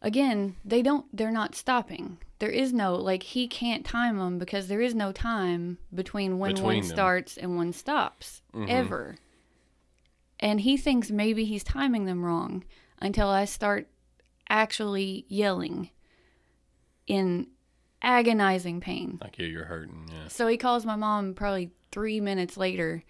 Again, 0.00 0.56
they 0.64 0.82
don't, 0.82 1.04
they're 1.16 1.30
not 1.30 1.54
stopping. 1.54 2.18
There 2.38 2.50
is 2.50 2.72
no, 2.72 2.94
like, 2.94 3.24
he 3.24 3.48
can't 3.48 3.84
time 3.84 4.18
them 4.18 4.38
because 4.38 4.68
there 4.68 4.80
is 4.80 4.94
no 4.94 5.10
time 5.10 5.78
between 5.92 6.38
when 6.38 6.52
Between 6.52 6.66
one 6.66 6.80
them. 6.80 6.88
starts 6.88 7.36
and 7.36 7.56
one 7.56 7.72
stops, 7.72 8.42
mm-hmm. 8.54 8.66
ever. 8.68 9.16
And 10.38 10.60
he 10.60 10.76
thinks 10.76 11.10
maybe 11.10 11.44
he's 11.44 11.64
timing 11.64 12.04
them 12.04 12.24
wrong 12.24 12.64
until 13.00 13.28
I 13.28 13.44
start 13.44 13.88
actually 14.50 15.24
yelling 15.28 15.90
in 17.06 17.48
agonizing 18.02 18.80
pain. 18.80 19.18
Like, 19.20 19.38
yeah, 19.38 19.46
you're 19.46 19.64
hurting. 19.64 20.08
Yeah. 20.12 20.28
So 20.28 20.46
he 20.46 20.56
calls 20.56 20.84
my 20.86 20.96
mom 20.96 21.34
probably 21.34 21.70
three 21.90 22.20
minutes 22.20 22.56
later, 22.56 23.02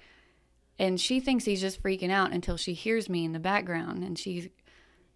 and 0.78 1.00
she 1.00 1.20
thinks 1.20 1.44
he's 1.44 1.60
just 1.60 1.82
freaking 1.82 2.10
out 2.10 2.32
until 2.32 2.56
she 2.56 2.72
hears 2.74 3.08
me 3.08 3.24
in 3.24 3.32
the 3.32 3.38
background, 3.40 4.02
and 4.04 4.18
she 4.18 4.50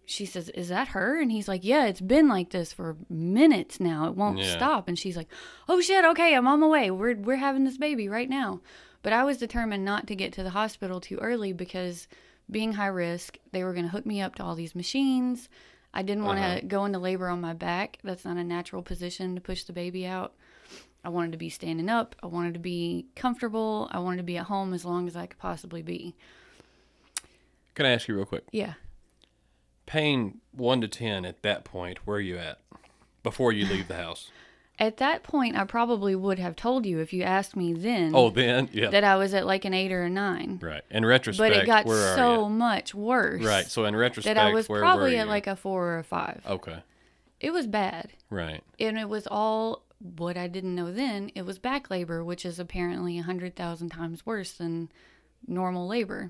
she 0.05 0.25
says, 0.25 0.49
"Is 0.49 0.67
that 0.67 0.89
her?" 0.89 1.19
And 1.21 1.31
he's 1.31 1.47
like, 1.47 1.63
"Yeah, 1.63 1.85
it's 1.85 2.01
been 2.01 2.27
like 2.27 2.49
this 2.49 2.73
for 2.73 2.97
minutes 3.09 3.79
now. 3.79 4.07
It 4.07 4.15
won't 4.15 4.39
Yeah. 4.39 4.51
stop." 4.57 4.87
And 4.89 4.99
she's 4.99 5.15
like, 5.15 5.29
"Oh 5.69 5.79
shit, 5.79 6.03
okay, 6.03 6.35
I'm 6.35 6.45
on 6.47 6.59
my 6.59 6.67
way. 6.67 6.91
We're 6.91 7.15
we're 7.15 7.37
having 7.37 7.63
this 7.63 7.77
baby 7.77 8.09
right 8.09 8.29
now." 8.29 8.59
But 9.01 9.13
I 9.13 9.23
was 9.23 9.37
determined 9.37 9.83
not 9.85 10.07
to 10.07 10.15
get 10.15 10.33
to 10.33 10.43
the 10.43 10.49
hospital 10.51 10.99
too 11.01 11.17
early 11.17 11.51
because 11.53 12.07
being 12.51 12.73
high 12.73 12.87
risk, 12.87 13.37
they 13.53 13.63
were 13.63 13.73
going 13.73 13.85
to 13.85 13.91
hook 13.91 14.05
me 14.05 14.21
up 14.21 14.35
to 14.35 14.43
all 14.43 14.55
these 14.55 14.75
machines. 14.75 15.47
I 15.93 16.01
didn't 16.01 16.25
want 16.25 16.39
to 16.39 16.45
Uh-huh. 16.45 16.59
go 16.67 16.85
into 16.85 16.99
labor 16.99 17.27
on 17.29 17.39
my 17.41 17.53
back. 17.53 17.99
That's 18.03 18.25
not 18.25 18.37
a 18.37 18.43
natural 18.43 18.81
position 18.81 19.35
to 19.35 19.41
push 19.41 19.63
the 19.63 19.73
baby 19.73 20.05
out. 20.07 20.33
I 21.03 21.09
wanted 21.09 21.33
to 21.33 21.37
be 21.37 21.49
standing 21.49 21.89
up. 21.89 22.15
I 22.23 22.27
wanted 22.27 22.53
to 22.53 22.59
be 22.59 23.07
comfortable. 23.15 23.89
I 23.91 23.99
wanted 23.99 24.17
to 24.17 24.23
be 24.23 24.37
at 24.37 24.45
home 24.45 24.73
as 24.73 24.85
long 24.85 25.07
as 25.07 25.15
I 25.15 25.25
could 25.27 25.37
possibly 25.39 25.81
be. 25.81 26.15
Can 27.75 27.85
I 27.85 27.89
ask 27.91 28.07
you 28.07 28.15
real 28.15 28.25
quick? 28.25 28.45
Yeah. 28.51 28.73
Pain 29.85 30.39
one 30.51 30.79
to 30.81 30.87
ten 30.87 31.25
at 31.25 31.41
that 31.43 31.63
point. 31.65 31.99
Where 32.07 32.17
are 32.17 32.21
you 32.21 32.37
at 32.37 32.59
before 33.21 33.51
you 33.51 33.65
leave 33.65 33.87
the 33.87 33.95
house? 33.95 34.31
At 34.79 34.97
that 34.97 35.21
point, 35.21 35.55
I 35.55 35.65
probably 35.65 36.15
would 36.15 36.39
have 36.39 36.55
told 36.55 36.85
you 36.87 36.99
if 36.99 37.13
you 37.13 37.21
asked 37.23 37.55
me 37.55 37.73
then 37.73 38.11
Oh, 38.15 38.31
then 38.31 38.69
yeah, 38.73 38.89
that 38.89 39.03
I 39.03 39.17
was 39.17 39.33
at 39.35 39.45
like 39.45 39.65
an 39.65 39.73
eight 39.73 39.91
or 39.91 40.01
a 40.03 40.09
nine. 40.09 40.59
right. 40.61 40.81
In 40.89 41.05
retrospect, 41.05 41.53
But 41.53 41.61
it 41.61 41.65
got 41.67 41.87
so 41.87 42.49
much 42.49 42.95
worse. 42.95 43.43
Right. 43.43 43.65
So 43.67 43.85
in 43.85 43.95
retrospect, 43.95 44.35
That 44.35 44.43
I 44.47 44.51
was 44.51 44.67
probably 44.67 45.17
at 45.17 45.27
like 45.27 45.45
a 45.47 45.55
four 45.55 45.89
or 45.93 45.97
a 45.99 46.03
five. 46.03 46.41
okay, 46.47 46.77
It 47.39 47.51
was 47.53 47.67
bad. 47.67 48.13
right. 48.31 48.63
And 48.79 48.97
it 48.97 49.07
was 49.09 49.27
all 49.29 49.83
what 50.17 50.35
I 50.37 50.47
didn't 50.47 50.73
know 50.75 50.91
then. 50.91 51.31
It 51.35 51.45
was 51.45 51.59
back 51.59 51.89
labor, 51.91 52.23
which 52.23 52.43
is 52.43 52.57
apparently 52.59 53.19
a 53.19 53.23
hundred 53.23 53.55
thousand 53.55 53.89
times 53.91 54.25
worse 54.25 54.53
than 54.53 54.89
normal 55.47 55.87
labor. 55.87 56.29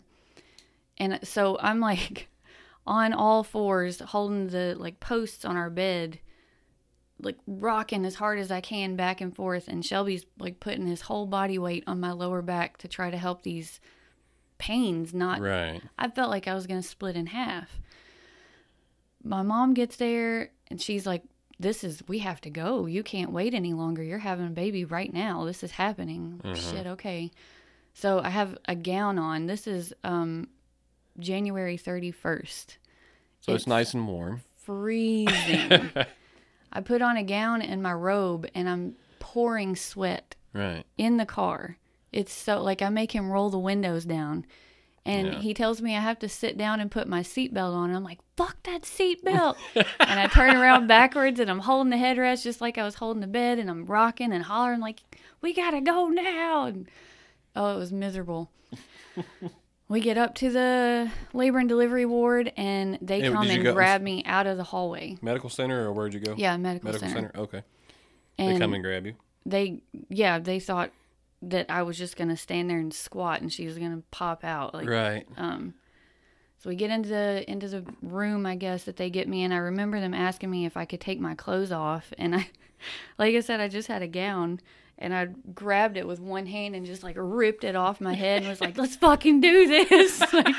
And 0.97 1.17
so 1.23 1.58
I'm 1.62 1.79
like 1.79 2.27
on 2.86 3.13
all 3.13 3.43
fours, 3.43 3.99
holding 4.01 4.47
the 4.47 4.75
like 4.77 4.99
posts 4.99 5.45
on 5.45 5.56
our 5.56 5.69
bed, 5.69 6.19
like 7.23 7.38
rocking 7.47 8.05
as 8.05 8.15
hard 8.15 8.38
as 8.39 8.51
I 8.51 8.62
can 8.62 8.95
back 8.95 9.21
and 9.21 9.36
forth. 9.36 9.67
And 9.67 9.86
Shelby's 9.86 10.25
like 10.39 10.59
putting 10.59 10.86
his 10.88 11.01
whole 11.01 11.25
body 11.25 11.57
weight 11.57 11.83
on 11.88 11.99
my 11.99 12.12
lower 12.12 12.41
back 12.41 12.77
to 12.79 12.88
try 12.88 13.09
to 13.09 13.17
help 13.17 13.43
these 13.43 13.79
pains 14.57 15.13
not 15.13 15.41
Right. 15.41 15.81
I 15.97 16.09
felt 16.09 16.29
like 16.29 16.47
I 16.47 16.53
was 16.53 16.67
going 16.67 16.81
to 16.81 16.88
split 16.88 17.15
in 17.15 17.27
half. 17.27 17.79
My 19.23 19.41
mom 19.41 19.73
gets 19.73 19.95
there 19.97 20.51
and 20.67 20.81
she's 20.81 21.05
like, 21.05 21.23
This 21.59 21.83
is, 21.83 22.03
we 22.07 22.19
have 22.19 22.41
to 22.41 22.49
go. 22.49 22.86
You 22.86 23.03
can't 23.03 23.31
wait 23.31 23.53
any 23.53 23.73
longer. 23.73 24.03
You're 24.03 24.19
having 24.19 24.47
a 24.47 24.51
baby 24.51 24.86
right 24.86 25.12
now. 25.13 25.45
This 25.45 25.63
is 25.63 25.71
happening. 25.71 26.41
Shit, 26.55 26.88
okay. 26.88 27.31
So 27.93 28.19
I 28.19 28.29
have 28.29 28.57
a 28.67 28.75
gown 28.75 29.17
on. 29.19 29.45
This 29.45 29.67
is 29.67 29.93
um, 30.03 30.47
January 31.19 31.77
31st. 31.77 32.77
So 33.41 33.53
it's, 33.53 33.63
It's- 33.63 33.67
nice 33.67 33.93
and 33.93 34.07
warm. 34.07 34.41
Freezing. 34.57 35.91
I 36.73 36.81
put 36.81 37.01
on 37.01 37.15
a 37.17 37.23
gown 37.23 37.62
and 37.62 37.81
my 37.83 37.93
robe 37.93 38.47
and 38.55 38.67
I'm 38.67 38.95
pouring 39.19 39.75
sweat 39.75 40.36
Right. 40.53 40.83
in 40.97 41.17
the 41.17 41.25
car. 41.25 41.77
It's 42.12 42.33
so 42.33 42.62
like 42.62 42.81
I 42.81 42.89
make 42.89 43.12
him 43.13 43.31
roll 43.31 43.49
the 43.49 43.57
windows 43.59 44.05
down. 44.05 44.45
And 45.05 45.27
Yeah. 45.27 45.39
he 45.39 45.53
tells 45.53 45.81
me 45.81 45.95
I 45.95 45.99
have 45.99 46.19
to 46.19 46.29
sit 46.29 46.57
down 46.57 46.79
and 46.79 46.89
put 46.89 47.07
my 47.07 47.21
seatbelt 47.21 47.73
on. 47.75 47.93
I'm 47.93 48.03
like, 48.03 48.19
fuck 48.38 48.62
that 48.63 48.83
seatbelt. 48.83 49.55
and 49.75 50.19
I 50.19 50.27
turn 50.27 50.55
around 50.55 50.88
backwards 50.88 51.39
and 51.39 51.49
I'm 51.51 51.59
holding 51.59 51.89
the 51.91 51.97
headrest 51.97 52.43
just 52.43 52.62
like 52.62 52.77
I 52.77 52.83
was 52.83 52.95
holding 52.95 53.21
the 53.21 53.27
bed. 53.27 53.59
And 53.59 53.69
I'm 53.69 53.86
rocking 53.86 54.31
and 54.33 54.43
hollering, 54.43 54.79
like, 54.79 55.01
we 55.41 55.53
got 55.53 55.71
to 55.71 55.81
go 55.81 56.07
now. 56.07 56.65
And 56.67 56.88
oh, 57.55 57.75
it 57.75 57.79
was 57.79 57.91
miserable. 57.91 58.49
we 59.93 60.01
get 60.01 60.17
up 60.17 60.36
to 60.36 60.49
the 60.51 61.12
labor 61.34 61.60
and 61.60 61.69
delivery 61.69 62.06
ward 62.06 62.51
and 62.58 62.97
they 63.01 63.21
Yeah, 63.21 63.32
come 63.32 63.47
and 63.49 63.63
go- 63.63 63.73
grab 63.73 64.01
me 64.01 64.23
out 64.25 64.47
of 64.47 64.58
the 64.58 64.63
hallway. 64.63 65.17
Medical 65.21 65.49
center, 65.49 65.86
or 65.88 65.93
where'd 65.93 66.13
you 66.13 66.19
go? 66.19 66.34
Yeah, 66.38 66.58
medical, 66.58 66.88
Medical 66.91 67.08
center. 67.10 67.32
center. 67.34 67.43
Okay. 67.43 67.63
And 68.38 68.56
they 68.56 68.60
come 68.60 68.73
and 68.73 68.84
grab 68.84 69.06
you. 69.06 69.13
they 69.45 69.82
yeah 70.10 70.39
they 70.39 70.60
thought 70.60 70.91
that 71.43 71.65
i 71.69 71.84
was 71.84 71.97
just 71.97 72.15
gonna 72.15 72.38
stand 72.38 72.69
there 72.69 72.79
and 72.79 72.93
squat 72.93 73.41
and 73.41 73.51
she 73.53 73.65
was 73.67 73.77
gonna 73.77 74.01
pop 74.12 74.43
out 74.45 74.73
like 74.73 74.88
Right. 74.89 75.27
um 75.38 75.73
so 76.58 76.69
we 76.69 76.75
get 76.77 76.89
into 76.89 77.10
the 77.10 77.43
into 77.51 77.67
the 77.67 77.84
room 78.01 78.45
i 78.45 78.56
guess 78.56 78.86
that 78.86 78.95
they 78.95 79.10
get 79.10 79.27
me 79.27 79.43
in 79.43 79.51
i 79.51 79.58
remember 79.58 79.99
them 79.99 80.13
asking 80.13 80.49
me 80.49 80.65
if 80.65 80.77
i 80.77 80.86
could 80.86 81.01
take 81.01 81.19
my 81.19 81.36
clothes 81.36 81.71
off 81.73 82.13
and 82.17 82.34
i 82.36 82.47
like 83.19 83.36
i 83.36 83.41
said 83.41 83.60
i 83.60 83.67
just 83.67 83.89
had 83.89 84.01
a 84.01 84.08
gown 84.08 84.60
and 85.03 85.13
i 85.13 85.25
grabbed 85.53 85.97
it 85.97 86.07
with 86.07 86.19
one 86.19 86.45
hand 86.47 86.75
and 86.75 86.85
just 86.85 87.03
like 87.03 87.15
ripped 87.19 87.63
it 87.63 87.75
off 87.75 88.01
my 88.01 88.13
head 88.13 88.41
and 88.41 88.49
was 88.49 88.59
like 88.61 88.77
let's 88.77 88.95
fucking 88.95 89.39
do 89.41 89.67
this 89.67 90.19
like 90.33 90.55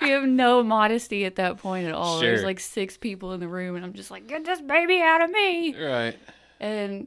you 0.00 0.08
have 0.08 0.24
no 0.24 0.62
modesty 0.62 1.24
at 1.24 1.36
that 1.36 1.58
point 1.58 1.86
at 1.86 1.94
all 1.94 2.18
there's 2.18 2.42
like 2.42 2.58
six 2.58 2.96
people 2.96 3.32
in 3.32 3.40
the 3.40 3.46
room 3.48 3.76
and 3.76 3.84
i'm 3.84 3.92
just 3.92 4.10
like 4.10 4.26
get 4.26 4.44
this 4.44 4.60
baby 4.60 5.00
out 5.00 5.20
of 5.22 5.30
me 5.30 5.76
Right. 5.80 6.16
and 6.58 7.06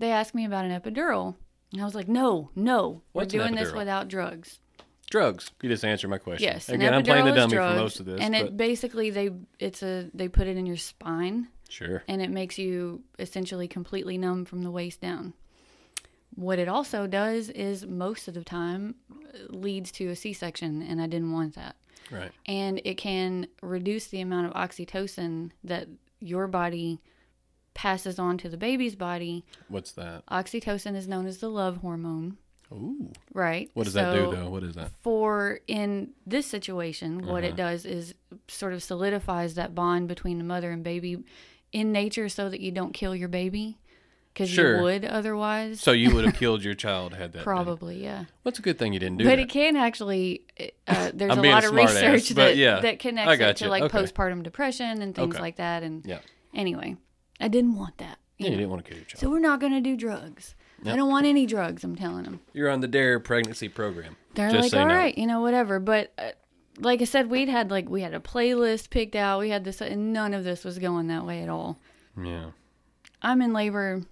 they 0.00 0.10
asked 0.10 0.34
me 0.34 0.44
about 0.44 0.64
an 0.64 0.72
epidural 0.80 1.36
and 1.72 1.80
i 1.80 1.84
was 1.84 1.94
like 1.94 2.08
no 2.08 2.50
no 2.56 3.02
What's 3.12 3.32
we're 3.32 3.40
doing 3.42 3.54
this 3.54 3.72
without 3.72 4.08
drugs 4.08 4.58
Drugs. 5.10 5.52
You 5.62 5.68
just 5.68 5.84
answered 5.84 6.08
my 6.08 6.18
question. 6.18 6.44
yes 6.44 6.68
an 6.68 6.76
Again, 6.76 6.94
I'm 6.94 7.04
playing 7.04 7.26
the 7.26 7.32
dummy 7.32 7.50
for 7.50 7.56
drugs, 7.56 7.78
most 7.78 8.00
of 8.00 8.06
this. 8.06 8.20
and 8.20 8.32
but 8.32 8.46
it 8.46 8.56
basically 8.56 9.10
they 9.10 9.30
it's 9.60 9.82
a 9.82 10.10
they 10.14 10.26
put 10.28 10.48
it 10.48 10.56
in 10.56 10.66
your 10.66 10.78
spine 10.78 11.46
sure. 11.68 12.02
and 12.08 12.20
it 12.22 12.30
makes 12.30 12.58
you 12.58 13.02
essentially 13.18 13.68
completely 13.68 14.16
numb 14.18 14.44
from 14.44 14.62
the 14.62 14.70
waist 14.72 15.00
down 15.02 15.34
what 16.36 16.58
it 16.58 16.68
also 16.68 17.06
does 17.06 17.48
is 17.50 17.86
most 17.86 18.26
of 18.28 18.34
the 18.34 18.44
time 18.44 18.94
uh, 19.12 19.38
leads 19.50 19.90
to 19.92 20.08
a 20.08 20.16
c-section 20.16 20.82
and 20.82 21.00
i 21.00 21.06
didn't 21.06 21.32
want 21.32 21.54
that 21.54 21.76
Right. 22.10 22.30
and 22.46 22.80
it 22.84 22.96
can 22.98 23.46
reduce 23.62 24.08
the 24.08 24.20
amount 24.20 24.46
of 24.48 24.52
oxytocin 24.54 25.50
that 25.64 25.88
your 26.20 26.46
body 26.46 27.00
passes 27.72 28.18
on 28.18 28.38
to 28.38 28.48
the 28.48 28.56
baby's 28.56 28.94
body 28.94 29.44
What's 29.68 29.92
that? 29.92 30.24
Oxytocin 30.26 30.94
is 30.96 31.08
known 31.08 31.26
as 31.26 31.38
the 31.38 31.48
love 31.48 31.78
hormone, 31.78 32.36
Ooh. 32.70 33.10
right? 33.32 33.70
What 33.74 33.84
does 33.84 33.94
that 33.94 34.12
do 34.14 34.26
So 34.26 34.30
though? 34.32 34.50
What 34.50 34.62
is 34.62 34.74
that? 34.76 34.90
For 35.02 35.60
in 35.66 36.10
this 36.26 36.46
situation, 36.46 37.26
what 37.26 37.42
Uh-huh. 37.42 37.52
it 37.52 37.56
does 37.56 37.84
is 37.84 38.14
sort 38.48 38.74
of 38.74 38.82
solidifies 38.82 39.54
that 39.54 39.74
bond 39.74 40.06
between 40.08 40.38
the 40.38 40.44
mother 40.44 40.70
and 40.70 40.84
baby 40.84 41.24
in 41.72 41.90
nature 41.90 42.28
so 42.28 42.48
that 42.48 42.60
you 42.60 42.70
don't 42.70 42.92
kill 42.92 43.16
your 43.16 43.28
baby 43.28 43.76
because 44.34 44.50
Sure. 44.50 44.76
you 44.78 44.82
would 44.82 45.04
otherwise. 45.04 45.80
So 45.80 45.92
you 45.92 46.12
would 46.14 46.24
have 46.26 46.34
killed 46.38 46.62
your 46.62 46.74
child 46.74 47.12
had 47.14 47.32
that. 47.32 47.38
been. 47.38 47.42
Probably, 47.44 48.02
yeah. 48.02 48.24
What's 48.42 48.58
a 48.58 48.62
good 48.62 48.78
thing 48.78 48.92
you 48.92 48.98
didn't 48.98 49.18
do 49.18 49.24
But 49.24 49.36
that. 49.36 49.38
it 49.38 49.48
can 49.48 49.76
actually, 49.76 50.44
uh, 50.88 51.10
there's 51.14 51.30
I'm 51.32 51.38
a 51.44 51.50
lot 51.50 51.64
of 51.64 51.70
smart 51.70 51.90
ass, 51.90 52.02
research 52.02 52.28
that, 52.36 52.56
yeah, 52.56 52.80
that 52.80 52.98
connects 52.98 53.40
it 53.40 53.56
to 53.64 53.68
like 53.68 53.84
Okay. 53.84 53.98
postpartum 53.98 54.42
depression 54.42 55.00
and 55.00 55.14
things 55.14 55.34
Okay. 55.34 55.42
like 55.42 55.56
that. 55.56 55.82
And 55.84 56.04
yeah. 56.04 56.18
anyway, 56.52 56.96
I 57.40 57.48
didn't 57.48 57.76
want 57.76 57.96
that. 57.98 58.18
Yeah, 58.38 58.50
you 58.50 58.56
didn't 58.56 58.70
want 58.70 58.84
to 58.84 58.88
kill 58.90 58.98
your 58.98 59.06
child. 59.06 59.20
So 59.20 59.30
we're 59.30 59.38
not 59.38 59.60
going 59.60 59.72
to 59.72 59.80
do 59.80 59.96
drugs. 59.96 60.54
I 60.86 60.96
don't 60.96 61.08
want 61.08 61.24
any 61.24 61.46
drugs, 61.46 61.82
I'm 61.82 61.96
telling 61.96 62.24
them. 62.24 62.40
You're 62.52 62.68
on 62.68 62.80
the 62.80 62.88
Dare 62.88 63.18
pregnancy 63.18 63.68
program. 63.68 64.16
They're 64.34 64.50
Just 64.50 64.74
like, 64.74 64.82
all 64.82 64.88
no. 64.88 64.94
right, 64.94 65.16
you 65.16 65.26
know, 65.26 65.40
whatever. 65.40 65.78
But 65.78 66.12
uh, 66.18 66.32
like 66.78 67.00
I 67.00 67.04
said, 67.04 67.30
we'd 67.30 67.48
had 67.48 67.70
like 67.70 67.88
we 67.88 68.02
had 68.02 68.12
a 68.12 68.20
playlist 68.20 68.90
picked 68.90 69.14
out. 69.16 69.38
We 69.40 69.48
had 69.48 69.64
this, 69.64 69.80
and 69.80 70.12
none 70.12 70.34
of 70.34 70.44
this 70.44 70.62
was 70.62 70.78
going 70.78 71.06
that 71.06 71.24
way 71.24 71.42
at 71.42 71.48
all. 71.48 71.78
Yeah. 72.22 72.50
I'm 73.22 73.40
in 73.40 73.54
labor. 73.54 74.02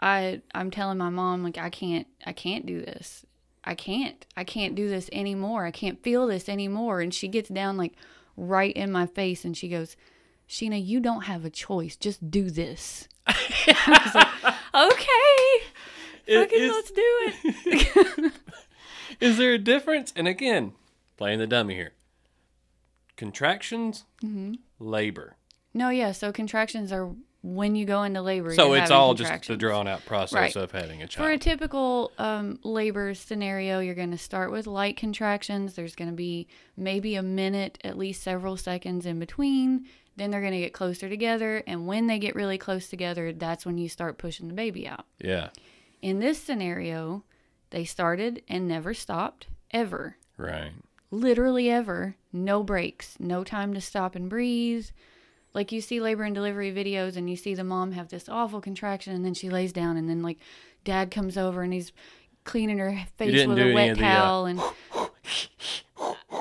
I 0.00 0.42
I'm 0.54 0.70
telling 0.70 0.98
my 0.98 1.10
mom 1.10 1.42
like 1.42 1.58
I 1.58 1.70
can't 1.70 2.06
I 2.26 2.32
can't 2.32 2.66
do 2.66 2.80
this. 2.80 3.24
I 3.64 3.74
can't. 3.74 4.24
I 4.36 4.44
can't 4.44 4.74
do 4.74 4.88
this 4.88 5.10
anymore. 5.12 5.66
I 5.66 5.70
can't 5.70 6.02
feel 6.02 6.26
this 6.26 6.48
anymore. 6.48 7.00
And 7.00 7.12
she 7.12 7.28
gets 7.28 7.48
down 7.50 7.76
like 7.76 7.92
right 8.36 8.74
in 8.74 8.90
my 8.90 9.04
face 9.06 9.44
and 9.44 9.54
she 9.56 9.68
goes, 9.68 9.96
Sheena, 10.48 10.82
you 10.82 11.00
don't 11.00 11.22
have 11.24 11.44
a 11.44 11.50
choice. 11.50 11.94
Just 11.96 12.30
do 12.30 12.48
this. 12.50 13.08
I 13.26 14.00
was 14.04 14.14
like, 14.14 14.54
okay, 14.92 15.66
Is, 16.26 16.42
fucking 16.42 16.62
is, 16.62 16.72
let's 16.72 16.90
do 16.90 17.02
it. 18.24 18.32
is 19.20 19.36
there 19.36 19.52
a 19.52 19.58
difference? 19.58 20.14
And 20.16 20.26
again, 20.26 20.72
playing 21.18 21.40
the 21.40 21.46
dummy 21.46 21.74
here. 21.74 21.92
Contractions, 23.16 24.04
Mm-hmm. 24.22 24.54
labor. 24.78 25.36
No, 25.74 25.90
yeah. 25.90 26.12
So 26.12 26.32
contractions 26.32 26.92
are 26.92 27.10
when 27.54 27.74
you 27.74 27.84
go 27.86 28.02
into 28.02 28.20
labor. 28.22 28.54
So 28.54 28.74
it's 28.74 28.90
all 28.90 29.14
just 29.14 29.46
the 29.46 29.56
drawn 29.56 29.88
out 29.88 30.04
process 30.04 30.34
Right. 30.34 30.56
of 30.56 30.70
having 30.72 31.02
a 31.02 31.06
child. 31.06 31.26
For 31.28 31.32
a 31.32 31.38
typical 31.38 32.12
um, 32.18 32.58
labor 32.62 33.14
scenario, 33.14 33.80
you're 33.80 33.94
going 33.94 34.10
to 34.10 34.18
start 34.18 34.50
with 34.52 34.66
light 34.66 34.96
contractions. 34.96 35.74
There's 35.74 35.94
going 35.94 36.10
to 36.10 36.16
be 36.16 36.46
maybe 36.76 37.14
a 37.14 37.22
minute, 37.22 37.78
at 37.82 37.96
least 37.96 38.22
several 38.22 38.56
seconds 38.56 39.06
in 39.06 39.18
between. 39.18 39.86
Then 40.16 40.30
they're 40.30 40.40
going 40.40 40.52
to 40.52 40.58
get 40.58 40.72
closer 40.72 41.08
together. 41.08 41.62
And 41.66 41.86
when 41.86 42.06
they 42.06 42.18
get 42.18 42.34
really 42.34 42.58
close 42.58 42.88
together, 42.88 43.32
that's 43.32 43.64
when 43.64 43.78
you 43.78 43.88
start 43.88 44.18
pushing 44.18 44.48
the 44.48 44.54
baby 44.54 44.86
out. 44.86 45.06
yeah. 45.18 45.50
In 46.00 46.20
this 46.20 46.40
scenario, 46.40 47.24
they 47.70 47.84
started 47.84 48.42
and 48.48 48.68
never 48.68 48.94
stopped, 48.94 49.48
ever. 49.72 50.16
Right. 50.36 50.70
Literally 51.10 51.70
ever. 51.70 52.14
No 52.32 52.62
breaks, 52.62 53.16
no 53.18 53.42
time 53.42 53.74
to 53.74 53.80
stop 53.80 54.14
and 54.14 54.28
breathe. 54.30 54.86
Like 55.58 55.72
you 55.72 55.80
see 55.80 55.98
labor 56.00 56.22
and 56.22 56.36
delivery 56.36 56.72
videos, 56.72 57.16
and 57.16 57.28
you 57.28 57.34
see 57.34 57.52
the 57.52 57.64
mom 57.64 57.90
have 57.90 58.10
this 58.10 58.28
awful 58.28 58.60
contraction, 58.60 59.12
and 59.12 59.24
then 59.24 59.34
she 59.34 59.50
lays 59.50 59.72
down, 59.72 59.96
and 59.96 60.08
then 60.08 60.22
like 60.22 60.38
dad 60.84 61.10
comes 61.10 61.36
over 61.36 61.62
and 61.62 61.72
he's 61.72 61.90
cleaning 62.44 62.78
her 62.78 62.96
face 63.16 63.44
with 63.44 63.58
a 63.58 63.74
wet 63.74 63.90
of 63.90 63.98
the, 63.98 64.04
uh, 64.04 64.08
towel, 64.08 64.46
and 64.46 64.62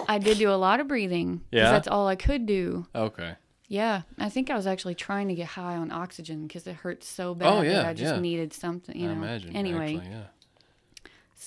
I 0.08 0.20
did 0.20 0.38
do 0.38 0.52
a 0.52 0.54
lot 0.56 0.80
of 0.80 0.88
breathing. 0.88 1.38
'cause 1.40 1.46
Yeah? 1.50 1.72
that's 1.72 1.88
all 1.88 2.08
I 2.08 2.16
could 2.16 2.46
do. 2.46 2.86
Okay. 2.94 3.34
Yeah, 3.68 4.04
I 4.20 4.30
think 4.30 4.52
I 4.52 4.56
was 4.56 4.68
actually 4.68 4.94
trying 4.94 5.30
to 5.30 5.34
get 5.34 5.48
high 5.48 5.76
on 5.78 5.92
oxygen 5.92 6.46
because 6.46 6.68
it 6.68 6.76
hurt 6.76 7.04
so 7.04 7.34
bad 7.34 7.48
Oh, 7.48 7.62
yeah, 7.64 7.74
that 7.74 7.86
I 7.88 7.94
just 7.96 8.14
yeah. 8.14 8.22
needed 8.22 8.54
something. 8.54 8.96
You 8.96 9.10
I 9.10 9.14
know. 9.16 9.24
imagine. 9.24 9.56
Anyway, 9.56 9.96
Actually, 9.96 10.12
yeah. 10.12 10.24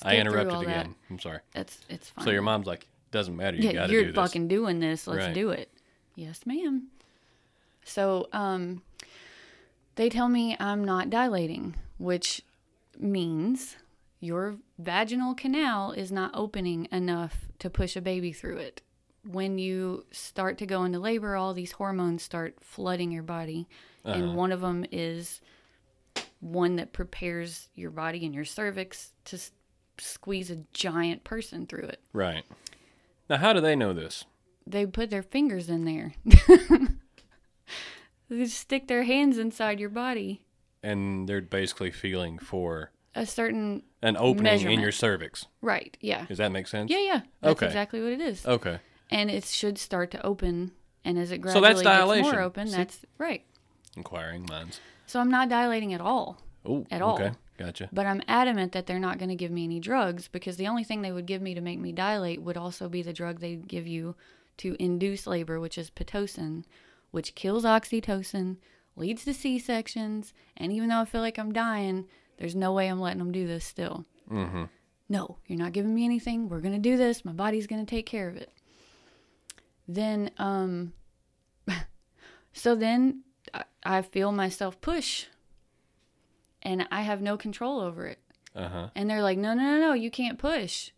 I 0.02 0.16
interrupted 0.16 0.54
all 0.56 0.64
that. 0.64 0.68
again. 0.86 0.94
I'm 1.08 1.20
sorry. 1.20 1.38
That's 1.52 1.78
it's 1.88 2.10
fine. 2.10 2.24
So 2.24 2.32
your 2.32 2.42
mom's 2.42 2.66
like, 2.66 2.88
doesn't 3.12 3.36
matter. 3.36 3.56
You 3.56 3.62
yeah, 3.62 3.72
got 3.74 3.86
to 3.86 3.92
you're 3.92 4.02
do 4.06 4.08
this. 4.08 4.16
fucking 4.16 4.48
doing 4.48 4.80
this. 4.80 5.06
Let's 5.06 5.26
Right. 5.26 5.34
do 5.34 5.50
it. 5.50 5.70
Yes, 6.16 6.44
ma'am. 6.44 6.88
So, 7.90 8.28
um, 8.32 8.82
they 9.96 10.08
tell 10.08 10.28
me 10.28 10.56
I'm 10.60 10.84
not 10.84 11.10
dilating, 11.10 11.74
which 11.98 12.42
means 12.98 13.76
your 14.20 14.56
vaginal 14.78 15.34
canal 15.34 15.92
is 15.92 16.12
not 16.12 16.30
opening 16.34 16.86
enough 16.92 17.48
to 17.58 17.68
push 17.68 17.96
a 17.96 18.00
baby 18.00 18.32
through 18.32 18.58
it. 18.58 18.82
When 19.28 19.58
you 19.58 20.06
start 20.12 20.56
to 20.58 20.66
go 20.66 20.84
into 20.84 20.98
labor, 20.98 21.34
all 21.36 21.52
these 21.52 21.72
hormones 21.72 22.22
start 22.22 22.56
flooding 22.62 23.10
your 23.10 23.22
body, 23.22 23.68
Uh-huh. 24.04 24.16
and 24.16 24.34
one 24.34 24.52
of 24.52 24.60
them 24.60 24.86
is 24.92 25.40
one 26.40 26.76
that 26.76 26.92
prepares 26.92 27.68
your 27.74 27.90
body 27.90 28.24
and 28.24 28.34
your 28.34 28.44
cervix 28.46 29.12
to 29.26 29.36
s- 29.36 29.52
squeeze 29.98 30.50
a 30.50 30.56
giant 30.72 31.22
person 31.24 31.66
through 31.66 31.84
it 31.84 32.00
Right. 32.14 32.44
Now, 33.28 33.36
how 33.36 33.52
do 33.52 33.60
they 33.60 33.76
know 33.76 33.92
this? 33.92 34.24
they 34.66 34.86
put 34.86 35.10
their 35.10 35.22
fingers 35.22 35.68
in 35.68 35.84
there. 35.84 36.14
they 38.30 38.44
just 38.44 38.58
stick 38.58 38.88
their 38.88 39.02
hands 39.02 39.36
inside 39.38 39.78
your 39.80 39.88
body. 39.90 40.42
And 40.82 41.28
they're 41.28 41.42
basically 41.42 41.90
feeling 41.90 42.38
for 42.38 42.90
A 43.14 43.26
certain 43.26 43.82
an 44.02 44.16
opening 44.16 44.62
in 44.62 44.80
your 44.80 44.92
cervix. 44.92 45.46
right, 45.60 45.96
yeah, 46.00 46.24
Does 46.26 46.38
that 46.38 46.52
make 46.52 46.66
sense? 46.66 46.90
yeah, 46.90 46.98
yeah. 47.00 47.20
That's 47.42 47.52
Okay. 47.58 47.66
exactly 47.66 48.00
what 48.02 48.12
it 48.12 48.20
is. 48.20 48.46
Okay. 48.46 48.78
And 49.10 49.30
it 49.30 49.44
should 49.44 49.76
start 49.76 50.10
to 50.12 50.24
open, 50.24 50.70
and 51.04 51.18
as 51.18 51.30
it 51.32 51.36
So 51.36 51.42
gradually 51.60 51.84
that's 51.84 52.08
gets 52.12 52.22
more 52.32 52.40
open, 52.40 52.68
See? 52.68 52.76
that's 52.76 53.04
right. 53.18 53.42
Inquiring 53.96 54.46
minds. 54.48 54.80
So 55.06 55.20
I'm 55.20 55.30
not 55.30 55.48
dilating 55.48 55.92
at 55.92 56.00
all, 56.00 56.40
Oh, 56.64 56.86
At 56.90 57.02
all. 57.02 57.14
Okay. 57.16 57.32
Gotcha. 57.58 57.90
but 57.92 58.06
I'm 58.06 58.22
adamant 58.26 58.72
that 58.72 58.86
they're 58.86 58.98
not 58.98 59.18
going 59.18 59.28
to 59.28 59.34
give 59.34 59.50
me 59.50 59.64
any 59.64 59.80
drugs 59.80 60.28
because 60.28 60.56
the 60.56 60.68
only 60.68 60.82
thing 60.84 61.02
they 61.02 61.12
would 61.12 61.26
give 61.26 61.42
me 61.42 61.52
to 61.54 61.60
make 61.60 61.78
me 61.78 61.92
dilate 61.92 62.40
would 62.40 62.56
also 62.56 62.88
be 62.88 63.02
the 63.02 63.12
drug 63.12 63.40
they 63.40 63.56
give 63.56 63.86
you 63.86 64.14
to 64.58 64.76
induce 64.78 65.26
labor, 65.26 65.60
which 65.60 65.76
is 65.76 65.90
pitocin, 65.90 66.64
which 67.10 67.34
kills 67.34 67.64
oxytocin, 67.64 68.56
leads 68.96 69.24
to 69.24 69.34
C 69.34 69.58
sections, 69.58 70.32
and 70.56 70.72
even 70.72 70.88
though 70.88 71.00
I 71.00 71.04
feel 71.04 71.20
like 71.20 71.38
I'm 71.38 71.52
dying, 71.52 72.06
there's 72.38 72.56
no 72.56 72.72
way 72.72 72.88
I'm 72.88 73.00
letting 73.00 73.18
them 73.18 73.32
do 73.32 73.46
this 73.46 73.64
still. 73.64 74.04
Mm-hmm. 74.30 74.64
No, 75.08 75.38
you're 75.46 75.58
not 75.58 75.72
giving 75.72 75.94
me 75.94 76.04
anything. 76.04 76.48
We're 76.48 76.60
going 76.60 76.74
to 76.74 76.78
do 76.78 76.96
this. 76.96 77.24
My 77.24 77.32
body's 77.32 77.66
going 77.66 77.84
to 77.84 77.90
take 77.90 78.06
care 78.06 78.28
of 78.28 78.36
it. 78.36 78.50
Then, 79.88 80.30
um, 80.38 80.92
so 82.52 82.76
then 82.76 83.22
I, 83.52 83.64
I 83.82 84.02
feel 84.02 84.30
myself 84.30 84.80
push 84.80 85.26
and 86.62 86.86
I 86.92 87.02
have 87.02 87.20
no 87.20 87.36
control 87.36 87.80
over 87.80 88.06
it. 88.06 88.18
Uh 88.54 88.68
huh. 88.68 88.88
And 88.94 89.08
they're 89.08 89.22
like, 89.22 89.38
no, 89.38 89.54
no, 89.54 89.62
no, 89.62 89.78
no, 89.78 89.92
you 89.92 90.10
can't 90.10 90.38
push. 90.38 90.90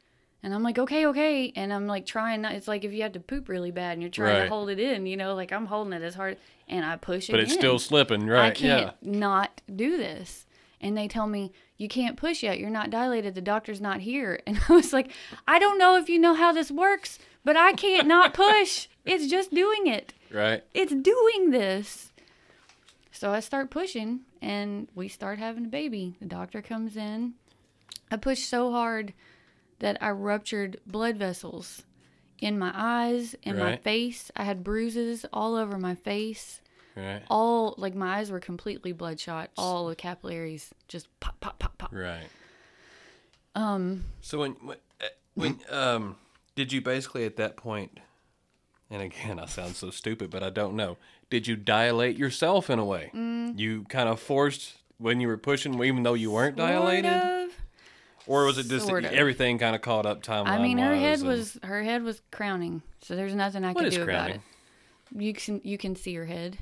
And 0.45 0.53
I'm 0.53 0.63
like, 0.65 0.79
okay, 0.79 1.07
okay. 1.07 1.53
And 1.55 1.73
I'm 1.73 1.87
like 1.87 2.05
trying 2.05 2.43
not, 2.43 2.53
it's 2.55 2.67
like 2.67 2.85
if 2.85 2.93
you 2.93 3.03
had 3.03 3.13
to 3.15 3.21
poop 3.21 3.49
really 3.49 3.71
bad 3.71 3.93
and 3.93 4.03
you're 4.03 4.11
trying 4.11 4.39
Right. 4.39 4.43
to 4.45 4.49
hold 4.49 4.71
it 4.71 4.81
in, 4.81 5.07
you 5.07 5.17
know, 5.17 5.35
like 5.35 5.53
I'm 5.53 5.67
holding 5.67 5.93
it 5.93 6.03
as 6.03 6.15
hard 6.17 6.37
and 6.69 6.85
I 6.85 6.97
push 6.97 7.29
it 7.29 7.33
But 7.33 7.41
it's 7.41 7.53
still 7.53 7.79
slipping, 7.79 8.27
right? 8.27 8.47
I 8.47 8.51
can't 8.51 8.93
Yeah. 9.03 9.11
not 9.21 9.61
do 9.75 9.97
this. 9.97 10.47
And 10.81 10.97
they 10.99 11.07
tell 11.07 11.29
me, 11.29 11.53
you 11.79 11.87
can't 11.87 12.17
push 12.17 12.43
yet. 12.43 12.59
You're 12.59 12.71
not 12.71 12.91
dilated. 12.91 13.37
The 13.37 13.41
doctor's 13.41 13.81
not 13.81 14.01
here. 14.01 14.41
And 14.47 14.59
I 14.69 14.73
was 14.73 14.93
like, 14.93 15.13
I 15.47 15.61
don't 15.61 15.79
know 15.79 15.97
if 15.97 16.09
you 16.09 16.19
know 16.19 16.35
how 16.35 16.53
this 16.53 16.73
works, 16.73 17.21
but 17.45 17.57
I 17.57 17.73
can't 17.75 18.09
not 18.09 18.35
push. 18.47 18.89
It's 19.05 19.29
just 19.29 19.55
doing 19.55 19.87
it. 19.87 20.13
Right. 20.33 20.65
It's 20.75 20.93
doing 20.93 21.51
this. 21.51 22.13
So 23.13 23.31
I 23.31 23.39
start 23.39 23.71
pushing 23.71 24.21
and 24.41 24.89
we 24.97 25.07
start 25.07 25.39
having 25.39 25.67
a 25.67 25.69
baby. 25.69 26.17
The 26.19 26.27
doctor 26.27 26.61
comes 26.63 26.97
in. 26.97 27.35
I 28.11 28.17
push 28.17 28.41
so 28.41 28.73
hard 28.73 29.13
that 29.83 29.99
I 30.01 30.11
ruptured 30.11 30.81
blood 30.87 31.17
vessels 31.17 31.83
in 32.39 32.59
my 32.59 32.73
eyes, 32.75 33.35
in 33.43 33.59
my 33.59 33.77
face. 33.77 34.31
I 34.35 34.45
had 34.45 34.65
bruises 34.65 35.27
all 35.33 35.55
over 35.57 35.77
my 35.79 35.95
face 35.95 36.61
Right. 36.97 37.23
all 37.31 37.75
like 37.79 37.95
my 37.95 38.19
eyes 38.19 38.31
were 38.31 38.41
completely 38.41 38.93
bloodshot. 38.93 39.51
All 39.57 39.87
the 39.89 39.97
capillaries 39.97 40.71
just 40.89 41.09
pop, 41.21 41.39
pop, 41.41 41.59
pop, 41.59 41.79
pop. 41.79 41.91
Right. 41.93 42.29
Um, 43.55 44.05
So 44.21 44.39
when 44.41 44.53
when, 44.63 44.77
uh, 45.01 45.07
when 45.35 45.59
um 45.71 46.17
did 46.55 46.73
you 46.73 46.81
basically 46.81 47.25
at 47.25 47.37
that 47.37 47.57
point 47.57 47.99
and 48.91 49.03
again 49.03 49.39
I 49.39 49.47
sound 49.47 49.77
so 49.77 49.91
stupid 49.91 50.31
but 50.31 50.43
I 50.43 50.51
don't 50.51 50.75
know. 50.75 50.97
Did 51.31 51.47
you 51.47 51.57
dilate 51.57 52.17
yourself 52.19 52.69
in 52.71 52.79
a 52.79 52.85
way? 52.85 53.11
Mm. 53.15 53.59
You 53.59 53.85
kind 53.89 54.09
of 54.09 54.21
forced 54.21 54.75
when 54.99 55.21
you 55.21 55.29
were 55.29 55.39
pushing 55.39 55.83
even 55.83 56.03
though 56.03 56.15
you 56.15 56.31
weren't 56.31 56.57
dilated 56.57 57.11
of. 57.11 57.42
Or 58.27 58.45
was 58.47 58.59
it 58.59 58.67
just 58.69 58.87
Sort 58.87 59.05
of. 59.05 59.13
everything 59.13 59.59
kind 59.59 59.75
of 59.75 59.83
caught 59.83 60.07
up 60.07 60.23
timeline 60.23 60.47
I 60.49 60.59
mean, 60.63 60.79
her 60.79 60.95
head 60.95 61.21
and- 61.21 61.29
was 61.29 61.59
her 61.63 61.83
head 61.83 62.03
was 62.03 62.21
crowning, 62.31 62.83
so 63.03 63.17
there's 63.17 63.35
nothing 63.35 63.65
I 63.65 63.73
What 63.73 63.85
could 63.85 63.93
do 63.93 64.03
about 64.03 64.31
it. 64.31 64.41
You 65.17 65.33
can 65.35 65.61
you 65.65 65.77
can 65.79 65.95
see 65.97 66.15
her 66.15 66.25
head, 66.27 66.59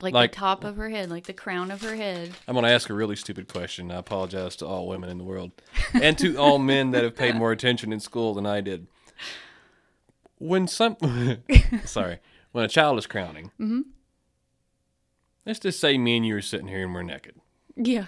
like, 0.00 0.14
Like- 0.14 0.32
the 0.32 0.36
top 0.36 0.64
of 0.64 0.76
her 0.76 0.88
head, 0.88 1.10
like 1.10 1.24
the 1.26 1.32
crown 1.32 1.70
of 1.70 1.82
her 1.82 1.94
head. 1.96 2.30
I'm 2.48 2.54
going 2.54 2.64
to 2.64 2.70
ask 2.70 2.88
a 2.88 2.94
really 2.94 3.16
stupid 3.16 3.48
question. 3.48 3.90
I 3.90 3.96
apologize 3.96 4.56
to 4.56 4.66
all 4.66 4.86
women 4.88 5.10
in 5.10 5.18
the 5.18 5.24
world 5.24 5.52
and 5.94 6.16
to 6.18 6.36
all 6.36 6.58
men 6.58 6.90
that 6.92 7.04
have 7.04 7.16
paid 7.16 7.34
more 7.36 7.52
attention 7.52 7.92
in 7.92 8.00
school 8.00 8.32
than 8.34 8.46
I 8.46 8.60
did. 8.60 8.86
When 10.38 10.66
some, 10.66 10.96
sorry, 11.84 12.18
when 12.52 12.64
a 12.64 12.68
child 12.68 12.98
is 12.98 13.06
crowning, 13.06 13.52
Mm-hmm. 13.60 13.80
let's 15.46 15.58
just 15.60 15.78
say 15.80 15.98
me 15.98 16.16
and 16.16 16.26
you 16.26 16.36
are 16.36 16.40
sitting 16.42 16.68
here 16.68 16.82
and 16.84 16.94
we're 16.94 17.02
naked. 17.02 17.36
Yeah, 17.76 18.06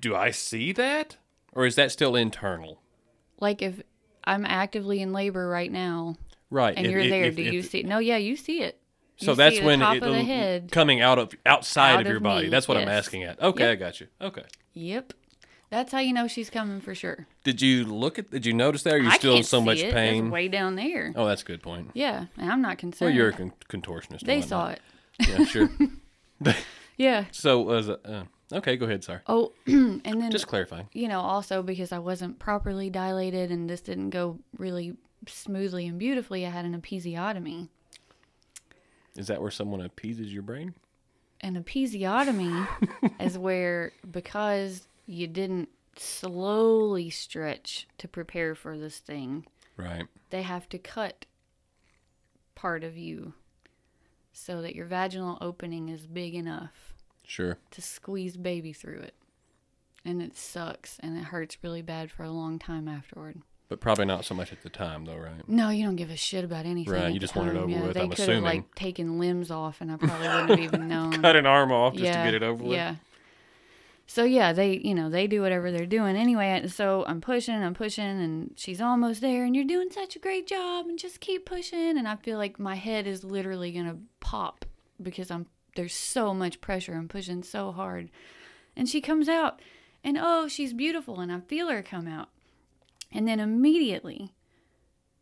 Do 0.00 0.14
I 0.14 0.30
see 0.30 0.72
that, 0.72 1.16
or 1.52 1.66
is 1.66 1.74
that 1.76 1.90
still 1.92 2.16
internal? 2.16 2.80
like 3.40 3.60
if 3.60 3.82
I'm 4.24 4.46
actively 4.46 5.02
in 5.02 5.12
labor 5.12 5.46
right 5.48 5.70
now 5.70 6.16
Right, 6.50 6.74
and 6.76 6.86
if- 6.86 6.92
you're 6.92 7.00
if- 7.00 7.10
there, 7.10 7.24
if- 7.24 7.36
do 7.36 7.42
you 7.42 7.62
see? 7.62 7.80
it? 7.80 7.86
No, 7.86 7.98
yeah, 7.98 8.16
you 8.16 8.36
see 8.36 8.62
it. 8.62 8.80
You 9.18 9.26
So 9.26 9.32
see 9.34 9.36
that's 9.38 9.60
when 9.60 9.80
top 9.80 9.96
it, 9.96 10.02
of 10.02 10.12
the 10.12 10.22
head. 10.22 10.70
coming 10.72 11.00
out 11.00 11.18
of 11.18 11.32
outside 11.44 11.94
Out 11.94 12.00
of 12.02 12.06
your 12.06 12.16
of 12.18 12.22
body. 12.22 12.44
me, 12.44 12.50
That's 12.50 12.66
what 12.68 12.76
I'm 12.78 12.88
asking 12.88 13.24
at. 13.24 13.40
Okay, 13.42 13.64
Yep. 13.64 13.72
I 13.72 13.74
got 13.76 14.00
you. 14.00 14.06
Okay. 14.20 14.42
Yep, 14.72 15.12
that's 15.70 15.92
how 15.92 15.98
you 16.00 16.12
know 16.12 16.26
she's 16.28 16.48
coming 16.50 16.80
for 16.80 16.94
sure. 16.94 17.26
Did 17.44 17.60
you 17.60 17.84
look 17.84 18.18
at? 18.18 18.30
Did 18.30 18.46
you 18.46 18.52
notice 18.54 18.82
that? 18.84 18.94
Are 18.94 18.98
you 18.98 19.08
I 19.10 19.16
still 19.18 19.36
in 19.36 19.42
so 19.44 19.60
much 19.60 19.78
it. 19.80 19.92
pain? 19.92 20.26
It's 20.26 20.32
way 20.32 20.48
down 20.48 20.74
there. 20.76 21.12
Oh, 21.16 21.26
that's 21.26 21.42
a 21.42 21.44
good 21.44 21.62
point. 21.62 21.90
Yeah, 21.94 22.26
I'm 22.38 22.62
not 22.62 22.78
concerned. 22.78 23.08
Well, 23.10 23.16
you're 23.16 23.28
a 23.28 23.32
con- 23.32 23.52
contortionist. 23.68 24.20
they 24.20 24.40
saw 24.40 24.70
it. 24.70 24.80
Yeah, 25.20 25.44
sure. 25.44 25.70
Yeah. 26.96 27.24
so 27.32 27.60
was 27.60 27.88
it, 27.88 28.00
uh, 28.04 28.24
okay. 28.52 28.76
Go 28.76 28.86
ahead. 28.86 29.04
Sorry. 29.04 29.20
Oh, 29.26 29.52
and 29.66 30.02
then 30.04 30.30
Just 30.30 30.46
clarifying. 30.46 30.88
you 30.92 31.08
know 31.08 31.20
also 31.20 31.62
because 31.62 31.92
I 31.92 31.98
wasn't 31.98 32.38
properly 32.38 32.90
dilated 32.90 33.50
and 33.50 33.68
this 33.68 33.80
didn't 33.80 34.10
go 34.10 34.38
really 34.58 34.96
smoothly 35.26 35.86
and 35.86 35.98
beautifully, 35.98 36.44
I 36.46 36.50
had 36.50 36.64
an 36.64 36.80
episiotomy. 36.80 37.68
Is 39.16 39.28
that 39.28 39.40
where 39.40 39.50
someone 39.50 39.80
appeases 39.80 40.32
your 40.32 40.42
brain? 40.42 40.74
An 41.40 41.62
episiotomy 41.62 42.66
is 43.20 43.38
where 43.38 43.92
because 44.10 44.86
you 45.06 45.26
didn't 45.26 45.68
slowly 45.96 47.10
stretch 47.10 47.86
to 47.98 48.08
prepare 48.08 48.54
for 48.54 48.76
this 48.76 48.98
thing, 48.98 49.46
Right. 49.76 50.04
they 50.30 50.42
have 50.42 50.68
to 50.70 50.78
cut 50.78 51.26
part 52.56 52.82
of 52.82 52.96
you 52.96 53.34
so 54.32 54.60
that 54.62 54.74
your 54.74 54.86
vaginal 54.86 55.38
opening 55.40 55.88
is 55.88 56.06
big 56.06 56.34
enough 56.34 56.93
Sure. 57.26 57.58
to 57.70 57.82
squeeze 57.82 58.36
baby 58.36 58.72
through 58.72 59.00
it. 59.00 59.14
And 60.04 60.20
it 60.20 60.36
sucks 60.36 60.98
and 61.00 61.16
it 61.16 61.24
hurts 61.24 61.56
really 61.62 61.82
bad 61.82 62.10
for 62.10 62.24
a 62.24 62.30
long 62.30 62.58
time 62.58 62.86
afterward. 62.88 63.40
But 63.68 63.80
probably 63.80 64.04
not 64.04 64.26
so 64.26 64.34
much 64.34 64.52
at 64.52 64.62
the 64.62 64.68
time, 64.68 65.06
though, 65.06 65.16
right? 65.16 65.48
No, 65.48 65.70
you 65.70 65.84
don't 65.84 65.96
give 65.96 66.10
a 66.10 66.16
shit 66.16 66.44
about 66.44 66.66
anything. 66.66 66.92
Right, 66.92 67.12
you 67.12 67.18
just 67.18 67.34
want 67.34 67.48
it 67.48 67.54
time. 67.54 67.62
over 67.62 67.70
yeah, 67.72 67.82
with, 67.82 67.94
They 67.94 68.00
I'm 68.02 68.10
could 68.10 68.18
have 68.18 68.28
assuming. 68.28 68.44
like 68.44 68.74
taken 68.74 69.18
limbs 69.18 69.50
off, 69.50 69.80
and 69.80 69.90
I 69.90 69.96
probably 69.98 70.28
wouldn't 70.28 70.50
have 70.50 70.60
even 70.60 70.86
known. 70.86 71.22
Cut 71.22 71.34
an 71.34 71.46
arm 71.46 71.72
off 71.72 71.94
just 71.94 72.04
yeah, 72.04 72.18
to 72.24 72.30
get 72.30 72.34
it 72.34 72.42
over 72.42 72.62
with. 72.62 72.72
Yeah. 72.74 72.96
So 74.06 74.24
yeah, 74.24 74.52
they 74.52 74.76
you 74.76 74.94
know 74.94 75.08
they 75.08 75.26
do 75.26 75.40
whatever 75.40 75.72
they're 75.72 75.86
doing 75.86 76.14
anyway. 76.14 76.68
So 76.68 77.04
I'm 77.06 77.22
pushing, 77.22 77.54
I'm 77.54 77.72
pushing, 77.72 78.04
and 78.04 78.50
she's 78.54 78.82
almost 78.82 79.22
there. 79.22 79.44
And 79.44 79.56
you're 79.56 79.64
doing 79.64 79.90
such 79.90 80.14
a 80.14 80.18
great 80.18 80.46
job, 80.46 80.86
and 80.86 80.98
just 80.98 81.20
keep 81.20 81.46
pushing. 81.46 81.96
And 81.96 82.06
I 82.06 82.16
feel 82.16 82.36
like 82.36 82.58
my 82.58 82.74
head 82.74 83.06
is 83.06 83.24
literally 83.24 83.72
gonna 83.72 83.96
pop 84.20 84.66
because 85.00 85.30
I'm 85.30 85.46
there's 85.76 85.94
so 85.94 86.32
much 86.34 86.60
pressure. 86.60 86.94
I'm 86.94 87.08
pushing 87.08 87.42
so 87.42 87.72
hard, 87.72 88.10
and 88.76 88.88
she 88.88 89.00
comes 89.00 89.28
out, 89.28 89.60
and 90.02 90.16
oh, 90.20 90.48
she's 90.48 90.72
beautiful, 90.72 91.20
and 91.20 91.30
I 91.32 91.40
feel 91.40 91.68
her 91.68 91.82
come 91.82 92.06
out, 92.08 92.28
and 93.12 93.26
then 93.26 93.40
immediately. 93.40 94.32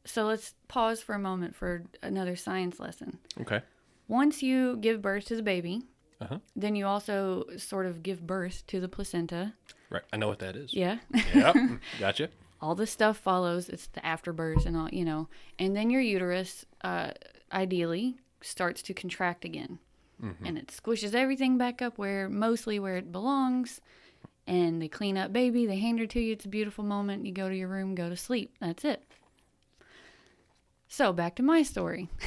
So 0.05 0.25
let's 0.27 0.55
pause 0.69 1.01
for 1.01 1.15
a 1.15 1.19
moment 1.19 1.55
for 1.55 1.85
another 2.03 2.35
science 2.37 2.81
lesson. 2.81 3.19
Okay. 3.41 3.61
Once 4.09 4.43
you 4.43 4.77
give 4.79 5.01
birth 5.01 5.27
to 5.27 5.37
the 5.37 5.43
baby, 5.43 5.83
Uh-huh. 6.21 6.39
then 6.57 6.75
you 6.77 6.87
also 6.87 7.45
sort 7.57 7.87
of 7.87 8.03
give 8.03 8.27
birth 8.27 8.65
to 8.67 8.81
the 8.81 8.89
placenta. 8.89 9.55
Right. 9.91 10.03
I 10.13 10.17
know 10.17 10.29
what 10.29 10.41
that 10.41 10.57
is. 10.57 10.75
Yeah. 10.75 10.99
Yep. 11.35 11.57
gotcha. 12.01 12.29
all 12.61 12.75
the 12.75 12.87
stuff 12.87 13.17
follows. 13.17 13.69
It's 13.69 13.87
the 13.89 14.05
afterbirth 14.05 14.67
and 14.67 14.77
all, 14.77 14.89
you 14.91 15.05
know. 15.05 15.29
And 15.59 15.77
then 15.77 15.89
your 15.91 16.01
uterus, 16.01 16.65
uh, 16.83 17.11
ideally, 17.53 18.17
starts 18.41 18.83
to 18.83 18.95
contract 18.95 19.45
again. 19.45 19.79
And 20.45 20.57
it 20.57 20.69
squishes 20.69 21.15
everything 21.15 21.59
back 21.59 21.83
up 21.83 21.99
where, 21.99 22.29
mostly 22.29 22.79
where 22.79 22.97
it 22.97 23.11
belongs. 23.11 23.81
And 24.47 24.81
they 24.81 24.89
clean 24.89 25.17
up 25.17 25.33
baby. 25.33 25.67
They 25.67 25.79
hand 25.79 25.99
her 25.99 26.07
to 26.07 26.21
you. 26.21 26.33
It's 26.33 26.45
a 26.45 26.49
beautiful 26.49 26.85
moment. 26.85 27.27
You 27.27 27.33
go 27.33 27.49
to 27.49 27.57
your 27.57 27.69
room, 27.69 27.95
go 27.95 28.09
to 28.09 28.17
sleep. 28.17 28.55
That's 28.61 28.85
it. 28.85 29.03
So 30.89 31.13
back 31.13 31.35
to 31.37 31.43
my 31.43 31.63
story. 31.63 32.09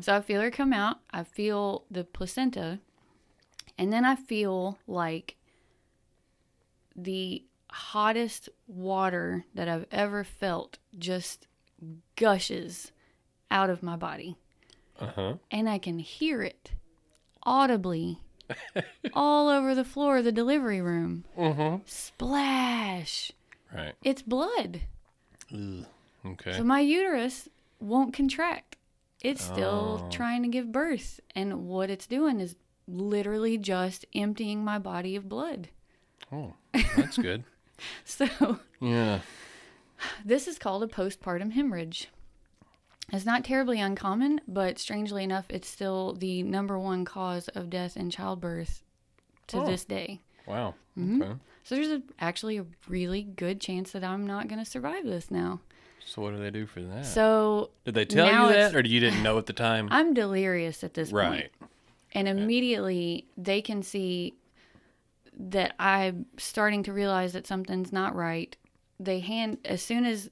So 0.00 0.14
I 0.14 0.20
feel 0.20 0.40
her 0.40 0.50
come 0.50 0.72
out. 0.72 0.98
I 1.10 1.24
feel 1.24 1.84
the 1.90 2.04
placenta. 2.04 2.78
And 3.76 3.92
then 3.92 4.04
I 4.04 4.14
feel 4.14 4.78
like 4.86 5.36
the 6.94 7.44
hottest 7.70 8.48
water 8.66 9.44
that 9.54 9.68
I've 9.68 9.86
ever 9.90 10.24
felt 10.24 10.78
just 10.98 11.46
gushes 12.16 12.92
out 13.50 13.70
of 13.70 13.82
my 13.82 13.96
body. 13.96 14.36
Uh 15.00 15.06
huh. 15.06 15.34
And 15.50 15.68
I 15.68 15.78
can 15.78 15.98
hear 15.98 16.42
it 16.42 16.72
audibly 17.48 18.20
all 19.14 19.48
over 19.48 19.74
the 19.74 19.84
floor 19.84 20.18
of 20.18 20.24
the 20.24 20.32
delivery 20.32 20.80
room. 20.82 21.24
Mm-hmm. 21.36 21.82
Splash. 21.86 23.32
Right. 23.74 23.94
It's 24.02 24.22
blood. 24.22 24.82
Okay. 25.52 26.52
So 26.52 26.62
my 26.62 26.80
uterus 26.80 27.48
won't 27.80 28.12
contract. 28.12 28.76
It's 29.22 29.42
still 29.42 30.06
trying 30.10 30.42
to 30.42 30.48
give 30.48 30.70
birth. 30.70 31.20
And 31.34 31.66
what 31.66 31.90
it's 31.90 32.06
doing 32.06 32.38
is 32.40 32.54
literally 32.86 33.58
just 33.58 34.06
emptying 34.14 34.62
my 34.64 34.78
body 34.78 35.16
of 35.16 35.28
blood. 35.28 35.68
oh, 36.32 36.54
that's 36.96 37.16
good. 37.18 37.44
So 38.04 38.58
Yeah. 38.80 39.20
this 40.24 40.48
is 40.48 40.58
called 40.58 40.82
a 40.82 40.88
postpartum 40.88 41.52
hemorrhage. 41.52 42.08
It's 43.12 43.24
not 43.24 43.44
terribly 43.44 43.80
uncommon, 43.80 44.40
but 44.46 44.78
strangely 44.78 45.24
enough, 45.24 45.46
it's 45.48 45.68
still 45.68 46.12
the 46.12 46.42
number 46.42 46.78
one 46.78 47.04
cause 47.04 47.48
of 47.48 47.70
death 47.70 47.96
in 47.96 48.10
childbirth 48.10 48.82
to 49.48 49.58
Oh. 49.58 49.66
this 49.66 49.84
day. 49.84 50.20
Wow. 50.46 50.74
Mm-hmm. 50.98 51.22
Okay. 51.22 51.32
So 51.64 51.74
there's 51.74 51.88
a, 51.88 52.02
actually 52.20 52.58
a 52.58 52.66
really 52.86 53.22
good 53.22 53.60
chance 53.60 53.92
that 53.92 54.04
I'm 54.04 54.26
not 54.26 54.48
going 54.48 54.62
to 54.62 54.70
survive 54.70 55.04
this 55.04 55.30
now. 55.30 55.60
So 56.04 56.22
what 56.22 56.32
do 56.34 56.38
they 56.38 56.50
do 56.50 56.66
for 56.66 56.80
that? 56.80 57.04
So 57.06 57.70
Did 57.84 57.94
they 57.94 58.04
tell 58.06 58.26
you 58.26 58.54
that, 58.54 58.74
or 58.74 58.80
you 58.80 59.00
didn't 59.00 59.22
know 59.22 59.36
at 59.38 59.46
the 59.46 59.52
time? 59.52 59.88
I'm 59.90 60.14
delirious 60.14 60.82
at 60.84 60.94
this 60.94 61.10
point. 61.10 61.22
right. 61.28 61.50
And 62.12 62.26
immediately 62.28 63.26
they 63.36 63.60
can 63.60 63.82
see 63.82 64.34
that 65.38 65.74
I'm 65.78 66.26
starting 66.38 66.82
to 66.84 66.92
realize 66.92 67.32
that 67.34 67.46
something's 67.46 67.92
not 67.92 68.14
right. 68.14 68.56
They 68.98 69.20
hand 69.20 69.58
as 69.64 69.82
soon 69.82 70.04
as 70.06 70.30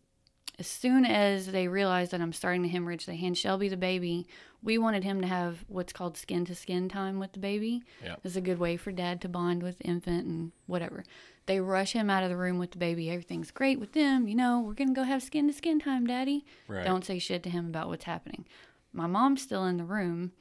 as 0.58 0.66
soon 0.66 1.04
as 1.04 1.48
they 1.48 1.68
realize 1.68 2.10
that 2.10 2.20
I'm 2.20 2.32
starting 2.32 2.62
to 2.62 2.68
hemorrhage, 2.68 3.06
they 3.06 3.16
hand 3.16 3.36
Shelby 3.36 3.68
the 3.68 3.76
baby. 3.76 4.26
We 4.62 4.78
wanted 4.78 5.04
him 5.04 5.20
to 5.20 5.26
have 5.26 5.64
what's 5.68 5.92
called 5.92 6.16
skin 6.16 6.44
to 6.46 6.54
skin 6.54 6.88
time 6.88 7.18
with 7.18 7.32
the 7.32 7.38
baby. 7.38 7.82
Yep. 8.02 8.20
It's 8.24 8.36
a 8.36 8.40
good 8.40 8.58
way 8.58 8.76
for 8.76 8.90
dad 8.90 9.20
to 9.22 9.28
bond 9.28 9.62
with 9.62 9.78
the 9.78 9.84
infant 9.84 10.26
and 10.26 10.52
whatever. 10.66 11.04
They 11.44 11.60
rush 11.60 11.92
him 11.92 12.08
out 12.08 12.22
of 12.22 12.30
the 12.30 12.36
room 12.36 12.58
with 12.58 12.72
the 12.72 12.78
baby. 12.78 13.10
Everything's 13.10 13.50
great 13.50 13.78
with 13.78 13.92
them. 13.92 14.26
You 14.28 14.34
know, 14.34 14.60
we're 14.60 14.72
going 14.72 14.88
to 14.88 14.94
go 14.94 15.04
have 15.04 15.22
skin 15.22 15.46
to 15.46 15.52
skin 15.52 15.78
time, 15.78 16.06
daddy. 16.06 16.44
Right. 16.68 16.84
Don't 16.84 17.04
say 17.04 17.18
shit 17.18 17.42
to 17.44 17.50
him 17.50 17.66
about 17.66 17.88
what's 17.88 18.04
happening. 18.04 18.46
My 18.92 19.06
mom's 19.06 19.42
still 19.42 19.66
in 19.66 19.76
the 19.76 19.84
room. 19.84 20.32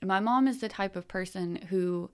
And 0.00 0.08
my 0.08 0.20
mom 0.20 0.48
is 0.48 0.60
the 0.60 0.68
type 0.68 0.96
of 0.96 1.06
person 1.06 1.56
who 1.68 2.10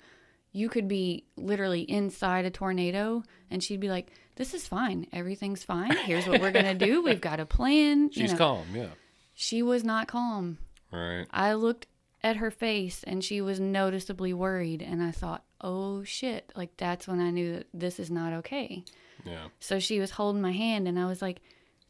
you 0.52 0.68
could 0.68 0.88
be 0.88 1.24
literally 1.36 1.82
inside 1.82 2.44
a 2.44 2.50
tornado 2.50 3.22
and 3.50 3.62
she'd 3.62 3.80
be 3.80 3.88
like, 3.88 4.10
This 4.36 4.54
is 4.54 4.66
fine. 4.66 5.06
Everything's 5.12 5.62
fine. 5.64 5.96
Here's 6.04 6.26
what 6.26 6.40
we're 6.40 6.52
going 6.52 6.78
to 6.78 6.86
do. 6.86 7.02
We've 7.04 7.20
got 7.20 7.40
a 7.40 7.46
plan. 7.46 8.04
You 8.04 8.22
She's 8.22 8.32
know, 8.32 8.38
calm. 8.38 8.66
Yeah. 8.74 8.88
She 9.34 9.62
was 9.62 9.84
not 9.84 10.08
calm. 10.08 10.58
Right. 10.92 11.26
I 11.30 11.54
looked 11.54 11.86
at 12.22 12.36
her 12.36 12.50
face 12.50 13.02
and 13.04 13.24
she 13.24 13.40
was 13.40 13.60
noticeably 13.60 14.32
worried. 14.32 14.82
And 14.82 15.02
I 15.02 15.10
thought, 15.10 15.44
Oh 15.60 16.02
shit. 16.04 16.52
Like, 16.56 16.76
that's 16.76 17.06
when 17.06 17.20
I 17.20 17.30
knew 17.30 17.56
that 17.56 17.66
this 17.72 18.00
is 18.00 18.10
not 18.10 18.32
okay. 18.34 18.84
Yeah. 19.24 19.48
So 19.60 19.78
she 19.78 20.00
was 20.00 20.12
holding 20.12 20.40
my 20.40 20.52
hand, 20.52 20.88
and 20.88 20.98
I 20.98 21.06
was 21.06 21.20
like, 21.20 21.40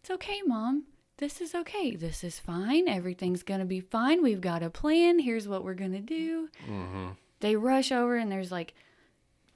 It's 0.00 0.10
okay, 0.10 0.40
mom. 0.44 0.84
This 1.18 1.40
is 1.40 1.54
okay. 1.54 1.94
This 1.94 2.24
is 2.24 2.38
fine. 2.38 2.88
Everything's 2.88 3.42
going 3.42 3.60
to 3.60 3.66
be 3.66 3.80
fine. 3.80 4.22
We've 4.22 4.40
got 4.40 4.62
a 4.62 4.70
plan. 4.70 5.18
Here's 5.18 5.46
what 5.46 5.62
we're 5.62 5.74
going 5.74 5.92
to 5.92 6.00
do. 6.00 6.48
Mm-hmm. 6.66 7.08
They 7.40 7.56
rush 7.56 7.90
over, 7.92 8.16
and 8.16 8.30
there's 8.30 8.52
like 8.52 8.74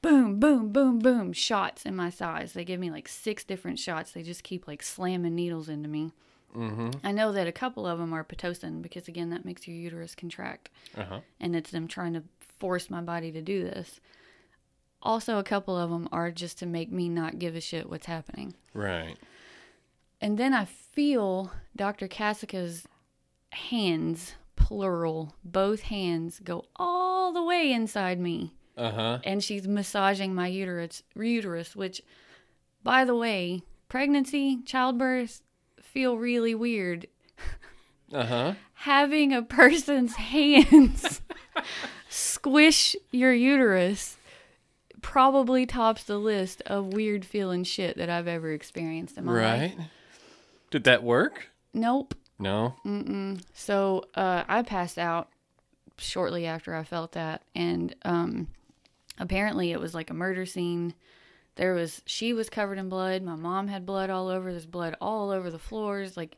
boom, 0.02 0.38
boom, 0.38 0.70
boom, 0.70 0.98
boom 0.98 1.32
shots 1.32 1.86
in 1.86 1.96
my 1.96 2.10
thighs. 2.10 2.52
They 2.52 2.64
give 2.64 2.78
me 2.78 2.90
like 2.90 3.08
six 3.08 3.42
different 3.42 3.78
shots. 3.78 4.10
They 4.12 4.22
just 4.22 4.42
keep 4.42 4.66
like 4.68 4.82
slamming 4.82 5.34
needles 5.34 5.68
into 5.68 5.88
me. 5.88 6.12
Mm-hmm. 6.54 6.90
I 7.02 7.10
know 7.10 7.32
that 7.32 7.46
a 7.46 7.52
couple 7.52 7.86
of 7.86 7.98
them 7.98 8.12
are 8.12 8.22
Pitocin 8.22 8.80
because, 8.82 9.08
again, 9.08 9.30
that 9.30 9.44
makes 9.44 9.66
your 9.66 9.76
uterus 9.76 10.14
contract 10.14 10.68
Uh 10.96 11.04
huh. 11.04 11.20
and 11.40 11.56
it's 11.56 11.70
them 11.70 11.88
trying 11.88 12.12
to 12.12 12.22
force 12.58 12.88
my 12.90 13.00
body 13.00 13.32
to 13.32 13.40
do 13.42 13.64
this. 13.64 13.98
Also, 15.02 15.38
a 15.38 15.42
couple 15.42 15.76
of 15.76 15.90
them 15.90 16.08
are 16.12 16.30
just 16.30 16.58
to 16.60 16.66
make 16.66 16.92
me 16.92 17.08
not 17.08 17.38
give 17.38 17.56
a 17.56 17.60
shit 17.60 17.90
what's 17.90 18.06
happening. 18.06 18.54
Right. 18.72 19.16
And 20.20 20.38
then 20.38 20.54
I 20.54 20.64
feel 20.64 21.50
Dr. 21.76 22.06
Cassica's 22.08 22.86
hands, 23.50 24.34
plural, 24.74 25.36
both 25.44 25.82
hands, 25.82 26.40
go 26.42 26.64
all 26.74 27.32
the 27.32 27.42
way 27.44 27.72
inside 27.72 28.18
me. 28.18 28.52
Uh 28.76 28.90
huh. 28.90 29.18
And 29.22 29.42
she's 29.42 29.68
massaging 29.68 30.34
my 30.34 30.48
uterus, 30.48 31.04
uterus, 31.14 31.76
which, 31.76 32.02
by 32.82 33.04
the 33.04 33.14
way, 33.14 33.62
pregnancy, 33.88 34.58
childbirth 34.64 35.42
feel 35.80 36.18
really 36.18 36.54
weird. 36.54 37.06
Uh 38.12 38.26
huh. 38.26 38.54
Having 38.74 39.32
a 39.32 39.42
person's 39.42 40.14
hands 40.34 41.20
squish 42.08 42.94
your 43.10 43.32
uterus 43.32 44.18
probably 45.00 45.66
tops 45.66 46.04
the 46.04 46.18
list 46.18 46.62
of 46.66 46.92
weird 46.92 47.24
feeling 47.24 47.64
shit 47.64 47.96
that 47.96 48.10
I've 48.10 48.28
ever 48.28 48.52
experienced 48.52 49.16
in 49.16 49.24
my 49.24 49.32
life. 49.32 49.72
Right. 49.78 49.88
Did 50.70 50.84
that 50.84 51.02
work? 51.02 51.48
Nope. 51.72 52.14
No. 52.38 52.74
So 53.54 54.04
uh, 54.14 54.44
I 54.48 54.62
passed 54.62 54.98
out 54.98 55.28
shortly 55.96 56.46
after 56.46 56.74
I 56.74 56.82
felt 56.84 57.12
that, 57.12 57.42
and 57.54 57.94
um, 58.04 58.48
apparently 59.18 59.70
it 59.72 59.80
was 59.80 59.94
like 59.94 60.10
a 60.10 60.14
murder 60.14 60.44
scene. 60.46 60.94
There 61.56 61.72
was 61.74 62.02
she 62.06 62.32
was 62.32 62.50
covered 62.50 62.78
in 62.78 62.88
blood. 62.88 63.22
My 63.22 63.36
mom 63.36 63.68
had 63.68 63.86
blood 63.86 64.10
all 64.10 64.28
over. 64.28 64.50
There's 64.50 64.66
blood 64.66 64.96
all 65.00 65.30
over 65.30 65.50
the 65.50 65.58
floors. 65.58 66.16
Like 66.16 66.36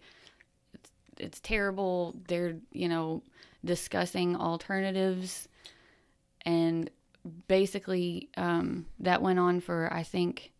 it's 0.74 0.90
it's 1.18 1.40
terrible. 1.40 2.14
They're 2.28 2.56
you 2.72 2.88
know 2.88 3.22
discussing 3.64 4.36
alternatives, 4.36 5.48
and 6.44 6.90
basically 7.48 8.28
um, 8.36 8.86
that 9.00 9.22
went 9.22 9.38
on 9.38 9.60
for 9.60 9.92
I 9.92 10.02
think. 10.02 10.52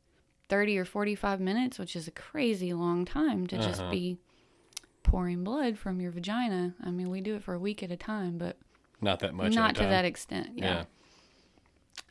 30 0.48 0.78
or 0.78 0.84
45 0.84 1.40
minutes, 1.40 1.76
which 1.76 1.96
is 1.96 2.06
a 2.06 2.12
crazy 2.12 2.72
long 2.72 3.04
time 3.04 3.48
to 3.48 3.56
just 3.58 3.80
Uh-huh. 3.80 3.90
be 3.90 4.16
pouring 5.06 5.44
blood 5.44 5.78
from 5.78 6.00
your 6.00 6.10
vagina. 6.10 6.74
I 6.84 6.90
mean, 6.90 7.08
we 7.10 7.20
do 7.20 7.34
it 7.36 7.42
for 7.42 7.54
a 7.54 7.58
week 7.58 7.82
at 7.82 7.90
a 7.90 7.96
time, 7.96 8.36
but 8.38 8.56
Not 9.00 9.20
that 9.20 9.34
much. 9.34 9.54
not 9.54 9.74
to 9.76 9.82
time. 9.82 9.90
that 9.90 10.04
extent. 10.04 10.50
Yeah. 10.54 10.64
Yeah. 10.64 10.84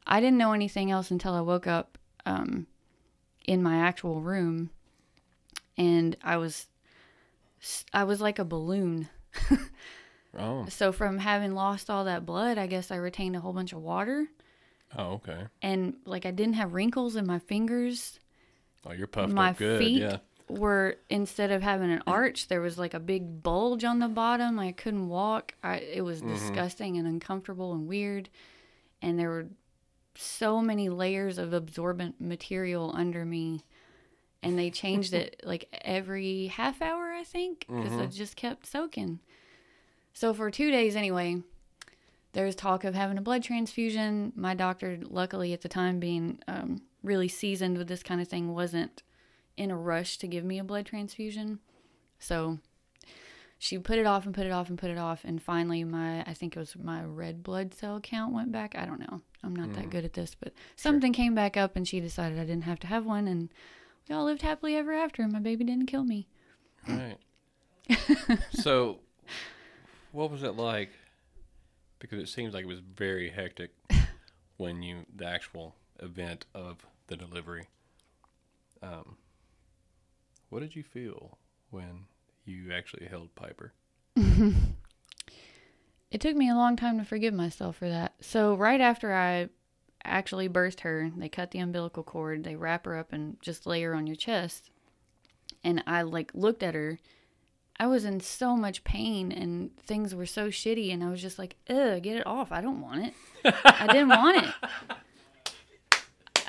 I 0.08 0.20
didn't 0.20 0.38
know 0.38 0.54
anything 0.54 0.92
else 0.92 1.12
until 1.12 1.34
I 1.34 1.42
woke 1.42 1.68
up 1.68 1.98
um, 2.26 2.68
in 3.48 3.62
my 3.62 3.78
actual 3.78 4.22
room, 4.22 4.70
and 5.78 6.16
I 6.24 6.38
was 6.38 6.68
I 7.94 8.04
was 8.04 8.22
like 8.22 8.40
a 8.40 8.46
balloon. 8.46 9.10
Oh. 10.38 10.66
So 10.68 10.92
from 10.92 11.20
having 11.20 11.54
lost 11.56 11.90
all 11.90 12.04
that 12.04 12.26
blood, 12.26 12.58
I 12.58 12.68
guess 12.68 12.92
I 12.92 12.98
retained 12.98 13.38
a 13.38 13.40
whole 13.40 13.54
bunch 13.54 13.72
of 13.72 13.80
water, 13.82 14.28
Oh. 14.98 15.14
Okay. 15.14 15.46
and 15.62 15.96
like 16.04 16.26
I 16.26 16.32
didn't 16.32 16.56
have 16.56 16.74
wrinkles 16.74 17.16
in 17.16 17.26
my 17.26 17.40
fingers. 17.40 18.20
Oh, 18.86 18.92
you're 18.92 19.08
puffed 19.08 19.32
My 19.32 19.52
up 19.52 19.58
good. 19.58 19.80
feet- 19.80 20.02
Yeah. 20.02 20.18
Were 20.48 20.98
instead 21.10 21.52
of 21.52 21.62
having 21.62 21.92
an 21.92 22.04
arch, 22.06 22.48
there 22.48 22.62
was 22.62 22.78
like 22.78 22.94
a 22.94 23.00
big 23.00 23.42
bulge 23.42 23.84
on 23.84 24.00
the 24.00 24.08
bottom. 24.08 24.60
I 24.60 24.72
couldn't 24.72 25.08
walk. 25.08 25.54
I 25.64 25.78
it 25.78 26.02
was 26.02 26.22
disgusting 26.22 26.98
and 26.98 27.08
uncomfortable 27.08 27.74
and 27.74 27.88
weird. 27.88 28.30
And 29.02 29.20
there 29.20 29.30
were 29.30 29.48
so 30.16 30.62
many 30.62 30.90
layers 30.90 31.38
of 31.38 31.54
absorbent 31.54 32.22
material 32.22 32.92
under 32.96 33.26
me. 33.26 33.66
And 34.44 34.58
they 34.58 34.70
changed 34.70 35.14
it 35.22 35.42
like 35.44 35.68
every 35.82 36.48
half 36.48 36.82
hour, 36.82 37.12
I 37.12 37.24
think, 37.24 37.66
because 37.68 37.94
I 37.94 38.06
just 38.06 38.36
kept 38.36 38.66
soaking. 38.66 39.20
So 40.14 40.34
for 40.34 40.50
two 40.50 40.72
days 40.72 40.96
anyway, 40.96 41.42
there 42.34 42.46
was 42.46 42.56
talk 42.56 42.84
of 42.84 42.94
having 42.94 43.18
a 43.18 43.22
blood 43.22 43.44
transfusion. 43.44 44.32
My 44.36 44.54
doctor, 44.54 45.00
luckily 45.02 45.54
at 45.54 45.62
the 45.62 45.70
time, 45.70 46.00
being 46.00 46.40
um, 46.48 46.82
really 47.04 47.28
seasoned 47.28 47.78
with 47.78 47.88
this 47.88 48.04
kind 48.04 48.22
of 48.22 48.28
thing, 48.28 48.54
wasn't 48.54 49.04
in 49.58 49.72
a 49.72 49.78
rush 49.78 50.18
to 50.18 50.28
give 50.28 50.44
me 50.44 50.60
a 50.60 50.64
blood 50.64 50.86
transfusion. 50.86 51.60
So 52.20 52.60
she 53.58 53.78
put 53.78 53.98
it 53.98 54.06
off 54.06 54.26
and 54.26 54.34
put 54.34 54.46
it 54.46 54.52
off 54.52 54.70
and 54.70 54.78
put 54.78 54.92
it 54.92 54.98
off. 54.98 55.24
And 55.24 55.42
finally, 55.42 55.84
my, 55.84 56.22
I 56.22 56.34
think 56.34 56.56
it 56.56 56.60
was 56.60 56.76
my 56.76 57.04
red 57.04 57.44
blood 57.44 57.74
cell 57.74 58.00
count 58.00 58.34
went 58.34 58.52
back. 58.52 58.76
I 58.78 58.86
don't 58.86 59.00
know. 59.00 59.22
I'm 59.44 59.56
not 59.56 59.74
that 59.74 59.92
good 59.92 60.06
at 60.06 60.14
this, 60.14 60.36
but 60.36 60.54
something 60.76 61.14
came 61.14 61.36
back 61.36 61.56
up 61.56 61.76
and 61.76 61.88
she 61.88 62.00
decided 62.00 62.40
I 62.40 62.46
didn't 62.46 62.64
have 62.64 62.80
to 62.80 62.88
have 62.88 63.06
one. 63.06 63.28
And 63.28 63.50
we 64.10 64.16
all 64.16 64.26
lived 64.26 64.42
happily 64.42 64.76
ever 64.76 64.92
after. 64.92 65.22
And 65.22 65.32
my 65.32 65.40
baby 65.40 65.64
didn't 65.64 65.86
kill 65.86 66.04
me. 66.04 66.28
Right. 66.88 67.18
so, 68.52 69.00
what 70.12 70.32
was 70.32 70.44
it 70.44 70.56
like? 70.56 70.90
Because 72.00 72.20
it 72.20 72.30
seems 72.30 72.54
like 72.54 72.64
it 72.64 72.68
was 72.68 72.80
very 72.80 73.30
hectic 73.30 73.72
when 74.58 74.82
you 74.84 75.06
the 75.16 75.26
actual 75.26 75.76
event 76.00 76.46
of 76.54 76.86
the 77.08 77.16
delivery. 77.16 77.68
Um, 78.82 79.18
what 80.50 80.62
did 80.62 80.76
you 80.76 80.84
feel 80.84 81.38
when 81.70 82.06
you 82.46 82.72
actually 82.72 83.06
held 83.06 83.34
Piper? 83.36 83.74
It 86.16 86.22
took 86.22 86.38
me 86.38 86.50
a 86.50 86.56
long 86.56 86.78
time 86.78 86.98
to 86.98 87.04
forgive 87.04 87.34
myself 87.34 87.76
for 87.76 87.90
that. 87.90 88.14
So 88.22 88.56
right 88.56 88.80
after 88.80 89.14
I 89.14 89.50
actually 90.06 90.48
birthed 90.48 90.80
her, 90.80 91.12
they 91.18 91.28
cut 91.28 91.52
the 91.52 91.60
umbilical 91.60 92.04
cord, 92.04 92.46
they 92.46 92.56
wrap 92.56 92.86
her 92.86 92.98
up 92.98 93.12
and 93.12 93.36
just 93.42 93.66
lay 93.66 93.82
her 93.82 93.94
on 93.94 94.08
your 94.08 94.16
chest. 94.16 94.70
And 95.62 95.84
I 95.86 96.04
like 96.04 96.32
looked 96.34 96.64
at 96.64 96.74
her. 96.74 97.00
I 97.78 97.88
was 97.88 98.06
in 98.06 98.22
so 98.22 98.56
much 98.56 98.86
pain 98.86 99.30
and 99.30 99.76
things 99.78 100.16
were 100.16 100.26
so 100.26 100.48
shitty 100.48 100.94
and 100.94 101.04
I 101.04 101.10
was 101.10 101.22
just 101.22 101.38
like, 101.38 101.58
"Ugh, 101.70 102.02
get 102.02 102.16
it 102.16 102.26
off. 102.26 102.54
I 102.54 102.62
don't 102.62 102.80
want 102.80 103.08
it. 103.08 103.14
I 103.66 103.88
didn't 103.88 104.08
want 104.08 104.46
it." 104.46 104.54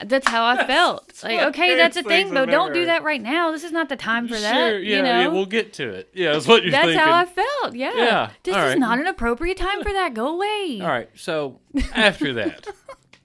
That's 0.05 0.29
how 0.29 0.45
I 0.45 0.67
felt. 0.67 1.23
Like, 1.25 1.41
okay, 1.49 1.75
that's 1.77 1.97
a 1.97 2.03
thing, 2.03 2.33
but 2.35 2.47
don't 2.51 2.73
do 2.75 2.85
that 2.87 3.03
right 3.03 3.21
now. 3.23 3.51
This 3.53 3.65
is 3.65 3.73
not 3.73 3.89
the 3.89 3.97
time 3.97 4.29
for 4.29 4.39
that. 4.39 4.55
sure, 4.55 4.79
yeah, 4.79 4.97
you 4.97 5.03
know? 5.03 5.21
yeah, 5.21 5.29
we'll 5.29 5.47
get 5.47 5.73
to 5.75 5.89
it. 5.91 6.11
Yeah, 6.13 6.33
that's 6.33 6.47
what 6.47 6.63
you're 6.63 6.73
That's 6.73 6.87
thinking. 6.89 7.01
how 7.01 7.15
I 7.15 7.25
felt. 7.25 7.75
Yeah. 7.75 7.93
Yeah, 7.95 8.31
This 8.43 8.55
all 8.55 8.63
is 8.65 8.69
right. 8.71 8.79
not 8.79 8.99
an 8.99 9.07
appropriate 9.07 9.57
time 9.57 9.83
for 9.83 9.93
that. 9.93 10.13
Go 10.15 10.29
away. 10.29 10.81
All 10.83 10.89
right, 10.89 11.09
so 11.15 11.61
after 11.95 12.35
that, 12.35 12.67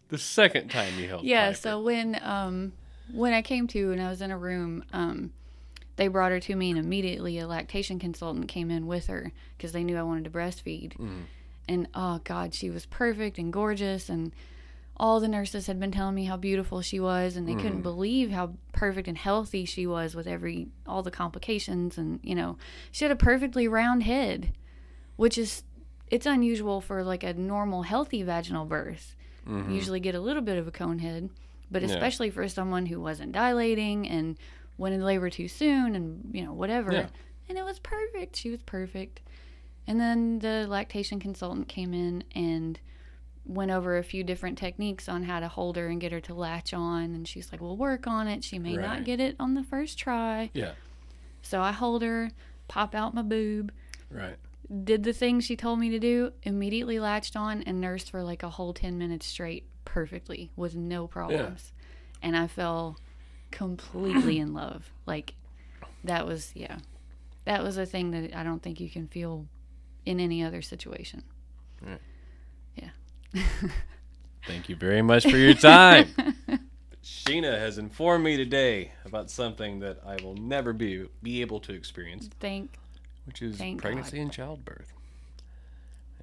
the 0.09 0.17
second 0.17 0.69
time 0.69 0.97
you 0.97 1.07
held 1.09 1.23
Yeah. 1.23 1.47
Piper, 1.47 1.57
So 1.57 1.81
when 1.81 2.19
um 2.23 2.73
when 3.13 3.33
I 3.33 3.41
came 3.41 3.67
to 3.67 3.91
and 3.91 4.01
I 4.01 4.09
was 4.09 4.21
in 4.21 4.31
a 4.31 4.37
room, 4.37 4.85
um, 4.93 5.33
they 5.97 6.07
brought 6.07 6.31
her 6.31 6.39
to 6.39 6.55
me 6.55 6.69
and 6.71 6.79
immediately 6.79 7.37
a 7.39 7.47
lactation 7.47 7.99
consultant 7.99 8.47
came 8.47 8.71
in 8.71 8.87
with 8.87 9.07
her 9.07 9.33
because 9.57 9.73
they 9.73 9.83
knew 9.83 9.97
I 9.97 10.03
wanted 10.03 10.23
to 10.23 10.29
breastfeed. 10.29 10.93
And 11.67 11.87
oh 11.93 12.21
God, 12.23 12.53
she 12.53 12.69
was 12.69 12.85
perfect 12.85 13.37
and 13.37 13.51
gorgeous 13.51 14.07
and. 14.09 14.31
All 15.01 15.19
the 15.19 15.27
nurses 15.27 15.65
had 15.65 15.79
been 15.79 15.91
telling 15.91 16.13
me 16.13 16.25
how 16.25 16.37
beautiful 16.37 16.83
she 16.83 16.99
was, 16.99 17.35
and 17.35 17.47
they 17.47 17.55
couldn't 17.55 17.77
hmm. 17.77 17.81
believe 17.81 18.29
how 18.29 18.53
perfect 18.71 19.07
and 19.07 19.17
healthy 19.17 19.65
she 19.65 19.87
was 19.87 20.13
with 20.13 20.27
every 20.27 20.67
all 20.85 21.01
the 21.01 21.09
complications. 21.09 21.97
And 21.97 22.19
you 22.21 22.35
know, 22.35 22.57
she 22.91 23.03
had 23.03 23.11
a 23.11 23.15
perfectly 23.15 23.67
round 23.67 24.03
head, 24.03 24.53
which 25.15 25.39
is 25.39 25.63
it's 26.11 26.27
unusual 26.27 26.81
for 26.81 27.03
like 27.03 27.23
a 27.23 27.33
normal 27.33 27.81
healthy 27.81 28.21
vaginal 28.21 28.65
birth. 28.65 29.15
You 29.47 29.53
mm-hmm. 29.53 29.71
usually 29.73 29.99
get 29.99 30.13
a 30.13 30.19
little 30.19 30.43
bit 30.43 30.59
of 30.59 30.67
a 30.67 30.71
cone 30.71 30.99
head, 30.99 31.29
but 31.71 31.81
Yeah. 31.81 31.87
especially 31.87 32.29
for 32.29 32.47
someone 32.47 32.85
who 32.85 33.01
wasn't 33.01 33.31
dilating 33.31 34.07
and 34.07 34.37
went 34.77 34.93
in 34.93 35.03
labor 35.03 35.31
too 35.31 35.47
soon 35.47 35.95
and 35.95 36.29
you 36.31 36.45
know 36.45 36.53
whatever. 36.53 36.91
Yeah. 36.91 37.07
And 37.49 37.57
it 37.57 37.65
was 37.65 37.79
perfect. 37.79 38.35
She 38.35 38.51
was 38.51 38.61
perfect. 38.61 39.21
And 39.87 39.99
then 39.99 40.39
the 40.39 40.67
lactation 40.69 41.19
consultant 41.19 41.67
came 41.67 41.93
in 41.93 42.23
and 42.35 42.79
went 43.45 43.71
over 43.71 43.97
a 43.97 44.03
few 44.03 44.23
different 44.23 44.57
techniques 44.57 45.09
on 45.09 45.23
how 45.23 45.39
to 45.39 45.47
hold 45.47 45.75
her 45.75 45.87
and 45.87 45.99
get 45.99 46.11
her 46.11 46.21
to 46.21 46.33
latch 46.33 46.73
on 46.73 47.03
and 47.15 47.27
she's 47.27 47.51
like, 47.51 47.59
"We'll 47.61 47.77
work 47.77 48.05
on 48.07 48.27
it. 48.27 48.43
She 48.43 48.59
may 48.59 48.77
Right. 48.77 48.85
not 48.85 49.03
get 49.03 49.19
it 49.19 49.35
on 49.39 49.55
the 49.55 49.63
first 49.63 49.97
try." 49.97 50.51
yeah, 50.53 50.73
So 51.41 51.61
I 51.61 51.71
hold 51.71 52.01
her, 52.03 52.29
pop 52.67 52.93
out 52.95 53.13
my 53.13 53.23
boob, 53.23 53.71
right. 54.09 54.37
did 54.83 55.03
the 55.03 55.11
thing 55.13 55.39
she 55.39 55.55
told 55.55 55.79
me 55.79 55.89
to 55.89 55.99
do, 55.99 56.33
immediately 56.43 56.99
latched 56.99 57.35
on 57.35 57.61
and 57.63 57.81
nursed 57.81 58.11
for 58.11 58.23
like 58.23 58.43
a 58.43 58.49
whole 58.49 58.73
10 58.73 58.97
minutes 58.97 59.25
straight 59.25 59.65
perfectly 59.85 60.51
with 60.55 60.75
no 60.75 61.07
problems. 61.07 61.73
And 62.21 62.37
I 62.37 62.45
fell 62.47 62.97
completely 63.49 64.37
in 64.39 64.53
love. 64.53 64.91
Like 65.05 65.33
that 66.03 66.25
was 66.27 66.51
yeah. 66.55 66.77
That 67.45 67.63
was 67.63 67.77
a 67.77 67.87
thing 67.87 68.11
that 68.11 68.35
I 68.35 68.43
don't 68.43 68.61
think 68.61 68.79
you 68.79 68.89
can 68.89 69.07
feel 69.07 69.47
in 70.05 70.19
any 70.19 70.43
other 70.43 70.61
situation. 70.61 71.23
Thank 74.47 74.69
you 74.69 74.75
very 74.75 75.01
much 75.01 75.23
for 75.23 75.37
your 75.37 75.53
time. 75.53 76.07
Sheena 77.03 77.57
has 77.57 77.77
informed 77.77 78.23
me 78.23 78.37
today 78.37 78.91
about 79.05 79.29
something 79.29 79.79
that 79.79 79.99
I 80.05 80.17
will 80.23 80.35
never 80.35 80.73
be 80.73 81.05
be 81.21 81.41
able 81.41 81.59
to 81.61 81.73
experience, 81.73 82.29
Thank 82.39 82.77
which 83.25 83.41
is 83.41 83.57
Thank 83.57 83.81
pregnancy 83.81 84.17
God. 84.17 84.23
and 84.23 84.31
childbirth. 84.31 84.93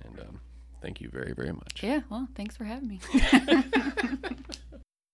And 0.04 0.20
um, 0.20 0.40
thank 0.80 1.00
you 1.00 1.08
very, 1.08 1.32
very 1.32 1.52
much. 1.52 1.82
yeah, 1.82 2.00
well, 2.10 2.28
thanks 2.34 2.56
for 2.56 2.64
having 2.64 2.88
me. 2.88 3.00